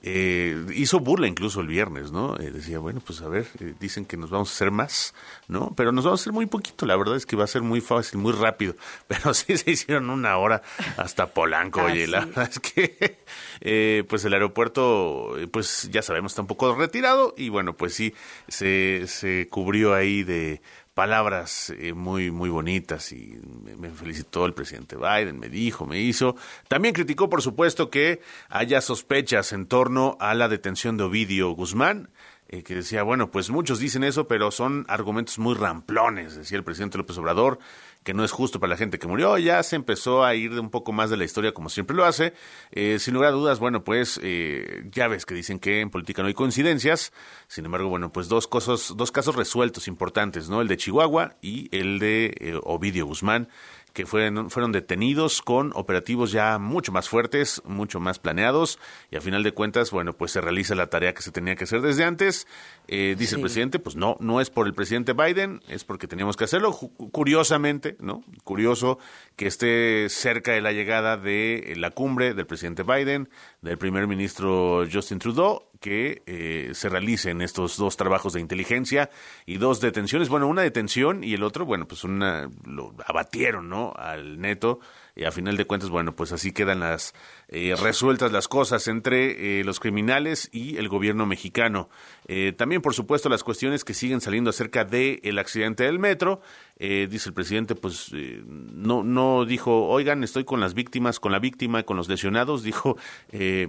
eh, 0.07 0.66
hizo 0.74 1.00
burla 1.00 1.26
incluso 1.26 1.62
el 1.62 1.66
viernes, 1.66 2.12
¿no? 2.12 2.36
Eh, 2.38 2.50
decía, 2.50 2.78
bueno, 2.78 3.00
pues 3.00 3.22
a 3.22 3.28
ver, 3.28 3.46
eh, 3.61 3.72
dicen 3.80 4.05
que 4.05 4.18
nos 4.18 4.28
vamos 4.28 4.50
a 4.50 4.52
hacer 4.52 4.70
más, 4.70 5.14
¿no? 5.48 5.72
Pero 5.74 5.92
nos 5.92 6.05
vamos 6.05 6.20
a 6.20 6.22
hacer 6.22 6.34
muy 6.34 6.44
poquito, 6.44 6.84
la 6.84 6.94
verdad 6.94 7.16
es 7.16 7.24
que 7.24 7.36
va 7.36 7.44
a 7.44 7.46
ser 7.46 7.62
muy 7.62 7.80
fácil, 7.80 8.18
muy 8.18 8.32
rápido. 8.32 8.76
Pero 9.09 9.32
sí 9.32 9.57
se 9.57 9.70
hicieron 9.70 10.11
una 10.11 10.36
hora 10.36 10.61
hasta 10.98 11.28
Polanco, 11.28 11.84
oye, 11.84 12.07
la 12.07 12.26
verdad 12.26 12.50
es 12.50 12.61
que, 12.61 13.18
eh, 13.62 14.05
pues 14.07 14.22
el 14.26 14.34
aeropuerto, 14.34 15.36
pues 15.50 15.88
ya 15.90 16.02
sabemos, 16.02 16.32
está 16.32 16.42
un 16.42 16.48
poco 16.48 16.74
retirado 16.74 17.32
y 17.38 17.48
bueno, 17.48 17.74
pues 17.74 17.94
sí, 17.94 18.12
se, 18.46 19.05
se 19.07 19.48
cubrió 19.48 19.94
ahí 19.94 20.22
de 20.22 20.61
palabras 20.95 21.70
eh, 21.78 21.92
muy 21.92 22.30
muy 22.30 22.49
bonitas 22.49 23.12
y 23.12 23.38
me, 23.62 23.76
me 23.76 23.90
felicitó 23.90 24.47
el 24.47 24.55
presidente 24.55 24.97
Biden, 24.97 25.38
me 25.38 25.49
dijo, 25.49 25.86
me 25.86 26.01
hizo. 26.01 26.36
También 26.68 26.95
criticó, 26.95 27.28
por 27.28 27.42
supuesto, 27.42 27.90
que 27.90 28.20
haya 28.49 28.80
sospechas 28.80 29.53
en 29.53 29.66
torno 29.66 30.16
a 30.20 30.34
la 30.34 30.49
detención 30.49 30.97
de 30.97 31.05
Ovidio 31.05 31.51
Guzmán, 31.51 32.11
eh, 32.55 32.62
que 32.62 32.74
decía, 32.74 33.02
bueno, 33.02 33.30
pues 33.30 33.50
muchos 33.50 33.78
dicen 33.78 34.05
eso, 34.05 34.28
pero 34.28 34.50
son 34.50 34.84
argumentos 34.88 35.38
muy 35.38 35.55
ramplones, 35.55 36.36
decía 36.36 36.59
el 36.59 36.64
presidente 36.64 36.98
López 36.98 37.18
Obrador, 37.18 37.59
que 38.05 38.14
no 38.14 38.22
es 38.22 38.30
justo 38.30 38.61
para 38.61 38.70
la 38.70 38.76
gente 38.76 38.98
que 38.98 39.09
murió. 39.09 39.38
Ya 39.38 39.62
se 39.62 39.76
empezó 39.76 40.24
a 40.24 40.34
ir 40.34 40.55
de 40.55 40.61
un 40.61 40.70
poco 40.70 40.92
más 40.92 41.11
de 41.11 41.16
la 41.16 41.24
historia, 41.24 41.52
como 41.52 41.70
siempre 41.70 41.96
lo 41.96 42.05
hace. 42.05 42.34
Eh, 42.70 42.98
sin 43.00 43.14
lugar 43.14 43.30
a 43.30 43.32
dudas, 43.32 43.59
bueno, 43.59 43.82
pues 43.82 44.20
eh, 44.22 44.84
ya 44.92 45.09
ves 45.09 45.26
que 45.26 45.34
dicen 45.34 45.59
que 45.59 45.80
en 45.80 45.90
política 45.90 46.22
no 46.22 46.28
hay 46.28 46.34
coincidencias. 46.34 47.12
Sin 47.48 47.64
embargo, 47.64 47.88
bueno, 47.88 48.12
pues 48.12 48.28
dos 48.28 48.46
cosas, 48.46 48.92
dos 48.96 49.11
casos 49.11 49.34
resueltos 49.34 49.88
importantes, 49.88 50.48
¿no? 50.48 50.61
El 50.61 50.68
de 50.68 50.76
Chihuahua 50.76 51.36
y 51.40 51.74
el 51.76 51.98
de 51.98 52.34
eh, 52.38 52.61
Ovidio 52.62 53.07
Guzmán 53.07 53.48
que 53.95 54.07
fueron, 54.07 54.51
fueron 54.51 54.72
detenidos 54.72 55.40
con 55.40 55.70
operativos 55.74 56.32
ya 56.32 56.59
mucho 56.59 56.90
más 56.90 57.09
fuertes, 57.09 57.62
mucho 57.64 58.01
más 58.01 58.18
planeados, 58.18 58.80
y 59.11 59.16
a 59.16 59.20
final 59.20 59.45
de 59.45 59.53
cuentas, 59.53 59.92
bueno, 59.92 60.12
pues 60.12 60.32
se 60.32 60.40
realiza 60.40 60.74
la 60.74 60.88
tarea 60.88 61.14
que 61.14 61.22
se 61.22 61.30
tenía 61.30 61.55
que 61.55 61.64
hacer 61.64 61.80
desde 61.80 62.05
antes. 62.05 62.49
Eh, 62.88 63.14
dice 63.16 63.36
el 63.36 63.40
presidente, 63.40 63.78
pues 63.78 63.95
no, 63.95 64.16
no 64.18 64.40
es 64.40 64.51
por 64.51 64.66
el 64.66 64.74
presidente 64.74 65.12
Biden, 65.12 65.62
es 65.68 65.84
porque 65.84 66.09
teníamos 66.09 66.36
que 66.36 66.45
hacerlo. 66.45 66.72
Curiosamente, 66.72 67.97
¿no? 68.01 68.24
Curioso 68.42 68.99
que 69.36 69.47
esté 69.47 70.09
cerca 70.09 70.53
de 70.53 70.61
la 70.61 70.72
llegada 70.72 71.16
de 71.16 71.74
la 71.76 71.92
cumbre 71.92 72.34
del 72.34 72.47
presidente 72.47 72.82
Biden, 72.82 73.28
del 73.64 73.78
primer 73.78 74.06
ministro 74.06 74.84
Justin 74.90 75.18
Trudeau, 75.18 75.70
que 75.80 76.22
eh, 76.26 76.70
se 76.74 76.88
realicen 76.90 77.40
estos 77.40 77.78
dos 77.78 77.96
trabajos 77.96 78.34
de 78.34 78.40
inteligencia 78.40 79.10
y 79.46 79.56
dos 79.56 79.80
detenciones. 79.80 80.28
Bueno, 80.28 80.46
una 80.48 80.62
detención 80.62 81.24
y 81.24 81.32
el 81.32 81.42
otro, 81.42 81.64
bueno, 81.64 81.88
pues 81.88 82.04
una 82.04 82.50
lo 82.66 82.94
abatieron, 83.06 83.70
¿no? 83.70 83.94
Al 83.96 84.38
neto. 84.38 84.80
Y 85.16 85.24
a 85.24 85.30
final 85.30 85.56
de 85.56 85.64
cuentas, 85.64 85.90
bueno, 85.90 86.16
pues 86.16 86.32
así 86.32 86.52
quedan 86.52 86.80
las 86.80 87.14
eh, 87.48 87.74
resueltas 87.80 88.32
las 88.32 88.48
cosas 88.48 88.88
entre 88.88 89.60
eh, 89.60 89.64
los 89.64 89.78
criminales 89.78 90.48
y 90.52 90.76
el 90.76 90.88
gobierno 90.88 91.24
mexicano. 91.24 91.88
Eh, 92.26 92.52
también, 92.52 92.82
por 92.82 92.94
supuesto, 92.94 93.28
las 93.28 93.44
cuestiones 93.44 93.84
que 93.84 93.94
siguen 93.94 94.20
saliendo 94.20 94.50
acerca 94.50 94.84
del 94.84 95.38
accidente 95.38 95.84
del 95.84 96.00
metro. 96.00 96.40
Eh, 96.76 97.06
dice 97.08 97.28
el 97.28 97.34
presidente, 97.34 97.76
pues 97.76 98.10
eh, 98.12 98.42
no, 98.44 99.04
no 99.04 99.44
dijo, 99.44 99.86
oigan, 99.86 100.24
estoy 100.24 100.44
con 100.44 100.58
las 100.58 100.74
víctimas, 100.74 101.20
con 101.20 101.30
la 101.30 101.38
víctima, 101.38 101.84
con 101.84 101.96
los 101.96 102.08
lesionados. 102.08 102.62
Dijo, 102.64 102.96
eh, 103.30 103.68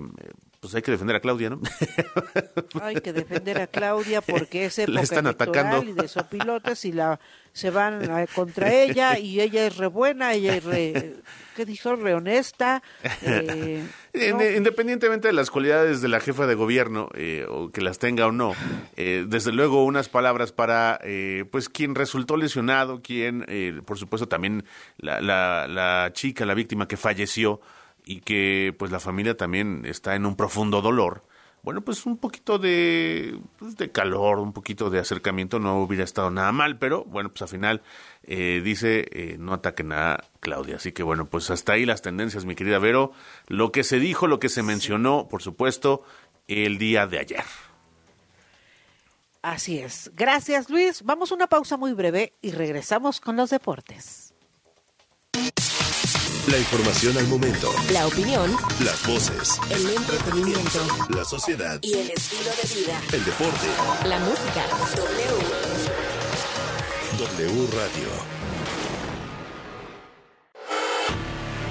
pues 0.59 0.73
hay 0.73 0.81
que 0.81 0.91
defender 0.91 1.15
a 1.15 1.19
Claudia, 1.19 1.51
¿no? 1.51 1.61
Hay 2.81 2.95
que 2.95 3.13
defender 3.13 3.61
a 3.61 3.67
Claudia 3.67 4.21
porque 4.21 4.65
es 4.65 4.79
época 4.79 4.93
La 4.93 5.01
están 5.01 5.27
atacando. 5.27 5.83
y 5.83 5.93
de 5.93 6.07
sopilotes 6.07 6.85
y 6.85 6.91
la 6.91 7.19
se 7.55 7.69
van 7.71 8.11
a- 8.11 8.27
contra 8.35 8.71
ella 8.73 9.17
y 9.17 9.39
ella 9.39 9.65
es 9.65 9.77
re 9.77 9.87
buena, 9.87 10.33
ella 10.33 10.55
es 10.57 10.63
re, 10.65 11.13
¿qué 11.55 11.65
dijo? 11.65 11.95
Re 11.95 12.13
honesta. 12.13 12.83
eh, 13.21 13.81
no, 14.33 14.43
Independientemente 14.45 15.29
de 15.29 15.33
las 15.33 15.49
cualidades 15.49 16.01
de 16.01 16.09
la 16.09 16.19
jefa 16.19 16.47
de 16.47 16.55
gobierno, 16.55 17.07
eh, 17.15 17.45
o 17.49 17.69
que 17.71 17.79
las 17.79 17.97
tenga 17.97 18.27
o 18.27 18.33
no, 18.33 18.53
eh, 18.97 19.25
desde 19.27 19.53
luego 19.53 19.85
unas 19.85 20.09
palabras 20.09 20.51
para 20.51 20.99
eh, 21.03 21.45
pues 21.49 21.69
quien 21.69 21.95
resultó 21.95 22.35
lesionado, 22.35 23.01
quien, 23.01 23.45
eh, 23.47 23.81
por 23.85 23.97
supuesto, 23.97 24.27
también 24.27 24.65
la, 24.97 25.21
la, 25.21 25.67
la 25.69 26.11
chica, 26.13 26.45
la 26.45 26.55
víctima 26.55 26.87
que 26.89 26.97
falleció 26.97 27.61
y 28.05 28.19
que 28.19 28.75
pues 28.77 28.91
la 28.91 28.99
familia 28.99 29.37
también 29.37 29.83
está 29.85 30.15
en 30.15 30.25
un 30.25 30.35
profundo 30.35 30.81
dolor. 30.81 31.23
Bueno, 31.65 31.81
pues 31.81 32.05
un 32.05 32.17
poquito 32.17 32.59
de, 32.59 33.39
pues, 33.57 33.75
de 33.75 33.91
calor, 33.91 34.37
un 34.37 34.53
poquito 34.53 34.91
de 34.91 34.99
acercamiento 34.99 35.57
no 35.57 35.79
hubiera 35.79 36.03
estado 36.03 36.29
nada 36.29 36.51
mal, 36.51 36.77
pero 36.77 37.05
bueno, 37.05 37.29
pues 37.29 37.41
al 37.41 37.47
final 37.47 37.81
eh, 38.21 38.61
dice 38.63 39.07
eh, 39.11 39.37
no 39.39 39.51
ataquen 39.51 39.91
a 39.91 40.23
Claudia. 40.41 40.75
Así 40.75 40.91
que 40.91 41.01
bueno, 41.01 41.25
pues 41.25 41.49
hasta 41.49 41.73
ahí 41.73 41.87
las 41.87 42.03
tendencias, 42.03 42.45
mi 42.45 42.53
querida 42.53 42.77
Vero. 42.77 43.13
Lo 43.47 43.71
que 43.71 43.83
se 43.83 43.97
dijo, 43.97 44.27
lo 44.27 44.39
que 44.39 44.47
se 44.47 44.61
mencionó, 44.61 45.27
por 45.27 45.41
supuesto, 45.41 46.03
el 46.47 46.77
día 46.77 47.07
de 47.07 47.17
ayer. 47.17 47.43
Así 49.41 49.79
es. 49.79 50.11
Gracias, 50.13 50.69
Luis. 50.69 51.01
Vamos 51.01 51.31
a 51.31 51.35
una 51.35 51.47
pausa 51.47 51.77
muy 51.77 51.93
breve 51.93 52.33
y 52.43 52.51
regresamos 52.51 53.19
con 53.19 53.37
los 53.37 53.49
deportes. 53.49 54.24
La 56.47 56.57
información 56.59 57.17
al 57.17 57.27
momento. 57.27 57.71
La 57.91 58.05
opinión, 58.07 58.55
Las 58.83 59.05
voces. 59.07 59.59
el 59.69 59.89
entretenimiento 59.89 60.79
La 61.09 61.25
sociedad. 61.25 61.79
y 61.81 61.93
el 61.93 62.11
estilo 62.11 62.51
de 62.61 62.75
vida. 62.81 63.01
El 63.11 63.25
deporte. 63.25 63.67
La 64.07 64.19
música. 64.19 64.63
W. 64.95 65.37
W 67.17 67.67
Radio. 67.73 68.09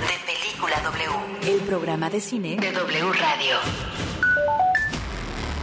De 0.01 0.33
Película 0.33 0.81
W. 0.83 1.53
El 1.53 1.61
programa 1.61 2.11
de 2.11 2.21
cine 2.21 2.57
de 2.61 2.73
W 2.73 3.13
Radio. 3.13 3.59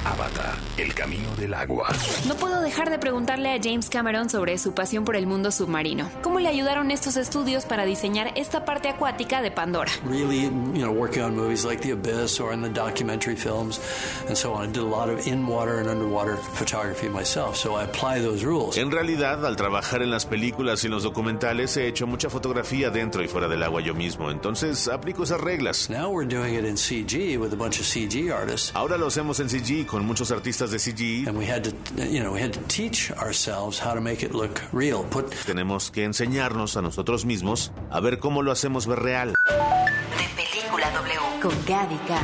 Avatar. 0.06 0.56
El 0.78 0.94
camino 0.94 1.36
del 1.36 1.54
agua. 1.54 1.90
No 2.28 2.36
puedo 2.36 2.62
dejar 2.62 2.90
de 2.90 3.00
preguntarle 3.00 3.54
a 3.54 3.60
James 3.62 3.90
Cameron 3.90 4.30
sobre 4.30 4.58
su 4.58 4.74
pasión 4.74 5.06
por 5.06 5.16
el 5.16 5.28
mundo 5.28 5.52
submarino. 5.52 6.10
¿Cómo 6.22 6.40
le 6.40 6.50
ayudaron 6.50 6.92
estos 6.92 7.18
estudios 7.18 7.66
para 7.66 7.86
diseñar 7.86 8.32
esta 8.36 8.66
parte 8.66 8.90
acuática 8.90 9.42
de 9.42 9.52
Pandora? 9.52 9.92
really, 10.06 10.44
you 10.44 10.84
know, 10.84 10.92
working 10.92 11.24
on 11.24 11.36
movies 11.36 11.66
like 11.66 11.82
The 11.82 11.92
Abyss 11.92 12.40
or 12.40 12.54
in 12.54 12.62
the 12.62 12.70
documentary 12.70 13.36
films 13.36 13.80
and 14.28 14.38
so 14.38 14.54
on. 14.54 14.62
I 14.62 14.68
did 14.68 14.84
a 14.84 14.86
lot 14.86 15.10
of 15.10 15.26
in-water 15.28 15.80
and 15.80 15.90
underwater 15.90 16.38
photography 16.38 17.10
myself, 17.10 17.56
so 17.56 17.76
I 17.76 17.84
apply 17.84 18.22
those 18.22 18.46
rules. 18.46 18.78
En 18.78 18.92
realidad, 18.92 19.46
al 19.46 19.56
trabajar 19.56 20.02
en 20.02 20.12
las 20.12 20.26
películas 20.26 20.84
y 20.84 20.88
en 20.88 20.92
los 20.92 21.04
documentales, 21.04 21.76
he 21.78 21.88
hecho 21.88 22.06
mucha 22.06 22.30
fotografía 22.30 22.90
dentro 22.92 23.24
y 23.24 23.28
fuera 23.28 23.48
del 23.48 23.64
agua 23.64 23.82
yo 23.82 23.94
mismo. 23.96 24.30
Entonces, 24.30 24.88
aplico 24.88 25.24
esas 25.24 25.42
reglas. 25.42 25.90
Now 25.90 26.12
we're 26.12 26.28
doing 26.28 26.56
it 26.56 26.66
in 26.66 26.76
CG 26.76 27.38
with 27.40 27.54
a 27.54 27.56
bunch 27.56 27.80
of 27.80 27.86
CG 27.86 28.32
artists. 28.32 28.72
Ahora 28.76 28.98
lo 28.98 29.08
hacemos 29.08 29.40
en 29.40 29.50
CG 29.50 29.86
con 29.92 30.06
muchos 30.06 30.32
artistas 30.32 30.72
de 30.72 30.80
CG. 30.80 31.28
And 31.28 31.38
we 31.38 31.46
had 31.46 31.64
to, 31.64 31.72
you 31.98 32.22
know, 32.22 32.32
we 32.32 32.42
had 32.42 32.54
to 32.54 32.62
teach 32.68 33.12
ourselves 33.18 33.78
how 33.78 33.94
to 33.94 34.00
make 34.00 34.26
it 34.26 34.34
look 34.34 34.62
real. 34.72 35.04
Put 35.10 35.30
Tenemos 35.46 35.92
que 35.92 36.06
enseñarnos 36.06 36.78
a 36.78 36.82
nosotros 36.82 37.26
mismos 37.26 37.74
a 37.92 38.00
ver 38.00 38.18
cómo 38.20 38.42
lo 38.42 38.54
hacemos 38.54 38.88
ver 38.88 39.00
real. 39.00 39.34
De 39.50 40.44
Película 40.44 40.90
W. 40.92 41.42
Con 41.42 41.52
Gaby 41.68 41.98
K. 42.08 42.22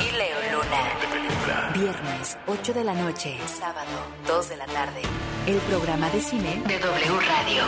Y 0.00 0.16
Leo 0.16 0.38
Luna. 0.52 1.74
Viernes, 1.74 2.38
8 2.46 2.72
de 2.72 2.84
la 2.84 2.94
noche. 2.94 3.36
Sábado, 3.46 3.90
2 4.26 4.48
de 4.48 4.56
la 4.56 4.66
tarde. 4.66 5.02
El 5.46 5.58
programa 5.58 6.08
de 6.08 6.22
cine 6.22 6.62
de 6.66 6.78
W 6.78 7.20
Radio. 7.20 7.64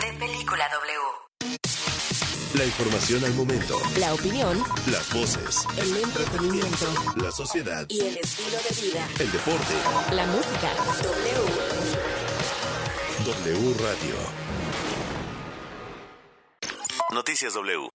De 0.00 0.18
Película 0.18 0.68
W. 0.72 1.27
La 2.54 2.64
información 2.64 3.24
al 3.24 3.34
momento. 3.34 3.78
La 3.98 4.14
opinión, 4.14 4.62
Las 4.90 5.12
voces. 5.12 5.64
el 5.76 5.96
entretenimiento 5.96 6.86
La 7.16 7.30
sociedad. 7.30 7.86
y 7.88 8.00
el 8.00 8.16
estilo 8.18 8.56
de 8.56 8.86
vida. 8.86 9.06
El 9.20 9.30
deporte. 9.32 9.74
La 10.12 10.26
música. 10.26 10.70
W. 13.24 13.54
W 13.54 13.74
Radio. 13.78 14.14
Noticias 17.12 17.54
W. 17.54 17.88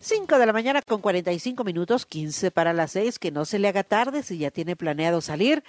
5 0.00 0.38
de 0.38 0.46
la 0.46 0.52
mañana 0.52 0.82
con 0.82 1.00
45 1.00 1.62
minutos, 1.64 2.06
15 2.06 2.50
para 2.50 2.72
las 2.72 2.92
6, 2.92 3.18
que 3.18 3.30
no 3.30 3.44
se 3.44 3.58
le 3.58 3.68
haga 3.68 3.84
tarde 3.84 4.22
si 4.22 4.36
ya 4.38 4.50
tiene 4.50 4.74
planeado 4.76 5.20
salir. 5.20 5.62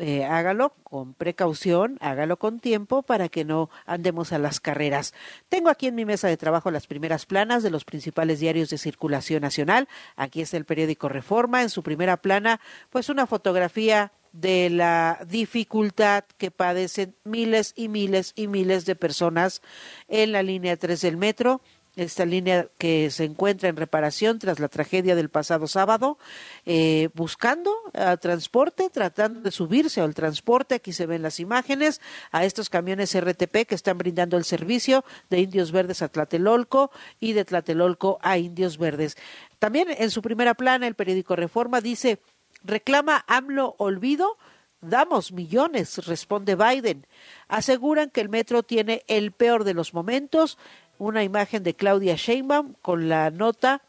Eh, 0.00 0.24
hágalo 0.24 0.74
con 0.82 1.14
precaución, 1.14 1.98
hágalo 2.00 2.38
con 2.38 2.60
tiempo 2.60 3.02
para 3.02 3.28
que 3.28 3.44
no 3.44 3.70
andemos 3.84 4.32
a 4.32 4.38
las 4.38 4.60
carreras. 4.60 5.14
Tengo 5.48 5.68
aquí 5.68 5.86
en 5.86 5.94
mi 5.94 6.04
mesa 6.04 6.28
de 6.28 6.36
trabajo 6.36 6.70
las 6.70 6.86
primeras 6.86 7.26
planas 7.26 7.62
de 7.62 7.70
los 7.70 7.84
principales 7.84 8.40
diarios 8.40 8.70
de 8.70 8.78
circulación 8.78 9.42
nacional. 9.42 9.88
Aquí 10.16 10.40
está 10.40 10.56
el 10.56 10.64
periódico 10.64 11.08
Reforma. 11.08 11.62
En 11.62 11.70
su 11.70 11.82
primera 11.82 12.16
plana, 12.16 12.60
pues 12.90 13.08
una 13.08 13.26
fotografía 13.26 14.12
de 14.32 14.68
la 14.68 15.18
dificultad 15.26 16.24
que 16.36 16.50
padecen 16.50 17.16
miles 17.24 17.72
y 17.74 17.88
miles 17.88 18.32
y 18.36 18.48
miles 18.48 18.84
de 18.84 18.94
personas 18.94 19.62
en 20.08 20.32
la 20.32 20.42
línea 20.42 20.76
3 20.76 21.00
del 21.00 21.16
metro 21.16 21.62
esta 21.96 22.24
línea 22.24 22.68
que 22.78 23.10
se 23.10 23.24
encuentra 23.24 23.68
en 23.68 23.76
reparación 23.76 24.38
tras 24.38 24.60
la 24.60 24.68
tragedia 24.68 25.16
del 25.16 25.30
pasado 25.30 25.66
sábado, 25.66 26.18
eh, 26.64 27.08
buscando 27.14 27.72
transporte, 28.20 28.90
tratando 28.90 29.40
de 29.40 29.50
subirse 29.50 30.00
al 30.00 30.14
transporte, 30.14 30.76
aquí 30.76 30.92
se 30.92 31.06
ven 31.06 31.22
las 31.22 31.40
imágenes, 31.40 32.00
a 32.30 32.44
estos 32.44 32.70
camiones 32.70 33.18
RTP 33.18 33.66
que 33.66 33.74
están 33.74 33.98
brindando 33.98 34.36
el 34.36 34.44
servicio 34.44 35.04
de 35.30 35.40
Indios 35.40 35.72
Verdes 35.72 36.02
a 36.02 36.08
Tlatelolco 36.08 36.90
y 37.18 37.32
de 37.32 37.44
Tlatelolco 37.44 38.18
a 38.22 38.38
Indios 38.38 38.78
Verdes. 38.78 39.16
También 39.58 39.88
en 39.90 40.10
su 40.10 40.22
primera 40.22 40.54
plana 40.54 40.86
el 40.86 40.94
periódico 40.94 41.36
Reforma 41.36 41.80
dice, 41.80 42.20
reclama 42.62 43.24
AMLO 43.26 43.74
olvido, 43.78 44.36
damos 44.80 45.32
millones, 45.32 46.06
responde 46.06 46.56
Biden. 46.56 47.06
Aseguran 47.48 48.10
que 48.10 48.20
el 48.20 48.28
metro 48.28 48.62
tiene 48.62 49.04
el 49.08 49.32
peor 49.32 49.64
de 49.64 49.74
los 49.74 49.94
momentos, 49.94 50.58
una 50.98 51.22
imagen 51.24 51.62
de 51.62 51.74
Claudia 51.74 52.16
Sheinbaum 52.16 52.74
con 52.82 53.08
la 53.08 53.30
nota 53.30 53.82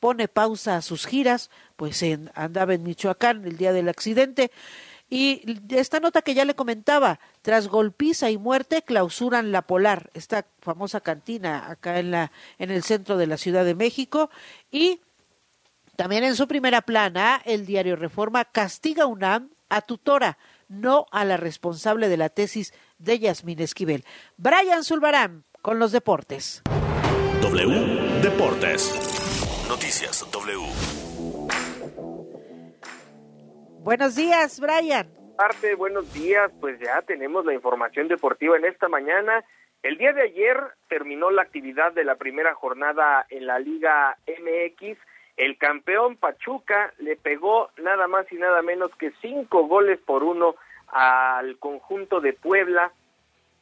pone 0.00 0.28
pausa 0.28 0.76
a 0.76 0.82
sus 0.82 1.06
giras, 1.06 1.50
pues 1.76 2.02
en, 2.02 2.30
andaba 2.34 2.74
en 2.74 2.82
Michoacán 2.82 3.44
el 3.46 3.56
día 3.56 3.72
del 3.72 3.88
accidente. 3.88 4.50
Y 5.08 5.60
esta 5.70 6.00
nota 6.00 6.22
que 6.22 6.34
ya 6.34 6.44
le 6.44 6.54
comentaba, 6.54 7.20
tras 7.42 7.68
golpiza 7.68 8.30
y 8.30 8.36
muerte, 8.36 8.82
clausuran 8.82 9.52
la 9.52 9.62
Polar, 9.62 10.10
esta 10.14 10.46
famosa 10.60 11.00
cantina 11.00 11.70
acá 11.70 11.98
en, 11.98 12.10
la, 12.10 12.32
en 12.58 12.70
el 12.70 12.82
centro 12.82 13.16
de 13.16 13.26
la 13.26 13.36
Ciudad 13.36 13.64
de 13.64 13.74
México. 13.74 14.30
Y 14.70 15.00
también 15.96 16.24
en 16.24 16.36
su 16.36 16.48
primera 16.48 16.82
plana, 16.82 17.40
el 17.44 17.64
diario 17.64 17.96
Reforma 17.96 18.44
castiga 18.44 19.06
UNAM 19.06 19.50
a 19.68 19.82
tutora, 19.82 20.38
no 20.68 21.06
a 21.12 21.24
la 21.24 21.36
responsable 21.36 22.08
de 22.08 22.16
la 22.16 22.28
tesis 22.28 22.74
de 22.98 23.18
Yasmín 23.18 23.60
Esquivel. 23.60 24.04
Brian 24.36 24.84
Zulbarán, 24.84 25.44
con 25.64 25.78
los 25.78 25.92
deportes. 25.92 26.62
W 27.40 28.20
Deportes. 28.20 28.92
Noticias 29.66 30.30
W. 30.30 30.58
Buenos 33.82 34.14
días, 34.14 34.60
Brian. 34.60 35.08
Parte, 35.38 35.74
buenos 35.74 36.12
días. 36.12 36.52
Pues 36.60 36.78
ya 36.80 37.00
tenemos 37.00 37.46
la 37.46 37.54
información 37.54 38.08
deportiva 38.08 38.58
en 38.58 38.66
esta 38.66 38.88
mañana. 38.90 39.42
El 39.82 39.96
día 39.96 40.12
de 40.12 40.24
ayer 40.24 40.58
terminó 40.90 41.30
la 41.30 41.40
actividad 41.40 41.94
de 41.94 42.04
la 42.04 42.16
primera 42.16 42.54
jornada 42.54 43.24
en 43.30 43.46
la 43.46 43.58
Liga 43.58 44.18
MX. 44.26 44.98
El 45.38 45.56
campeón 45.56 46.18
Pachuca 46.18 46.92
le 46.98 47.16
pegó 47.16 47.70
nada 47.82 48.06
más 48.06 48.30
y 48.30 48.34
nada 48.34 48.60
menos 48.60 48.90
que 48.98 49.14
cinco 49.22 49.66
goles 49.66 49.98
por 50.04 50.24
uno 50.24 50.56
al 50.88 51.58
conjunto 51.58 52.20
de 52.20 52.34
Puebla 52.34 52.92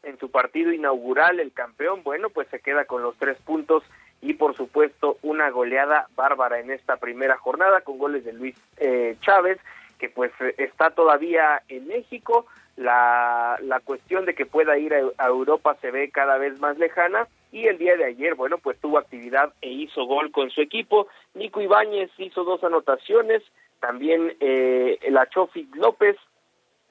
en 0.03 0.19
su 0.19 0.31
partido 0.31 0.73
inaugural, 0.73 1.41
el 1.41 1.53
campeón, 1.53 2.03
bueno, 2.03 2.31
pues 2.31 2.49
se 2.49 2.61
queda 2.61 2.85
con 2.85 3.03
los 3.03 3.17
tres 3.17 3.39
puntos 3.45 3.85
y 4.21 4.35
por 4.35 4.57
supuesto 4.57 5.19
una 5.23 5.51
goleada 5.51 6.07
bárbara 6.15 6.61
en 6.61 6.71
esta 6.71 6.97
primera 6.97 7.37
jornada 7.37 7.81
con 7.81 7.99
goles 7.99 8.25
de 8.25 8.33
Luis 8.33 8.57
eh, 8.79 9.17
Chávez, 9.21 9.59
que 9.99 10.09
pues 10.09 10.33
está 10.59 10.91
todavía 10.91 11.63
en 11.69 11.89
México. 11.89 12.47
La, 12.77 13.59
la 13.61 13.81
cuestión 13.81 14.25
de 14.25 14.35
que 14.35 14.47
pueda 14.47 14.79
ir 14.79 14.95
a, 14.95 15.27
Europa 15.27 15.77
se 15.83 15.91
ve 15.91 16.11
cada 16.11 16.39
vez 16.39 16.59
más 16.59 16.79
lejana 16.79 17.29
y 17.51 17.67
el 17.67 17.77
día 17.77 17.97
de 17.97 18.07
ayer, 18.07 18.35
bueno, 18.35 18.57
pues 18.57 18.79
tuvo 18.81 18.97
actividad 18.97 19.53
e 19.61 19.69
hizo 19.69 20.07
gol 20.07 20.33
con 20.33 20.51
su 20.51 20.63
equipo. 20.63 21.07
Nico 21.35 21.61
Ibáñez 21.61 22.11
hizo 22.17 22.45
dos 22.45 22.65
anotaciones, 22.65 23.43
también 23.81 24.35
eh, 24.41 24.99
el 25.03 25.19
Achofi 25.19 25.69
López 25.75 26.17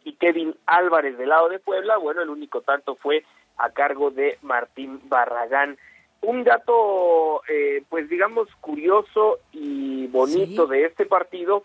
y 0.04 0.14
Kevin 0.14 0.56
Álvarez 0.66 1.18
del 1.18 1.30
lado 1.30 1.50
de 1.50 1.60
Puebla, 1.60 1.98
bueno, 1.98 2.22
el 2.22 2.30
único 2.30 2.62
tanto 2.62 2.96
fue 2.96 3.24
a 3.58 3.70
cargo 3.70 4.12
de 4.12 4.38
Martín 4.42 5.02
Barragán. 5.06 5.78
Un 6.22 6.44
dato, 6.44 7.42
eh, 7.48 7.84
pues 7.90 8.10
digamos, 8.10 8.48
curioso 8.62 9.40
y 9.52 10.08
bonito 10.08 10.68
de 10.68 10.86
este 10.86 11.06
partido 11.06 11.64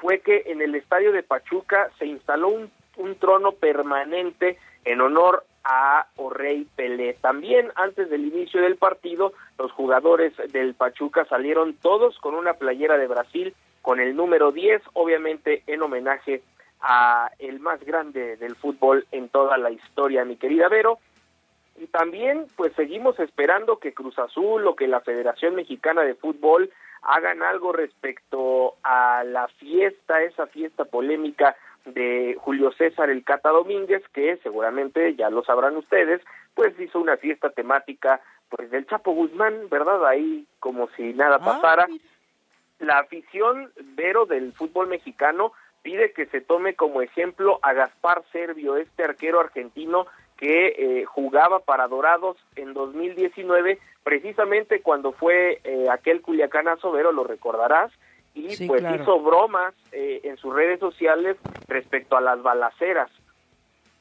fue 0.00 0.20
que 0.20 0.44
en 0.46 0.60
el 0.60 0.74
estadio 0.74 1.12
de 1.12 1.22
Pachuca 1.22 1.90
se 1.98 2.06
instaló 2.06 2.48
un, 2.48 2.70
un 2.96 3.14
trono 3.16 3.52
permanente 3.52 4.58
en 4.84 5.00
honor 5.00 5.44
a 5.64 6.06
Orrey 6.16 6.66
Pelé. 6.76 7.14
También 7.14 7.70
antes 7.76 8.10
del 8.10 8.26
inicio 8.26 8.60
del 8.60 8.76
partido, 8.76 9.32
los 9.58 9.70
jugadores 9.72 10.34
del 10.52 10.74
Pachuca 10.74 11.24
salieron 11.26 11.74
todos 11.74 12.18
con 12.18 12.34
una 12.34 12.54
playera 12.54 12.98
de 12.98 13.06
Brasil 13.06 13.54
con 13.80 14.00
el 14.00 14.16
número 14.16 14.52
10, 14.52 14.82
obviamente 14.92 15.62
en 15.66 15.82
homenaje 15.82 16.42
a 16.82 17.30
el 17.38 17.60
más 17.60 17.80
grande 17.84 18.36
del 18.36 18.56
fútbol 18.56 19.06
en 19.12 19.28
toda 19.28 19.56
la 19.56 19.70
historia, 19.70 20.24
mi 20.24 20.36
querida 20.36 20.68
Vero. 20.68 20.98
Y 21.78 21.86
también, 21.86 22.46
pues 22.56 22.72
seguimos 22.74 23.18
esperando 23.18 23.78
que 23.78 23.94
Cruz 23.94 24.18
Azul 24.18 24.66
o 24.66 24.76
que 24.76 24.88
la 24.88 25.00
Federación 25.00 25.54
Mexicana 25.54 26.02
de 26.02 26.14
Fútbol 26.14 26.70
hagan 27.02 27.42
algo 27.42 27.72
respecto 27.72 28.74
a 28.82 29.24
la 29.24 29.48
fiesta, 29.48 30.22
esa 30.22 30.46
fiesta 30.46 30.84
polémica 30.84 31.56
de 31.84 32.36
Julio 32.38 32.72
César 32.72 33.10
el 33.10 33.24
Cata 33.24 33.50
Domínguez, 33.50 34.02
que 34.12 34.36
seguramente 34.38 35.14
ya 35.16 35.30
lo 35.30 35.44
sabrán 35.44 35.76
ustedes, 35.76 36.20
pues 36.54 36.78
hizo 36.78 37.00
una 37.00 37.16
fiesta 37.16 37.50
temática 37.50 38.20
pues 38.48 38.70
del 38.70 38.86
Chapo 38.86 39.12
Guzmán, 39.12 39.68
¿verdad? 39.70 40.06
Ahí 40.06 40.46
como 40.60 40.88
si 40.96 41.14
nada 41.14 41.36
ah, 41.40 41.44
pasara. 41.44 41.88
La 42.78 42.98
afición, 42.98 43.72
Vero, 43.94 44.26
del 44.26 44.52
fútbol 44.52 44.88
mexicano 44.88 45.52
pide 45.82 46.12
que 46.12 46.26
se 46.26 46.40
tome 46.40 46.74
como 46.74 47.02
ejemplo 47.02 47.58
a 47.62 47.72
Gaspar 47.72 48.22
Servio, 48.32 48.76
este 48.76 49.04
arquero 49.04 49.40
argentino 49.40 50.06
que 50.36 50.74
eh, 50.76 51.04
jugaba 51.04 51.60
para 51.60 51.88
Dorados 51.88 52.36
en 52.56 52.74
2019, 52.74 53.78
precisamente 54.02 54.80
cuando 54.80 55.12
fue 55.12 55.60
eh, 55.62 55.86
aquel 55.90 56.20
Culiacanazo, 56.20 56.90
Vero, 56.90 57.12
lo 57.12 57.24
recordarás, 57.24 57.92
y 58.34 58.66
pues 58.66 58.82
hizo 58.94 59.20
bromas 59.20 59.74
eh, 59.92 60.20
en 60.24 60.36
sus 60.38 60.54
redes 60.54 60.80
sociales 60.80 61.36
respecto 61.68 62.16
a 62.16 62.20
las 62.20 62.42
balaceras. 62.42 63.10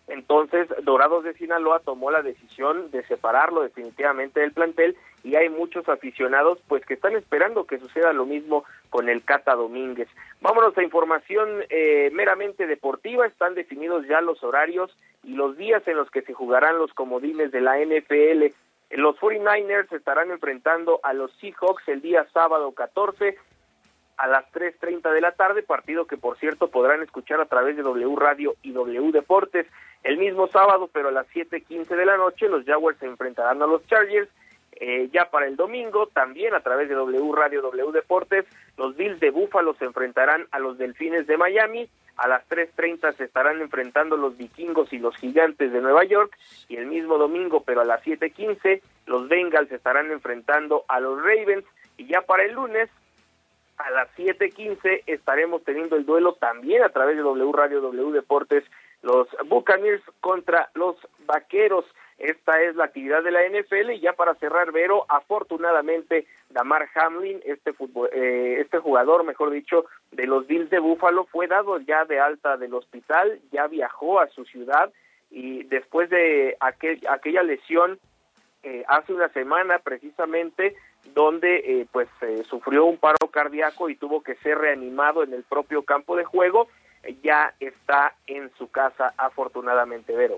Entonces, 0.07 0.67
Dorados 0.83 1.23
de 1.23 1.33
Sinaloa 1.33 1.79
tomó 1.79 2.11
la 2.11 2.21
decisión 2.21 2.91
de 2.91 3.03
separarlo 3.03 3.61
definitivamente 3.61 4.39
del 4.39 4.51
plantel 4.51 4.97
y 5.23 5.35
hay 5.35 5.49
muchos 5.49 5.87
aficionados 5.87 6.59
pues 6.67 6.85
que 6.85 6.95
están 6.95 7.15
esperando 7.15 7.65
que 7.65 7.77
suceda 7.77 8.11
lo 8.11 8.25
mismo 8.25 8.65
con 8.89 9.09
el 9.09 9.23
Cata 9.23 9.55
Domínguez. 9.55 10.09
Vámonos 10.41 10.77
a 10.77 10.83
información 10.83 11.47
eh, 11.69 12.09
meramente 12.13 12.67
deportiva, 12.67 13.25
están 13.25 13.55
definidos 13.55 14.07
ya 14.07 14.21
los 14.21 14.43
horarios 14.43 14.95
y 15.23 15.33
los 15.33 15.55
días 15.57 15.87
en 15.87 15.97
los 15.97 16.09
que 16.09 16.23
se 16.23 16.33
jugarán 16.33 16.77
los 16.77 16.93
comodines 16.93 17.51
de 17.51 17.61
la 17.61 17.77
NFL. 17.77 18.53
Los 18.89 19.15
49ers 19.17 19.93
estarán 19.93 20.31
enfrentando 20.31 20.99
a 21.03 21.13
los 21.13 21.31
Seahawks 21.39 21.87
el 21.87 22.01
día 22.01 22.27
sábado 22.33 22.71
14 22.73 23.37
a 24.21 24.27
las 24.27 24.45
3.30 24.51 25.11
de 25.13 25.19
la 25.19 25.31
tarde, 25.31 25.63
partido 25.63 26.05
que 26.05 26.15
por 26.15 26.37
cierto 26.37 26.67
podrán 26.67 27.01
escuchar 27.01 27.41
a 27.41 27.47
través 27.47 27.75
de 27.75 27.81
W 27.81 28.15
Radio 28.15 28.55
y 28.61 28.71
W 28.71 29.11
Deportes. 29.11 29.65
El 30.03 30.19
mismo 30.19 30.47
sábado, 30.47 30.91
pero 30.93 31.07
a 31.07 31.11
las 31.11 31.27
7.15 31.29 31.87
de 31.87 32.05
la 32.05 32.17
noche, 32.17 32.47
los 32.47 32.63
Jaguars 32.63 32.99
se 32.99 33.07
enfrentarán 33.07 33.63
a 33.63 33.65
los 33.65 33.83
Chargers. 33.87 34.29
Eh, 34.73 35.09
ya 35.11 35.31
para 35.31 35.47
el 35.47 35.55
domingo, 35.55 36.05
también 36.05 36.53
a 36.53 36.59
través 36.59 36.87
de 36.87 36.93
W 36.93 37.31
Radio, 37.33 37.63
W 37.63 37.91
Deportes, 37.91 38.45
los 38.77 38.95
Bills 38.95 39.19
de 39.19 39.31
Buffalo 39.31 39.73
se 39.73 39.85
enfrentarán 39.85 40.45
a 40.51 40.59
los 40.59 40.77
Delfines 40.77 41.25
de 41.25 41.37
Miami. 41.37 41.89
A 42.17 42.27
las 42.27 42.47
3.30 42.47 43.15
se 43.15 43.23
estarán 43.23 43.59
enfrentando 43.59 44.17
los 44.17 44.37
Vikingos 44.37 44.93
y 44.93 44.99
los 44.99 45.17
Gigantes 45.17 45.73
de 45.73 45.81
Nueva 45.81 46.03
York. 46.03 46.37
Y 46.69 46.75
el 46.75 46.85
mismo 46.85 47.17
domingo, 47.17 47.63
pero 47.63 47.81
a 47.81 47.85
las 47.85 48.03
7.15, 48.03 48.83
los 49.07 49.27
Bengals 49.27 49.69
se 49.69 49.77
estarán 49.77 50.11
enfrentando 50.11 50.85
a 50.87 50.99
los 50.99 51.17
Ravens. 51.23 51.65
Y 51.97 52.05
ya 52.05 52.21
para 52.21 52.43
el 52.43 52.53
lunes, 52.53 52.87
a 53.81 53.91
las 53.91 54.09
7.15, 54.17 55.03
estaremos 55.07 55.63
teniendo 55.63 55.95
el 55.95 56.05
duelo 56.05 56.33
también 56.33 56.83
a 56.83 56.89
través 56.89 57.17
de 57.17 57.23
W 57.23 57.51
Radio, 57.51 57.81
W 57.81 58.11
Deportes 58.11 58.63
los 59.01 59.27
Buccaneers 59.47 60.01
contra 60.19 60.69
los 60.75 60.95
Vaqueros. 61.25 61.85
Esta 62.17 62.61
es 62.61 62.75
la 62.75 62.85
actividad 62.85 63.23
de 63.23 63.31
la 63.31 63.41
NFL 63.47 63.91
y 63.91 63.99
ya 63.99 64.13
para 64.13 64.35
cerrar, 64.35 64.71
Vero, 64.71 65.05
afortunadamente 65.09 66.27
Damar 66.51 66.87
Hamlin, 66.93 67.41
este, 67.45 67.73
eh, 68.13 68.57
este 68.59 68.77
jugador, 68.77 69.23
mejor 69.23 69.49
dicho, 69.49 69.85
de 70.11 70.27
los 70.27 70.45
Bills 70.45 70.69
de 70.69 70.79
Buffalo, 70.79 71.25
fue 71.25 71.47
dado 71.47 71.79
ya 71.79 72.05
de 72.05 72.19
alta 72.19 72.57
del 72.57 72.75
hospital, 72.75 73.39
ya 73.51 73.65
viajó 73.67 74.19
a 74.19 74.27
su 74.27 74.45
ciudad 74.45 74.91
y 75.31 75.63
después 75.63 76.09
de 76.11 76.57
aquella 76.59 77.41
lesión 77.41 77.97
eh, 78.63 78.83
hace 78.87 79.13
una 79.13 79.29
semana 79.29 79.79
precisamente 79.79 80.75
donde 81.13 81.57
eh, 81.57 81.87
pues 81.91 82.07
eh, 82.21 82.43
sufrió 82.49 82.85
un 82.85 82.97
paro 82.97 83.27
cardíaco 83.31 83.89
y 83.89 83.95
tuvo 83.95 84.21
que 84.21 84.35
ser 84.35 84.57
reanimado 84.57 85.23
en 85.23 85.33
el 85.33 85.43
propio 85.43 85.83
campo 85.83 86.15
de 86.15 86.23
juego. 86.23 86.67
ya 87.23 87.53
está 87.59 88.13
en 88.27 88.51
su 88.57 88.69
casa, 88.69 89.13
afortunadamente, 89.17 90.15
Vero. 90.15 90.37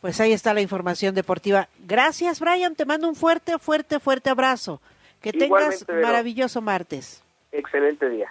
Pues 0.00 0.20
ahí 0.20 0.32
está 0.32 0.54
la 0.54 0.60
información 0.60 1.14
deportiva. 1.14 1.68
Gracias, 1.86 2.38
Brian. 2.38 2.76
Te 2.76 2.84
mando 2.84 3.08
un 3.08 3.14
fuerte, 3.14 3.58
fuerte, 3.58 3.98
fuerte 3.98 4.30
abrazo. 4.30 4.80
Que 5.20 5.32
tengas 5.32 5.84
maravilloso 5.88 6.60
martes. 6.60 7.22
Excelente 7.50 8.08
día. 8.08 8.30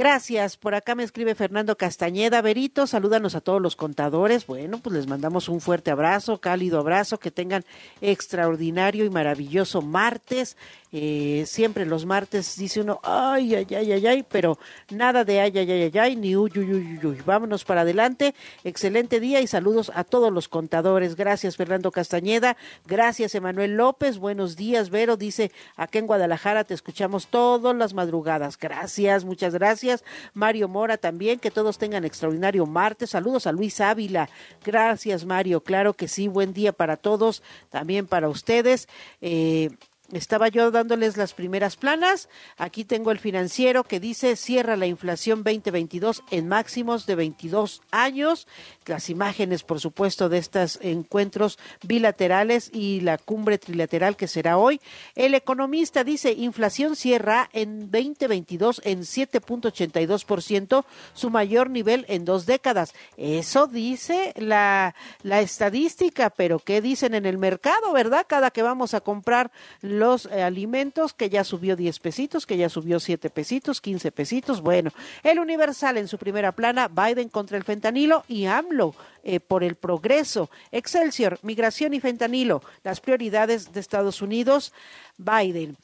Gracias. 0.00 0.56
Por 0.56 0.74
acá 0.74 0.94
me 0.94 1.02
escribe 1.02 1.34
Fernando 1.34 1.76
Castañeda. 1.76 2.40
Berito, 2.40 2.86
salúdanos 2.86 3.34
a 3.34 3.42
todos 3.42 3.60
los 3.60 3.76
contadores. 3.76 4.46
Bueno, 4.46 4.78
pues 4.78 4.94
les 4.96 5.06
mandamos 5.06 5.50
un 5.50 5.60
fuerte 5.60 5.90
abrazo, 5.90 6.40
cálido 6.40 6.80
abrazo. 6.80 7.18
Que 7.18 7.30
tengan 7.30 7.66
extraordinario 8.00 9.04
y 9.04 9.10
maravilloso 9.10 9.82
martes. 9.82 10.56
Eh, 10.92 11.44
siempre 11.46 11.86
los 11.86 12.04
martes 12.04 12.56
dice 12.56 12.80
uno, 12.80 13.00
ay, 13.04 13.54
ay, 13.54 13.66
ay, 13.70 13.92
ay, 13.92 14.06
ay, 14.06 14.24
pero 14.28 14.58
nada 14.90 15.24
de 15.24 15.40
ay, 15.40 15.56
ay, 15.56 15.70
ay, 15.70 15.82
ay, 15.82 15.98
ay 15.98 16.16
ni 16.16 16.34
uy, 16.34 16.50
uy, 16.56 16.74
uy, 16.74 17.00
uy. 17.02 17.18
Vámonos 17.24 17.64
para 17.64 17.82
adelante. 17.82 18.34
Excelente 18.64 19.20
día 19.20 19.40
y 19.40 19.46
saludos 19.46 19.92
a 19.94 20.02
todos 20.02 20.32
los 20.32 20.48
contadores. 20.48 21.14
Gracias, 21.14 21.56
Fernando 21.56 21.92
Castañeda. 21.92 22.56
Gracias, 22.86 23.34
Emanuel 23.34 23.76
López. 23.76 24.18
Buenos 24.18 24.56
días, 24.56 24.90
Vero. 24.90 25.16
Dice, 25.16 25.52
acá 25.76 26.00
en 26.00 26.06
Guadalajara 26.06 26.64
te 26.64 26.74
escuchamos 26.74 27.28
todas 27.28 27.76
las 27.76 27.94
madrugadas. 27.94 28.58
Gracias, 28.58 29.24
muchas 29.24 29.54
gracias. 29.54 30.02
Mario 30.34 30.68
Mora 30.68 30.96
también, 30.96 31.38
que 31.38 31.50
todos 31.50 31.78
tengan 31.78 32.04
extraordinario 32.04 32.66
martes. 32.66 33.10
Saludos 33.10 33.46
a 33.46 33.52
Luis 33.52 33.80
Ávila. 33.80 34.28
Gracias, 34.64 35.24
Mario. 35.24 35.62
Claro 35.62 35.94
que 35.94 36.08
sí, 36.08 36.26
buen 36.26 36.52
día 36.52 36.72
para 36.72 36.96
todos, 36.96 37.42
también 37.70 38.06
para 38.06 38.28
ustedes. 38.28 38.88
Eh, 39.20 39.70
estaba 40.12 40.48
yo 40.48 40.70
dándoles 40.70 41.16
las 41.16 41.34
primeras 41.34 41.76
planas. 41.76 42.28
Aquí 42.56 42.84
tengo 42.84 43.10
el 43.10 43.18
financiero 43.18 43.84
que 43.84 44.00
dice 44.00 44.36
cierra 44.36 44.76
la 44.76 44.86
inflación 44.86 45.42
2022 45.44 46.22
en 46.30 46.48
máximos 46.48 47.06
de 47.06 47.14
22 47.14 47.82
años. 47.90 48.46
Las 48.86 49.10
imágenes, 49.10 49.62
por 49.62 49.80
supuesto, 49.80 50.28
de 50.28 50.38
estos 50.38 50.78
encuentros 50.82 51.58
bilaterales 51.82 52.70
y 52.72 53.00
la 53.00 53.18
cumbre 53.18 53.58
trilateral 53.58 54.16
que 54.16 54.28
será 54.28 54.58
hoy. 54.58 54.80
El 55.14 55.34
economista 55.34 56.04
dice 56.04 56.32
inflación 56.32 56.96
cierra 56.96 57.48
en 57.52 57.90
2022 57.90 58.82
en 58.84 59.00
7.82%, 59.00 60.84
su 61.14 61.30
mayor 61.30 61.70
nivel 61.70 62.04
en 62.08 62.24
dos 62.24 62.46
décadas. 62.46 62.94
Eso 63.16 63.66
dice 63.66 64.34
la, 64.36 64.94
la 65.22 65.40
estadística, 65.40 66.30
pero 66.30 66.58
¿qué 66.58 66.80
dicen 66.80 67.14
en 67.14 67.26
el 67.26 67.38
mercado, 67.38 67.92
verdad? 67.92 68.26
Cada 68.28 68.50
que 68.50 68.62
vamos 68.62 68.94
a 68.94 69.00
comprar 69.00 69.52
los 70.00 70.26
eh, 70.26 70.42
alimentos, 70.42 71.14
que 71.14 71.30
ya 71.30 71.44
subió 71.44 71.76
10 71.76 72.00
pesitos, 72.00 72.46
que 72.46 72.56
ya 72.56 72.68
subió 72.68 72.98
7 72.98 73.30
pesitos, 73.30 73.80
15 73.80 74.10
pesitos. 74.10 74.60
Bueno, 74.60 74.90
el 75.22 75.38
Universal 75.38 75.98
en 75.98 76.08
su 76.08 76.18
primera 76.18 76.50
plana, 76.50 76.88
Biden 76.88 77.28
contra 77.28 77.56
el 77.56 77.62
fentanilo 77.62 78.24
y 78.26 78.46
AMLO 78.46 78.94
eh, 79.22 79.38
por 79.38 79.62
el 79.62 79.76
progreso. 79.76 80.50
Excelsior, 80.72 81.38
migración 81.42 81.94
y 81.94 82.00
fentanilo, 82.00 82.62
las 82.82 83.00
prioridades 83.00 83.72
de 83.72 83.78
Estados 83.78 84.22
Unidos, 84.22 84.72
Biden. 85.18 85.76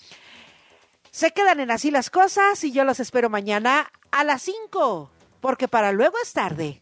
Se 1.11 1.31
quedan 1.31 1.61
en 1.61 1.71
así 1.71 1.91
las 1.91 2.11
cosas 2.11 2.65
y 2.65 2.73
yo 2.73 2.85
los 2.85 2.99
espero 2.99 3.31
mañana 3.31 3.93
a 4.11 4.25
las 4.25 4.43
5, 4.43 5.11
porque 5.41 5.69
para 5.69 5.93
luego 5.93 6.17
es 6.23 6.33
tarde. 6.33 6.81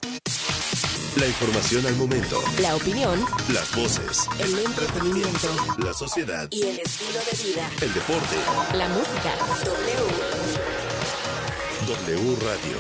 La 1.17 1.29
información 1.29 1.87
al 1.87 1.95
momento. 1.95 2.43
La 2.61 2.75
opinión. 2.75 3.25
Las 3.53 3.73
voces. 3.77 4.27
El 4.41 4.59
entretenimiento. 4.59 5.49
La 5.79 5.95
sociedad. 5.95 6.49
Y 6.51 6.63
el 6.63 6.81
estilo 6.81 7.21
de 7.21 7.37
vida. 7.45 7.71
El 7.81 7.95
deporte. 7.95 8.37
La 8.77 8.89
música. 8.89 9.33
W. 9.65 9.97
W 11.87 12.37
Radio. 12.43 12.79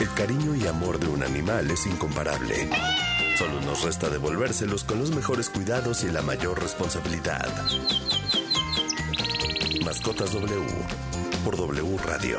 El 0.00 0.14
cariño 0.14 0.56
y 0.56 0.66
amor 0.66 0.98
de 0.98 1.06
un 1.06 1.22
animal 1.22 1.70
es 1.70 1.86
incomparable. 1.86 2.68
Solo 3.38 3.60
nos 3.60 3.82
resta 3.82 4.08
devolvérselos 4.08 4.82
con 4.82 4.98
los 4.98 5.12
mejores 5.12 5.48
cuidados 5.48 6.02
y 6.02 6.08
la 6.08 6.22
mayor 6.22 6.60
responsabilidad. 6.60 7.46
Mascotas 9.84 10.32
W 10.32 10.66
por 11.44 11.56
W 11.56 11.98
Radio 11.98 12.38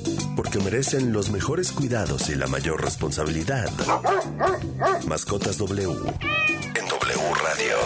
porque 0.51 0.65
merecen 0.65 1.13
los 1.13 1.29
mejores 1.29 1.71
cuidados 1.71 2.27
y 2.29 2.35
la 2.35 2.45
mayor 2.47 2.83
responsabilidad. 2.83 3.69
Mascotas 5.07 5.57
W 5.57 5.89
en 5.89 6.87
W 6.89 7.33
Radio. 7.41 7.77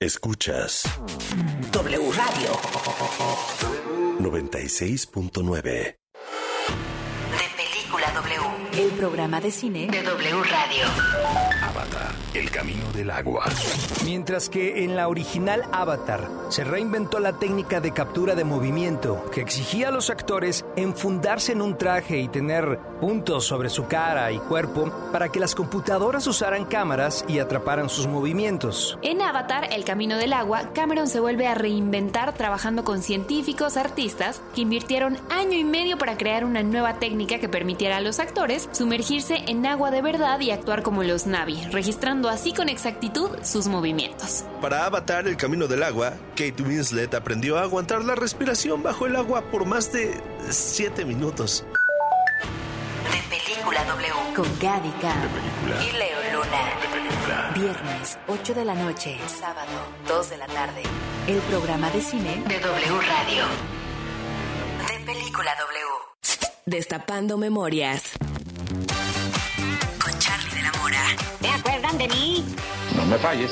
Escuchas 0.00 0.84
W 1.72 2.12
Radio 2.12 2.52
96.9 4.18 5.62
De 5.62 5.98
Película 7.56 8.10
W, 8.14 8.82
el 8.82 8.90
programa 8.92 9.42
de 9.42 9.50
cine 9.50 9.88
de 9.88 10.02
W 10.02 10.42
Radio. 10.44 10.86
Avatar, 11.64 12.14
el 12.34 12.50
camino 12.50 12.90
del 12.92 13.10
agua. 13.10 13.44
Mientras 14.04 14.48
que 14.48 14.84
en 14.84 14.94
la 14.96 15.08
original 15.08 15.64
Avatar 15.72 16.28
se 16.48 16.64
reinventó 16.64 17.18
la 17.18 17.32
técnica 17.32 17.80
de 17.80 17.92
captura 17.92 18.34
de 18.34 18.44
movimiento 18.44 19.24
que 19.32 19.40
exigía 19.40 19.88
a 19.88 19.90
los 19.90 20.10
actores 20.10 20.64
enfundarse 20.76 21.52
en 21.52 21.62
un 21.62 21.76
traje 21.76 22.18
y 22.18 22.28
tener 22.28 22.78
puntos 23.00 23.46
sobre 23.46 23.68
su 23.68 23.86
cara 23.86 24.30
y 24.30 24.38
cuerpo 24.38 24.92
para 25.12 25.30
que 25.30 25.40
las 25.40 25.54
computadoras 25.54 26.26
usaran 26.26 26.64
cámaras 26.64 27.24
y 27.26 27.38
atraparan 27.38 27.88
sus 27.88 28.06
movimientos. 28.06 28.98
En 29.02 29.22
Avatar, 29.22 29.68
el 29.72 29.84
camino 29.84 30.16
del 30.16 30.32
agua, 30.32 30.72
Cameron 30.72 31.08
se 31.08 31.20
vuelve 31.20 31.46
a 31.46 31.54
reinventar 31.54 32.34
trabajando 32.34 32.84
con 32.84 33.02
científicos, 33.02 33.76
artistas 33.76 34.42
que 34.54 34.62
invirtieron 34.62 35.18
año 35.30 35.58
y 35.58 35.64
medio 35.64 35.98
para 35.98 36.16
crear 36.16 36.44
una 36.44 36.62
nueva 36.62 36.98
técnica 36.98 37.38
que 37.38 37.48
permitiera 37.48 37.96
a 37.96 38.00
los 38.00 38.20
actores 38.20 38.68
sumergirse 38.72 39.44
en 39.48 39.66
agua 39.66 39.90
de 39.90 40.02
verdad 40.02 40.38
y 40.40 40.50
actuar 40.50 40.82
como 40.82 41.02
los 41.02 41.26
Navi 41.26 41.60
registrando 41.72 42.19
así 42.28 42.52
con 42.52 42.68
exactitud 42.68 43.30
sus 43.42 43.66
movimientos. 43.66 44.44
Para 44.60 44.84
Avatar 44.84 45.26
el 45.26 45.36
camino 45.36 45.66
del 45.66 45.82
agua, 45.82 46.14
Kate 46.36 46.62
Winslet 46.62 47.14
aprendió 47.14 47.58
a 47.58 47.62
aguantar 47.62 48.04
la 48.04 48.14
respiración 48.14 48.82
bajo 48.82 49.06
el 49.06 49.16
agua 49.16 49.42
por 49.42 49.64
más 49.64 49.92
de 49.92 50.20
7 50.48 51.04
minutos. 51.04 51.64
De 53.10 53.36
Película 53.36 53.84
W 53.84 54.12
con 54.34 54.46
Gaby 54.60 54.92
y 55.88 55.96
Leo 55.96 56.18
Luna. 56.32 57.54
Viernes, 57.54 58.18
8 58.28 58.54
de 58.54 58.64
la 58.64 58.74
noche, 58.74 59.18
sábado, 59.26 59.70
2 60.08 60.30
de 60.30 60.38
la 60.38 60.46
tarde. 60.46 60.82
El 61.26 61.38
programa 61.40 61.90
de 61.90 62.00
cine 62.00 62.42
de 62.46 62.60
W 62.60 63.00
Radio. 63.00 63.44
De 64.88 65.04
Película 65.04 65.52
W. 65.58 66.44
Destapando 66.66 67.36
memorias. 67.38 68.12
Mora. 71.40 71.54
acuerdan 71.54 71.98
de 71.98 72.08
mí? 72.08 72.44
No 72.96 73.06
me 73.06 73.16
falles. 73.18 73.50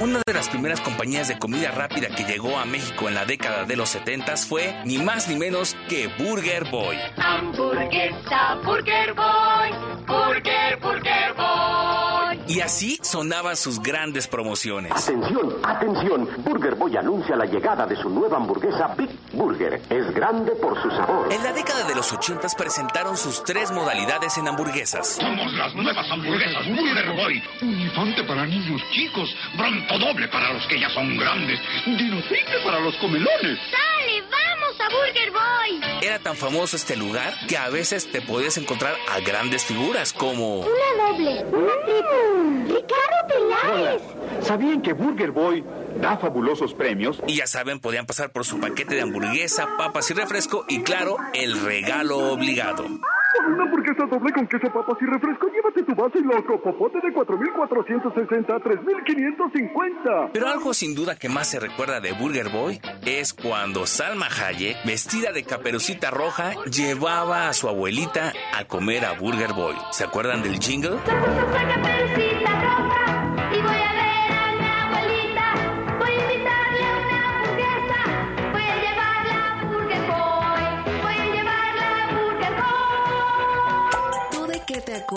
Una 0.00 0.22
de 0.26 0.32
las 0.32 0.48
primeras 0.48 0.80
compañías 0.80 1.28
de 1.28 1.38
comida 1.38 1.70
rápida 1.72 2.08
que 2.08 2.24
llegó 2.24 2.58
a 2.58 2.64
México 2.64 3.08
en 3.08 3.14
la 3.14 3.26
década 3.26 3.64
de 3.64 3.76
los 3.76 3.90
70 3.90 4.34
fue 4.38 4.74
ni 4.86 4.96
más 4.96 5.28
ni 5.28 5.36
menos 5.36 5.76
que 5.90 6.08
Burger 6.18 6.70
Boy. 6.70 6.96
Hamburguesa, 7.18 8.54
Burger 8.64 9.12
Boy, 9.12 9.70
Burger, 10.06 10.78
Burger 10.80 11.34
Boy. 11.36 11.69
Y 12.50 12.60
así 12.62 12.98
sonaban 13.00 13.56
sus 13.56 13.80
grandes 13.80 14.26
promociones. 14.26 14.90
Atención, 14.90 15.54
atención. 15.62 16.28
Burger 16.38 16.74
Boy 16.74 16.96
anuncia 16.96 17.36
la 17.36 17.44
llegada 17.44 17.86
de 17.86 17.94
su 17.94 18.10
nueva 18.10 18.38
hamburguesa 18.38 18.92
Big 18.98 19.08
Burger. 19.32 19.80
Es 19.88 20.12
grande 20.12 20.50
por 20.56 20.74
su 20.82 20.90
sabor. 20.90 21.32
En 21.32 21.44
la 21.44 21.52
década 21.52 21.84
de 21.84 21.94
los 21.94 22.12
80 22.12 22.48
presentaron 22.58 23.16
sus 23.16 23.44
tres 23.44 23.70
modalidades 23.70 24.36
en 24.36 24.48
hamburguesas. 24.48 25.06
Somos 25.20 25.52
las 25.52 25.72
nuevas 25.76 26.10
hamburguesas 26.10 26.66
Burger 26.66 27.12
Boy. 27.14 27.42
Un 27.62 27.80
infante 27.82 28.24
para 28.24 28.44
niños 28.44 28.82
chicos, 28.90 29.28
bronto 29.56 29.98
doble 30.00 30.26
para 30.26 30.52
los 30.52 30.66
que 30.66 30.80
ya 30.80 30.90
son 30.90 31.16
grandes, 31.16 31.60
dino 31.86 32.20
triple 32.22 32.58
para 32.64 32.80
los 32.80 32.96
comelones. 32.96 33.58
¡Dale, 33.70 34.22
vamos 34.22 34.80
a 34.80 34.88
Burger 34.88 35.30
Boy! 35.30 36.00
Era 36.02 36.18
tan 36.18 36.34
famoso 36.34 36.74
este 36.74 36.96
lugar 36.96 37.32
que 37.46 37.56
a 37.56 37.68
veces 37.68 38.10
te 38.10 38.20
podías 38.20 38.56
encontrar 38.58 38.96
a 39.08 39.20
grandes 39.20 39.64
figuras 39.64 40.12
como... 40.12 40.60
Una 40.60 41.08
doble, 41.12 41.44
una 41.52 41.72
triple. 41.84 42.39
¡Ricardo 42.66 43.26
Peláez! 43.28 44.02
¿Sabían 44.40 44.82
que 44.82 44.92
Burger 44.92 45.30
Boy 45.30 45.64
da 46.00 46.16
fabulosos 46.16 46.74
premios? 46.74 47.20
Y 47.26 47.36
ya 47.36 47.46
saben, 47.46 47.80
podían 47.80 48.06
pasar 48.06 48.32
por 48.32 48.44
su 48.44 48.58
paquete 48.58 48.94
de 48.94 49.02
hamburguesa, 49.02 49.76
papas 49.76 50.10
y 50.10 50.14
refresco 50.14 50.64
y 50.68 50.82
claro, 50.82 51.16
el 51.34 51.60
regalo 51.60 52.32
obligado. 52.32 52.86
Una 53.48 53.62
hamburguesa 53.64 54.06
doble 54.06 54.32
con 54.32 54.46
queso, 54.46 54.72
papas 54.72 54.96
y 55.00 55.06
refresco, 55.06 55.46
llévate 55.48 55.82
tu 55.84 55.94
base 55.94 56.18
y 56.18 56.22
loco 56.22 56.60
popote 56.60 56.98
de 57.00 57.14
4.460 57.14 58.50
a 58.50 58.58
3.550. 58.58 60.30
Pero 60.32 60.48
algo 60.48 60.74
sin 60.74 60.94
duda 60.94 61.16
que 61.16 61.28
más 61.28 61.46
se 61.48 61.60
recuerda 61.60 62.00
de 62.00 62.12
Burger 62.12 62.48
Boy 62.48 62.80
es 63.06 63.32
cuando 63.32 63.86
Salma 63.86 64.26
Hayek, 64.26 64.84
vestida 64.84 65.32
de 65.32 65.44
caperucita 65.44 66.10
roja, 66.10 66.54
llevaba 66.64 67.48
a 67.48 67.52
su 67.52 67.68
abuelita 67.68 68.32
a 68.56 68.64
comer 68.64 69.04
a 69.04 69.12
Burger 69.12 69.52
Boy. 69.52 69.76
¿Se 69.92 70.04
acuerdan 70.04 70.42
del 70.42 70.58
jingle? 70.58 70.96
Caperucita 71.04 72.60
roja, 72.60 72.89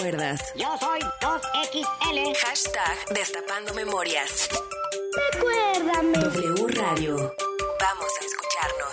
acuerdas? 0.03 0.53
Yo 0.55 0.67
soy 0.79 0.99
2XL. 1.21 2.35
Hashtag 2.35 3.15
Destapando 3.15 3.73
Memorias. 3.73 4.49
Recuérdame. 5.31 6.17
W 6.17 6.67
Radio. 6.67 7.15
Vamos 7.79 8.11
a 8.19 8.25
escucharnos. 8.25 8.92